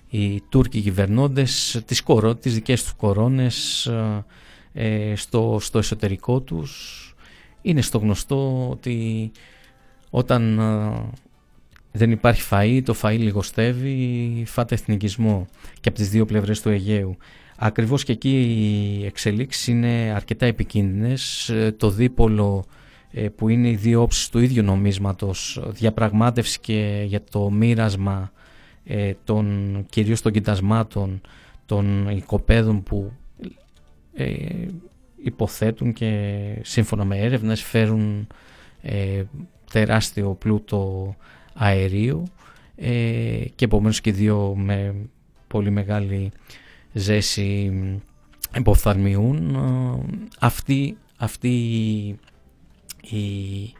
οι 0.09 0.41
Τούρκοι 0.49 0.81
κυβερνώντες 0.81 1.81
τις, 1.85 2.01
κορώ, 2.01 2.35
τις 2.35 2.53
δικές 2.53 2.83
τους 2.83 2.93
κορώνες 2.93 3.89
στο, 5.15 5.57
στο 5.61 5.77
εσωτερικό 5.77 6.39
τους 6.39 7.05
είναι 7.61 7.81
στο 7.81 7.97
γνωστό 7.97 8.69
ότι 8.69 9.31
όταν 10.09 10.59
δεν 11.91 12.11
υπάρχει 12.11 12.47
φαΐ, 12.49 12.81
το 12.85 12.95
φαΐ 13.01 13.17
λιγοστεύει, 13.17 14.43
φάτε 14.47 14.75
εθνικισμό 14.75 15.47
και 15.79 15.89
από 15.89 15.97
τις 15.97 16.09
δύο 16.09 16.25
πλευρές 16.25 16.61
του 16.61 16.69
Αιγαίου. 16.69 17.17
Ακριβώς 17.63 18.03
και 18.03 18.11
εκεί 18.11 18.41
οι 18.41 19.05
εξελίξεις 19.05 19.67
είναι 19.67 20.13
αρκετά 20.15 20.45
επικίνδυνες. 20.45 21.49
Ε, 21.49 21.71
το 21.77 21.89
δίπολο 21.89 22.65
ε, 23.11 23.29
που 23.29 23.49
είναι 23.49 23.69
οι 23.69 23.75
δύο 23.75 24.01
όψεις 24.01 24.29
του 24.29 24.39
ίδιου 24.39 24.63
νομίσματος, 24.63 25.63
διαπραγμάτευση 25.67 26.59
και 26.59 27.03
για 27.05 27.23
το 27.31 27.49
μοίρασμα 27.49 28.31
ε, 28.83 29.13
των, 29.23 29.77
κυρίως 29.89 30.21
των 30.21 30.31
κοιτασμάτων 30.31 31.21
των 31.65 32.09
οικοπαίδων 32.09 32.83
που 32.83 33.11
υποθέτουν 35.23 35.93
και 35.93 36.37
σύμφωνα 36.61 37.05
με 37.05 37.17
έρευνες 37.17 37.63
φέρουν 37.63 38.27
τεράστιο 39.71 40.33
πλούτο 40.33 41.15
αερίου 41.53 42.23
ε, 42.75 43.43
και 43.55 43.65
επομένως 43.65 44.01
και 44.01 44.11
δύο 44.11 44.53
με 44.57 44.95
πολύ 45.47 45.69
μεγάλη 45.69 46.31
ζέση 46.93 47.71
υποφθαρμιούν. 48.55 49.55
Ε, 49.55 50.29
αυτή, 50.39 50.97
αυτή 51.17 51.49
η, 53.01 53.73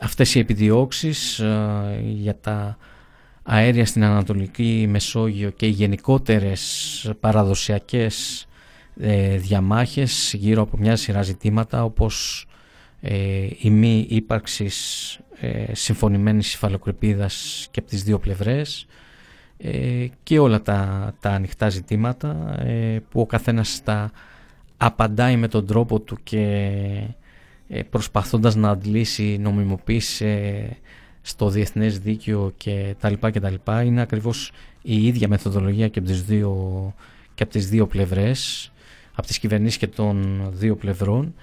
αυτές 0.00 0.34
οι 0.34 0.38
επιδιώξεις 0.38 1.38
ε, 1.38 2.02
για 2.04 2.36
τα 2.40 2.78
αέρια 3.42 3.86
στην 3.86 4.04
Ανατολική 4.04 4.86
Μεσόγειο 4.88 5.50
και 5.50 5.66
οι 5.66 5.70
γενικότερες 5.70 7.12
παραδοσιακές 7.20 8.46
ε, 9.00 9.36
διαμάχες 9.36 10.34
γύρω 10.38 10.62
από 10.62 10.76
μια 10.76 10.96
σειρά 10.96 11.22
ζητήματα 11.22 11.84
όπως 11.84 12.46
ε, 13.00 13.46
η 13.58 13.70
μη 13.70 14.06
ύπαρξης 14.08 15.18
ε, 15.40 15.74
συμφωνημένης 15.74 16.54
υφαλοκρηπίδας 16.54 17.66
και 17.70 17.80
από 17.80 17.88
τις 17.88 18.02
δύο 18.02 18.18
πλευρές 18.18 18.86
ε, 19.58 20.06
και 20.22 20.38
όλα 20.38 20.62
τα, 20.62 21.12
τα 21.20 21.30
ανοιχτά 21.30 21.68
ζητήματα 21.68 22.60
ε, 22.62 22.98
που 23.10 23.20
ο 23.20 23.26
καθένας 23.26 23.80
τα 23.84 24.10
απαντάει 24.76 25.36
με 25.36 25.48
τον 25.48 25.66
τρόπο 25.66 26.00
του 26.00 26.18
και 26.22 26.40
ε, 27.68 27.82
προσπαθώντας 27.82 28.54
να 28.54 28.70
αντλήσει 28.70 29.38
νομιμοποίηση 29.40 30.76
στο 31.22 31.48
διεθνές 31.48 31.98
δίκαιο 31.98 32.52
και 32.56 32.94
τα 33.00 33.10
λοιπά 33.10 33.30
και 33.30 33.40
τα 33.40 33.50
λοιπά. 33.50 33.82
Είναι 33.82 34.00
ακριβώς 34.00 34.52
η 34.82 35.06
ίδια 35.06 35.28
μεθοδολογία 35.28 35.88
και 35.88 35.98
από 35.98 36.08
τις 36.08 36.22
δύο, 36.22 36.94
και 37.34 37.42
από 37.42 37.52
τις 37.52 37.68
δύο 37.68 37.86
πλευρές 37.86 38.72
από 39.14 39.26
τις 39.26 39.38
κυβερνήσεις 39.38 39.76
και 39.76 39.86
των 39.86 40.46
δύο 40.52 40.76
πλευρών. 40.76 41.34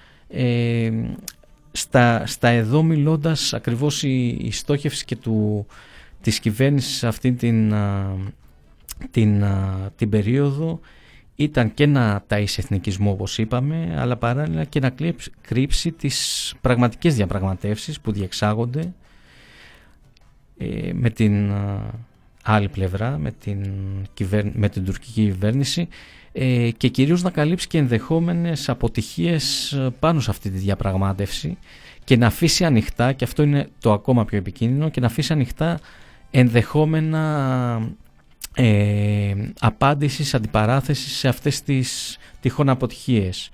Στα, 1.72 2.26
στα 2.26 2.48
εδώ 2.48 2.82
μιλώντας 2.82 3.54
ακριβώς 3.54 4.02
η, 4.02 4.26
η 4.26 4.50
στόχευση 4.50 5.04
και 5.04 5.16
του, 5.16 5.66
της 6.20 6.40
κυβέρνησης 6.40 7.04
αυτή 7.04 7.32
την, 7.32 7.74
την, 9.10 9.44
την 9.96 10.08
περίοδο 10.08 10.80
ήταν 11.36 11.74
και 11.74 11.86
να 11.86 12.24
ταΐσει 12.28 12.58
εθνικισμό 12.58 13.10
όπως 13.10 13.38
είπαμε 13.38 13.94
αλλά 13.98 14.16
παράλληλα 14.16 14.64
και 14.64 14.80
να 14.80 14.90
κρύψει, 14.90 15.30
κρύψει 15.40 15.92
τις 15.92 16.54
πραγματικές 16.60 17.14
διαπραγματεύσεις 17.14 18.00
που 18.00 18.12
διεξάγονται 18.12 18.92
ε, 20.58 20.92
με 20.92 21.10
την 21.10 21.52
άλλη 22.42 22.68
πλευρά 22.68 23.18
με 23.18 23.32
την, 23.32 23.72
με 24.52 24.68
την 24.68 24.84
τουρκική 24.84 25.22
κυβέρνηση 25.22 25.88
ε, 26.32 26.70
και 26.76 26.88
κυρίως 26.88 27.22
να 27.22 27.30
καλύψει 27.30 27.66
και 27.66 27.78
ενδεχόμενες 27.78 28.68
αποτυχίες 28.68 29.72
ε, 29.72 29.92
πάνω 29.98 30.20
σε 30.20 30.30
αυτή 30.30 30.50
τη 30.50 30.58
διαπραγμάτευση 30.58 31.58
και 32.04 32.16
να 32.16 32.26
αφήσει 32.26 32.64
ανοιχτά, 32.64 33.12
και 33.12 33.24
αυτό 33.24 33.42
είναι 33.42 33.68
το 33.80 33.92
ακόμα 33.92 34.24
πιο 34.24 34.38
επικίνδυνο, 34.38 34.88
και 34.88 35.00
να 35.00 35.06
αφήσει 35.06 35.32
ανοιχτά 35.32 35.80
ενδεχόμενα 36.30 37.88
ε, 38.54 39.34
απάντησης, 39.60 40.34
αντιπαράθεσης 40.34 41.16
σε 41.16 41.28
αυτές 41.28 41.62
τις 41.62 42.18
τυχόν 42.40 42.68
αποτυχίες. 42.68 43.50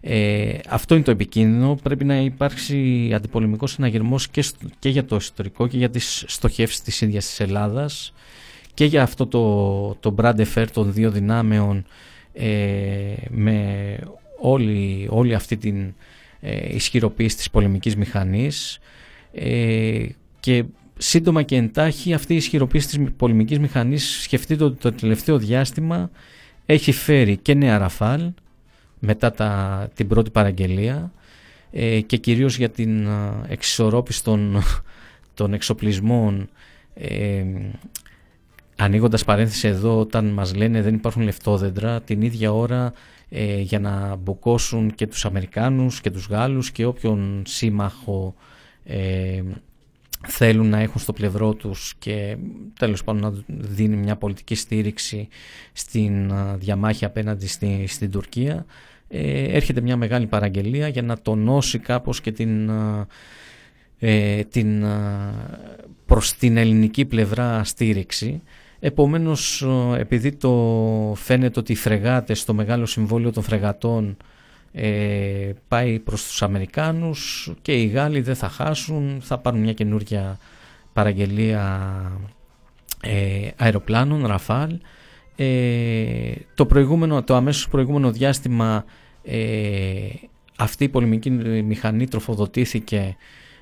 Ε, 0.00 0.58
αυτό 0.68 0.94
είναι 0.94 1.04
το 1.04 1.10
επικίνδυνο. 1.10 1.78
Πρέπει 1.82 2.04
να 2.04 2.16
υπάρξει 2.16 3.10
αντιπολεμικός 3.14 3.70
συναγερμός 3.70 4.28
και, 4.28 4.44
και 4.78 4.88
για 4.88 5.04
το 5.04 5.14
εσωτερικό 5.14 5.66
και 5.66 5.76
για 5.76 5.90
τις 5.90 6.24
στοχεύσεις 6.26 6.82
της 6.82 7.00
ίδιας 7.00 7.26
της 7.26 7.40
Ελλάδας 7.40 8.12
και 8.78 8.84
για 8.84 9.02
αυτό 9.02 9.26
το, 9.26 9.94
το 9.94 10.14
brand 10.18 10.46
affair 10.46 10.66
των 10.72 10.92
δύο 10.92 11.10
δυνάμεων 11.10 11.84
ε, 12.32 13.14
με 13.28 13.98
όλη, 14.40 15.06
όλη 15.10 15.34
αυτή 15.34 15.56
την 15.56 15.94
ε, 16.40 16.74
ισχυροποίηση 16.74 17.36
της 17.36 17.50
πολεμικής 17.50 17.96
μηχανής 17.96 18.78
ε, 19.32 20.06
και 20.40 20.64
σύντομα 20.98 21.42
και 21.42 21.56
εντάχει 21.56 22.12
αυτή 22.12 22.32
η 22.32 22.36
ισχυροποίηση 22.36 22.86
της 22.86 23.10
πολεμικής 23.16 23.58
μηχανής 23.58 24.22
σκεφτείτε 24.22 24.64
ότι 24.64 24.78
το 24.78 24.92
τελευταίο 24.92 25.38
διάστημα 25.38 26.10
έχει 26.66 26.92
φέρει 26.92 27.36
και 27.36 27.54
νέα 27.54 27.78
ραφάλ 27.78 28.32
μετά 28.98 29.30
τα, 29.30 29.88
την 29.94 30.08
πρώτη 30.08 30.30
παραγγελία 30.30 31.12
ε, 31.70 32.00
και 32.00 32.16
κυρίως 32.16 32.56
για 32.56 32.70
την 32.70 33.08
εξισορρόπηση 33.48 34.24
των, 34.24 34.62
των 35.34 35.52
εξοπλισμών 35.52 36.48
ε, 36.94 37.44
Ανοίγοντας 38.80 39.24
παρένθεση 39.24 39.68
εδώ 39.68 39.98
όταν 39.98 40.26
μας 40.26 40.54
λένε 40.54 40.82
δεν 40.82 40.94
υπάρχουν 40.94 41.22
λεφτόδεντρα 41.22 42.00
την 42.00 42.22
ίδια 42.22 42.52
ώρα 42.52 42.92
ε, 43.28 43.60
για 43.60 43.80
να 43.80 44.16
μπουκώσουν 44.16 44.94
και 44.94 45.06
τους 45.06 45.24
Αμερικάνους 45.24 46.00
και 46.00 46.10
τους 46.10 46.26
Γάλλους 46.26 46.70
και 46.70 46.84
όποιον 46.84 47.42
σύμμαχο 47.46 48.34
ε, 48.84 49.42
θέλουν 50.26 50.68
να 50.68 50.78
έχουν 50.78 51.00
στο 51.00 51.12
πλευρό 51.12 51.54
τους 51.54 51.94
και 51.98 52.36
τέλος 52.78 53.04
πάντων 53.04 53.22
να 53.22 53.44
δίνει 53.46 53.96
μια 53.96 54.16
πολιτική 54.16 54.54
στήριξη 54.54 55.28
στην 55.72 56.32
διαμάχη 56.56 57.04
απέναντι 57.04 57.46
στη, 57.46 57.84
στην 57.86 58.10
Τουρκία 58.10 58.66
ε, 59.08 59.42
έρχεται 59.42 59.80
μια 59.80 59.96
μεγάλη 59.96 60.26
παραγγελία 60.26 60.88
για 60.88 61.02
να 61.02 61.18
τονώσει 61.18 61.78
κάπως 61.78 62.20
και 62.20 62.32
την, 62.32 62.70
ε, 63.98 64.44
την 64.44 64.84
προς 66.06 66.34
την 66.34 66.56
ελληνική 66.56 67.04
πλευρά 67.04 67.64
στήριξη 67.64 68.42
Επομένως, 68.80 69.66
επειδή 69.96 70.32
το 70.32 70.52
φαίνεται 71.16 71.58
ότι 71.58 71.72
οι 71.72 71.76
φρεγάτες, 71.76 72.44
το 72.44 72.54
μεγάλο 72.54 72.86
συμβόλαιο 72.86 73.32
των 73.32 73.42
φρεγατών 73.42 74.16
ε, 74.72 75.52
πάει 75.68 75.98
προς 75.98 76.26
τους 76.26 76.42
Αμερικάνους 76.42 77.52
και 77.62 77.72
οι 77.72 77.86
Γάλλοι 77.86 78.20
δεν 78.20 78.34
θα 78.34 78.48
χάσουν, 78.48 79.18
θα 79.22 79.38
πάρουν 79.38 79.60
μια 79.60 79.72
καινούργια 79.72 80.38
παραγγελία 80.92 81.92
ε, 83.02 83.48
αεροπλάνων, 83.56 84.26
Ραφάλ. 84.26 84.78
Ε, 85.36 86.32
το, 86.54 86.66
προηγούμενο, 86.66 87.22
το 87.22 87.34
αμέσως 87.34 87.68
προηγούμενο 87.68 88.10
διάστημα 88.10 88.84
ε, 89.24 89.38
αυτή 90.56 90.84
η 90.84 90.88
πολεμική 90.88 91.30
μηχανή 91.30 92.08
τροφοδοτήθηκε 92.08 93.16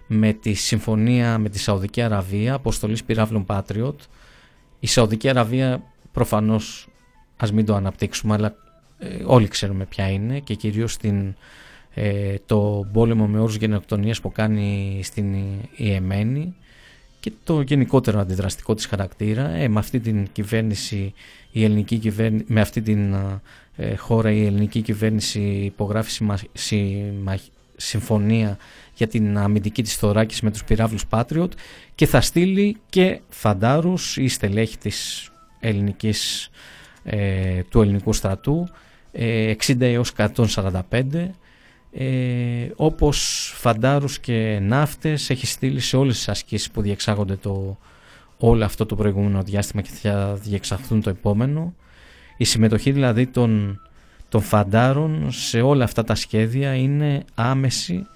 με 0.06 0.32
τη 0.32 0.54
συμφωνία 0.54 1.38
με 1.38 1.48
τη 1.48 1.58
Σαουδική 1.58 2.02
Αραβία, 2.02 2.54
αποστολής 2.54 3.04
πυράβλων 3.04 3.46
Patriot, 3.48 3.94
η 4.80 4.86
Σαουδική 4.86 5.28
Αραβία 5.28 5.82
προφανώς 6.12 6.88
ας 7.36 7.52
μην 7.52 7.64
το 7.64 7.74
αναπτύξουμε 7.74 8.34
αλλά 8.34 8.54
ε, 8.98 9.22
όλοι 9.24 9.48
ξέρουμε 9.48 9.84
ποια 9.84 10.10
είναι 10.10 10.38
και 10.38 10.54
κυρίως 10.54 10.96
την, 10.96 11.34
ε, 11.94 12.34
το 12.46 12.88
πόλεμο 12.92 13.26
με 13.26 13.38
όρους 13.38 13.56
γενοκτονίας 13.56 14.20
που 14.20 14.32
κάνει 14.32 15.00
στην 15.02 15.34
Ιεμένη 15.76 16.54
και 17.20 17.32
το 17.44 17.60
γενικότερο 17.60 18.20
αντιδραστικό 18.20 18.74
της 18.74 18.86
χαρακτήρα. 18.86 19.48
Ε, 19.48 19.68
με 19.68 19.78
αυτή 19.78 20.00
την 20.00 20.28
κυβέρνηση, 20.32 21.14
η 21.50 21.64
ελληνική 21.64 21.98
κυβέρνηση, 21.98 22.44
με 22.48 22.60
αυτή 22.60 22.82
την 22.82 23.14
ε, 23.76 23.96
χώρα 23.96 24.30
η 24.30 24.46
ελληνική 24.46 24.80
κυβέρνηση 24.80 25.40
υπογράφει 25.40 26.24
συμφωνία 27.76 28.58
για 28.96 29.06
την 29.06 29.38
αμυντική 29.38 29.82
της 29.82 29.96
θωράκης 29.96 30.40
με 30.40 30.50
τους 30.50 30.64
πυράβλους 30.64 31.04
Patriot 31.10 31.48
και 31.94 32.06
θα 32.06 32.20
στείλει 32.20 32.76
και 32.88 33.20
φαντάρους 33.28 34.16
ή 34.16 34.28
στελέχη 34.28 34.78
της 34.78 35.30
ελληνικής, 35.60 36.50
ε, 37.04 37.62
του 37.62 37.80
ελληνικού 37.80 38.12
στρατού 38.12 38.68
60 39.12 39.80
ε, 39.80 39.90
έως 39.92 40.12
145 40.16 41.30
ε, 41.92 42.68
όπως 42.76 43.50
φαντάρους 43.56 44.18
και 44.18 44.58
ναύτες 44.62 45.30
έχει 45.30 45.46
στείλει 45.46 45.80
σε 45.80 45.96
όλες 45.96 46.16
τις 46.16 46.28
ασκήσεις 46.28 46.70
που 46.70 46.80
διεξάγονται 46.80 47.36
το, 47.36 47.78
όλο 48.38 48.64
αυτό 48.64 48.86
το 48.86 48.94
προηγούμενο 48.94 49.42
διάστημα 49.42 49.82
και 49.82 49.90
θα 49.92 50.34
διεξαχθούν 50.34 51.02
το 51.02 51.10
επόμενο. 51.10 51.74
Η 52.36 52.44
συμμετοχή 52.44 52.92
δηλαδή 52.92 53.26
των 53.26 53.80
των 54.28 54.42
φαντάρων 54.42 55.32
σε 55.32 55.60
όλα 55.60 55.84
αυτά 55.84 56.04
τα 56.04 56.14
σχέδια 56.14 56.74
είναι 56.74 57.24
άμεση 57.34 58.06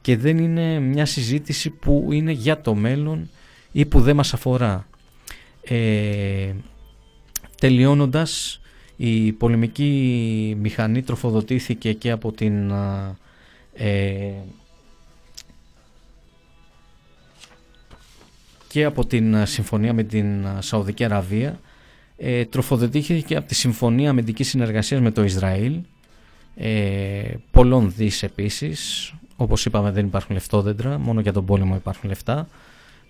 και 0.00 0.16
δεν 0.16 0.38
είναι 0.38 0.78
μια 0.78 1.06
συζήτηση 1.06 1.70
που 1.70 2.08
είναι 2.12 2.32
για 2.32 2.60
το 2.60 2.74
μέλλον 2.74 3.30
ή 3.72 3.84
που 3.84 4.00
δεν 4.00 4.16
μας 4.16 4.34
αφορά. 4.34 4.88
Ε, 5.62 6.52
τελειώνοντας, 7.60 8.60
η 8.96 9.32
πολεμική 9.32 10.56
μηχανή 10.60 11.02
τροφοδοτήθηκε 11.02 11.92
και 11.92 12.10
από 12.10 12.32
την 12.32 12.70
ε, 13.74 14.32
και 18.68 18.84
από 18.84 19.06
την 19.06 19.46
συμφωνία 19.46 19.92
με 19.92 20.02
την 20.02 20.46
Σαουδική 20.58 21.04
Αραβία 21.04 21.60
ε, 22.16 22.44
τροφοδοτήθηκε 22.44 23.36
από 23.36 23.48
τη 23.48 23.54
συμφωνία 23.54 24.10
αμυντικής 24.10 24.48
συνεργασίας 24.48 25.00
με 25.00 25.10
το 25.10 25.24
Ισραήλ 25.24 25.80
ε, 26.56 27.34
πολλών 27.50 27.92
δις 27.96 28.22
επίσης 28.22 29.12
όπως 29.40 29.64
είπαμε 29.64 29.90
δεν 29.90 30.06
υπάρχουν 30.06 30.34
λεφτόδεντρα 30.34 30.98
μόνο 30.98 31.20
για 31.20 31.32
τον 31.32 31.44
πόλεμο 31.44 31.74
υπάρχουν 31.74 32.08
λεφτά 32.08 32.48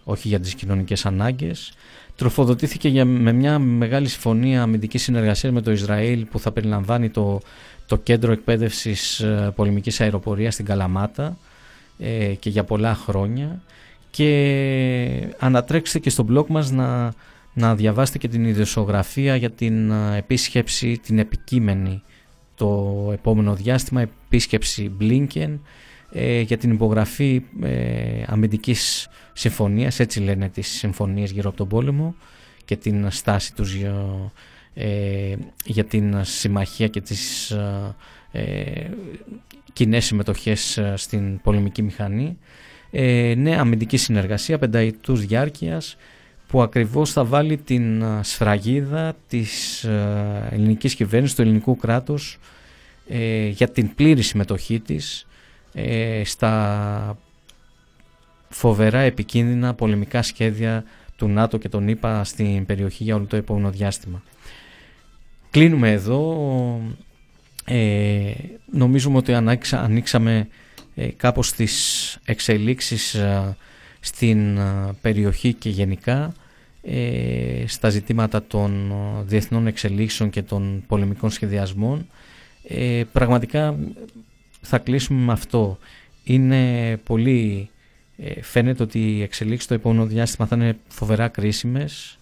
όχι 0.09 0.29
για 0.29 0.41
τις 0.41 0.55
κοινωνικές 0.55 1.07
ανάγκες. 1.07 1.73
Τροφοδοτήθηκε 2.17 2.89
για, 2.89 3.05
με 3.05 3.33
μια 3.33 3.59
μεγάλη 3.59 4.09
συμφωνία 4.09 4.63
αμυντικής 4.63 5.03
συνεργασίας 5.03 5.53
με 5.53 5.61
το 5.61 5.71
Ισραήλ 5.71 6.25
που 6.25 6.39
θα 6.39 6.53
περιλαμβάνει 6.53 7.11
το, 7.11 7.41
το 7.87 7.97
κέντρο 7.97 8.33
εκπαίδευσης 8.33 9.21
ε, 9.21 9.53
πολεμικής 9.57 10.01
αεροπορίας 10.01 10.55
στην 10.55 10.67
Καλαμάτα 10.67 11.37
ε, 11.99 12.35
και 12.35 12.51
για 12.51 12.65
πολλά 12.65 12.95
χρόνια. 12.95 13.61
Και 14.11 15.35
ανατρέξτε 15.39 15.99
και 15.99 16.11
στο 16.11 16.27
blog 16.31 16.47
μας 16.47 16.71
να, 16.71 17.13
να 17.55 17.75
διαβάσετε 17.75 18.19
και 18.19 18.29
την 18.29 18.45
ιδιοσιογραφία 18.45 19.37
για 19.37 19.51
την 19.51 19.91
ε, 19.91 20.17
επίσκεψη, 20.17 21.01
την 21.03 21.19
επικείμενη 21.19 22.03
το 22.55 23.11
επόμενο 23.13 23.55
διάστημα, 23.55 24.01
επίσκεψη 24.01 24.93
Blinken 25.01 25.59
ε, 26.13 26.41
για 26.41 26.57
την 26.57 26.71
υπογραφή 26.71 27.43
ε, 27.63 28.23
αμυντικής 28.27 29.09
συμφωνίας, 29.33 30.01
έτσι 30.01 30.21
λένε 30.21 30.49
τις 30.49 30.69
συμφωνίες 30.69 31.31
γύρω 31.31 31.49
από 31.49 31.59
τον 31.59 31.69
πόλεμο 31.69 32.15
και 32.65 32.77
την 32.77 33.11
στάση 33.11 33.55
τους 33.55 33.75
για, 33.75 34.33
ε, 34.75 35.35
για 35.65 35.85
την 35.85 36.25
συμμαχία 36.25 36.89
και 36.89 37.01
τις 37.01 37.51
ε, 37.51 37.95
ε 38.33 38.91
κοινές 39.73 40.05
συμμετοχές 40.05 40.81
στην 40.95 41.41
πολεμική 41.41 41.83
μηχανή. 41.83 42.39
Ε, 42.91 43.35
νέα 43.37 43.61
αμυντική 43.61 43.97
συνεργασία 43.97 44.59
πενταετούς 44.59 45.27
διάρκειας 45.27 45.97
που 46.47 46.63
ακριβώς 46.63 47.13
θα 47.13 47.25
βάλει 47.25 47.57
την 47.57 48.05
σφραγίδα 48.23 49.17
της 49.29 49.85
ελληνικής 50.51 50.95
κυβέρνησης, 50.95 51.37
του 51.37 51.43
ελληνικού 51.43 51.77
κράτους 51.77 52.39
για 53.51 53.69
την 53.69 53.95
πλήρη 53.95 54.23
συμμετοχή 54.23 54.81
της 54.81 55.27
ε, 55.79 56.23
στα 56.25 57.19
φοβερά 58.49 58.99
επικίνδυνα 58.99 59.75
πολεμικά 59.75 60.23
σχέδια 60.23 60.85
του 61.17 61.29
ΝΑΤΟ 61.29 61.57
και 61.57 61.69
των 61.69 61.89
ΗΠΑ 61.89 62.25
στην 62.25 62.67
περιοχή 62.67 63.05
για 63.05 63.15
όλο 63.15 63.25
το 63.25 63.37
επόμενο 63.37 63.71
διάστημα. 63.71 64.23
Κλείνουμε 65.51 65.93
εδώ. 65.93 66.81
Ε, 67.65 68.33
νομίζουμε 68.73 69.17
ότι 69.17 69.35
ανοίξαμε 69.73 70.49
ε, 70.95 71.07
κάπως 71.07 71.53
τις 71.53 72.19
εξελίξεις 72.25 73.15
ε, 73.15 73.57
στην 74.01 74.59
περιοχή 75.01 75.53
και 75.53 75.69
γενικά 75.69 76.35
στα 77.67 77.89
ζητήματα 77.89 78.43
των 78.43 78.93
διεθνών 79.25 79.67
εξελίξεων 79.67 80.31
και 80.31 80.43
των 80.43 80.85
πολεμικών 80.87 81.31
σχεδιασμών. 81.31 82.07
πραγματικά 83.13 83.77
θα 84.61 84.79
κλείσουμε 84.79 85.25
με 85.25 85.33
αυτό. 85.33 85.79
Είναι 86.25 86.97
πολύ... 86.97 87.69
Ε, 88.17 88.43
φαίνεται 88.43 88.83
ότι 88.83 89.17
οι 89.17 89.23
εξελίξεις 89.23 89.65
στο 89.65 89.75
επόμενο 89.75 90.07
διάστημα 90.07 90.47
θα 90.47 90.57
είναι 90.57 90.77
φοβερά 90.89 91.29
κρίσιμες. 91.29 92.19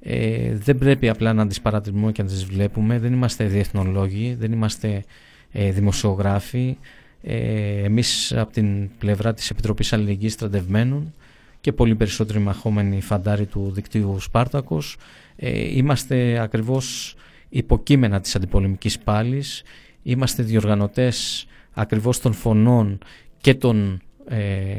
Ε, 0.00 0.54
δεν 0.56 0.78
πρέπει 0.78 1.08
απλά 1.08 1.32
να 1.32 1.46
τις 1.46 1.60
παρατηρούμε 1.60 2.12
και 2.12 2.22
να 2.22 2.28
τις 2.28 2.44
βλέπουμε. 2.44 2.98
Δεν 2.98 3.12
είμαστε 3.12 3.44
διεθνολόγοι, 3.44 4.36
δεν 4.38 4.52
είμαστε 4.52 5.04
ε, 5.52 5.70
δημοσιογράφοι. 5.70 6.76
Ε, 7.22 7.82
εμείς 7.84 8.32
από 8.32 8.52
την 8.52 8.90
πλευρά 8.98 9.34
της 9.34 9.50
Επιτροπής 9.50 9.92
Αλληλεγγύης 9.92 10.32
Στρατευμένων 10.32 11.12
και 11.60 11.72
πολύ 11.72 11.94
περισσότεροι 11.94 12.38
μαχόμενοι 12.38 13.00
φαντάροι 13.00 13.46
του 13.46 13.70
δικτύου 13.74 14.20
Σπάρτακος 14.20 14.96
ε, 15.36 15.76
είμαστε 15.76 16.38
ακριβώς 16.38 17.14
υποκείμενα 17.48 18.20
της 18.20 18.36
αντιπολεμικής 18.36 18.98
πάλης 18.98 19.62
είμαστε 20.02 20.42
διοργανωτές 20.42 21.46
ακριβώς 21.72 22.20
των 22.20 22.32
φωνών 22.32 22.98
και 23.40 23.54
των 23.54 24.00
ε, 24.28 24.76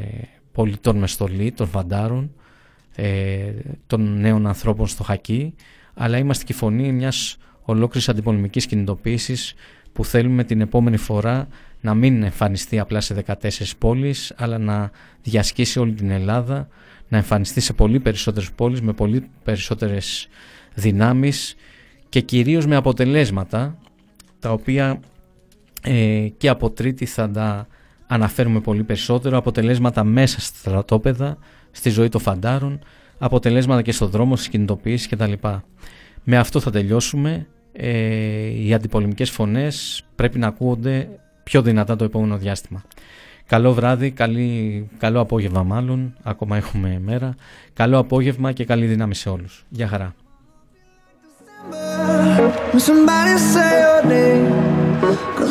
πολιτών 0.52 0.96
με 0.96 1.06
στολή, 1.06 1.52
των 1.52 1.68
βαντάρων, 1.70 2.34
ε, 2.94 3.52
των 3.86 4.20
νέων 4.20 4.46
ανθρώπων 4.46 4.86
στο 4.86 5.02
χακί, 5.02 5.54
αλλά 5.94 6.18
είμαστε 6.18 6.44
και 6.44 6.52
η 6.52 6.56
φωνή 6.56 6.92
μιας 6.92 7.36
ολόκληρης 7.62 8.08
αντιπολεμικής 8.08 8.66
κινητοποίησης 8.66 9.54
που 9.92 10.04
θέλουμε 10.04 10.44
την 10.44 10.60
επόμενη 10.60 10.96
φορά 10.96 11.48
να 11.80 11.94
μην 11.94 12.22
εμφανιστεί 12.22 12.78
απλά 12.78 13.00
σε 13.00 13.14
14 13.26 13.76
πόλεις, 13.78 14.32
αλλά 14.36 14.58
να 14.58 14.90
διασκήσει 15.22 15.78
όλη 15.78 15.92
την 15.92 16.10
Ελλάδα, 16.10 16.68
να 17.08 17.16
εμφανιστεί 17.16 17.60
σε 17.60 17.72
πολύ 17.72 18.00
περισσότερες 18.00 18.52
πόλεις, 18.52 18.80
με 18.80 18.92
πολύ 18.92 19.28
περισσότερες 19.42 20.28
δυνάμεις 20.74 21.56
και 22.08 22.20
κυρίως 22.20 22.66
με 22.66 22.76
αποτελέσματα 22.76 23.78
τα 24.38 24.52
οποία 24.52 25.00
ε, 25.84 26.28
και 26.36 26.48
από 26.48 26.70
τρίτη 26.70 27.06
θα 27.06 27.30
τα 27.30 27.66
αναφέρουμε 28.06 28.60
πολύ 28.60 28.82
περισσότερο 28.82 29.36
αποτελέσματα 29.36 30.04
μέσα 30.04 30.40
στα 30.40 30.58
στρατόπεδα, 30.58 31.38
στη 31.70 31.90
ζωή 31.90 32.08
των 32.08 32.20
φαντάρων, 32.20 32.78
αποτελέσματα 33.18 33.82
και 33.82 33.92
στο 33.92 34.06
δρόμο, 34.06 34.36
στις 34.36 34.48
κινητοποιήσεις 34.48 35.08
κτλ. 35.08 35.32
Με 36.24 36.36
αυτό 36.36 36.60
θα 36.60 36.70
τελειώσουμε. 36.70 37.46
Ε, 37.72 38.64
οι 38.64 38.74
αντιπολεμικές 38.74 39.30
φωνές 39.30 40.04
πρέπει 40.14 40.38
να 40.38 40.46
ακούγονται 40.46 41.08
πιο 41.42 41.62
δυνατά 41.62 41.96
το 41.96 42.04
επόμενο 42.04 42.36
διάστημα. 42.36 42.84
Καλό 43.46 43.72
βράδυ, 43.72 44.10
καλή, 44.10 44.88
καλό 44.98 45.20
απόγευμα 45.20 45.62
μάλλον, 45.62 46.14
ακόμα 46.22 46.56
έχουμε 46.56 47.00
μέρα. 47.04 47.34
Καλό 47.72 47.98
απόγευμα 47.98 48.52
και 48.52 48.64
καλή 48.64 48.86
δύναμη 48.86 49.14
σε 49.14 49.28
όλους. 49.28 49.64
Γεια 49.68 49.88
χαρά. 49.88 50.14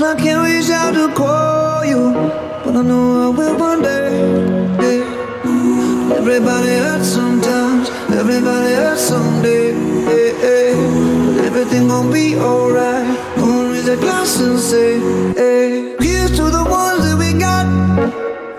I 0.01 0.15
can't 0.15 0.43
reach 0.43 0.71
out 0.71 0.93
to 0.95 1.13
call 1.13 1.85
you 1.85 2.13
But 2.65 2.75
I 2.75 2.81
know 2.81 3.25
I 3.25 3.37
will 3.37 3.57
one 3.57 3.81
day 3.83 4.09
yeah. 4.81 6.17
Everybody 6.17 6.69
hurts 6.85 7.09
sometimes 7.09 7.89
Everybody 8.09 8.73
hurts 8.73 9.01
someday 9.01 9.71
yeah, 9.71 10.33
yeah. 10.41 11.35
But 11.35 11.45
everything 11.45 11.87
gon' 11.89 12.11
be 12.11 12.35
alright 12.35 13.05
Gonna 13.37 13.69
raise 13.71 13.87
a 13.87 13.97
glass 13.97 14.39
and 14.39 14.59
say 14.59 14.99
hey. 15.33 15.95
Here's 15.99 16.31
to 16.37 16.49
the 16.49 16.65
ones 16.67 17.03
that 17.05 17.17
we 17.19 17.37
got 17.37 17.67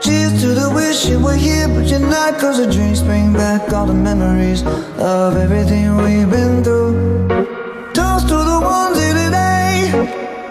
Cheers 0.02 0.40
to 0.42 0.48
the 0.54 0.70
wish 0.72 1.06
you 1.06 1.18
were 1.18 1.34
here 1.34 1.66
but 1.68 1.86
you're 1.86 1.98
not 1.98 2.38
Cause 2.38 2.58
the 2.64 2.70
drinks 2.70 3.00
bring 3.00 3.32
back 3.32 3.72
all 3.72 3.86
the 3.86 3.94
memories 3.94 4.62
Of 4.98 5.36
everything 5.36 5.96
we've 5.96 6.30
been 6.30 6.62
through 6.62 7.28
Toast 7.92 8.28
to 8.28 8.36
the 8.36 8.60
ones 8.62 8.98
here 8.98 9.14
today 9.14 10.33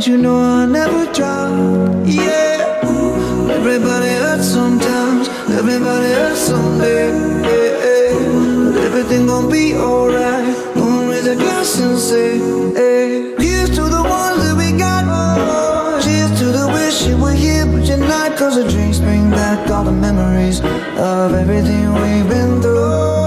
And 0.00 0.06
you 0.06 0.16
know 0.16 0.40
I'll 0.40 0.66
never 0.66 1.12
drop, 1.12 2.06
yeah 2.06 2.80
Everybody 3.50 4.08
hurts 4.08 4.46
sometimes. 4.46 5.28
Everybody 5.50 6.08
hurts 6.14 6.40
someday, 6.40 7.08
yeah, 7.42 7.84
yeah. 7.84 8.72
But 8.72 8.80
everything 8.82 9.26
gon' 9.26 9.50
be 9.50 9.74
alright. 9.74 10.56
Gonna 10.74 11.10
raise 11.10 11.26
a 11.26 11.36
glass 11.36 11.78
and 11.80 11.98
say, 11.98 12.38
hey 12.72 13.34
Here's 13.36 13.68
to 13.76 13.82
the 13.82 14.02
ones 14.02 14.42
that 14.42 14.56
we 14.56 14.72
got. 14.78 15.04
Cheers 16.02 16.30
to 16.38 16.46
the 16.46 16.66
wish 16.72 17.06
you 17.06 17.18
were 17.18 17.34
here 17.34 17.66
but 17.66 17.84
you're 17.84 17.98
not. 17.98 18.38
Cause 18.38 18.56
the 18.56 18.66
drinks 18.70 19.00
bring 19.00 19.28
back 19.30 19.68
all 19.70 19.84
the 19.84 19.92
memories 19.92 20.60
of 20.96 21.34
everything 21.34 21.92
we've 21.92 22.26
been 22.26 22.62
through 22.62 23.19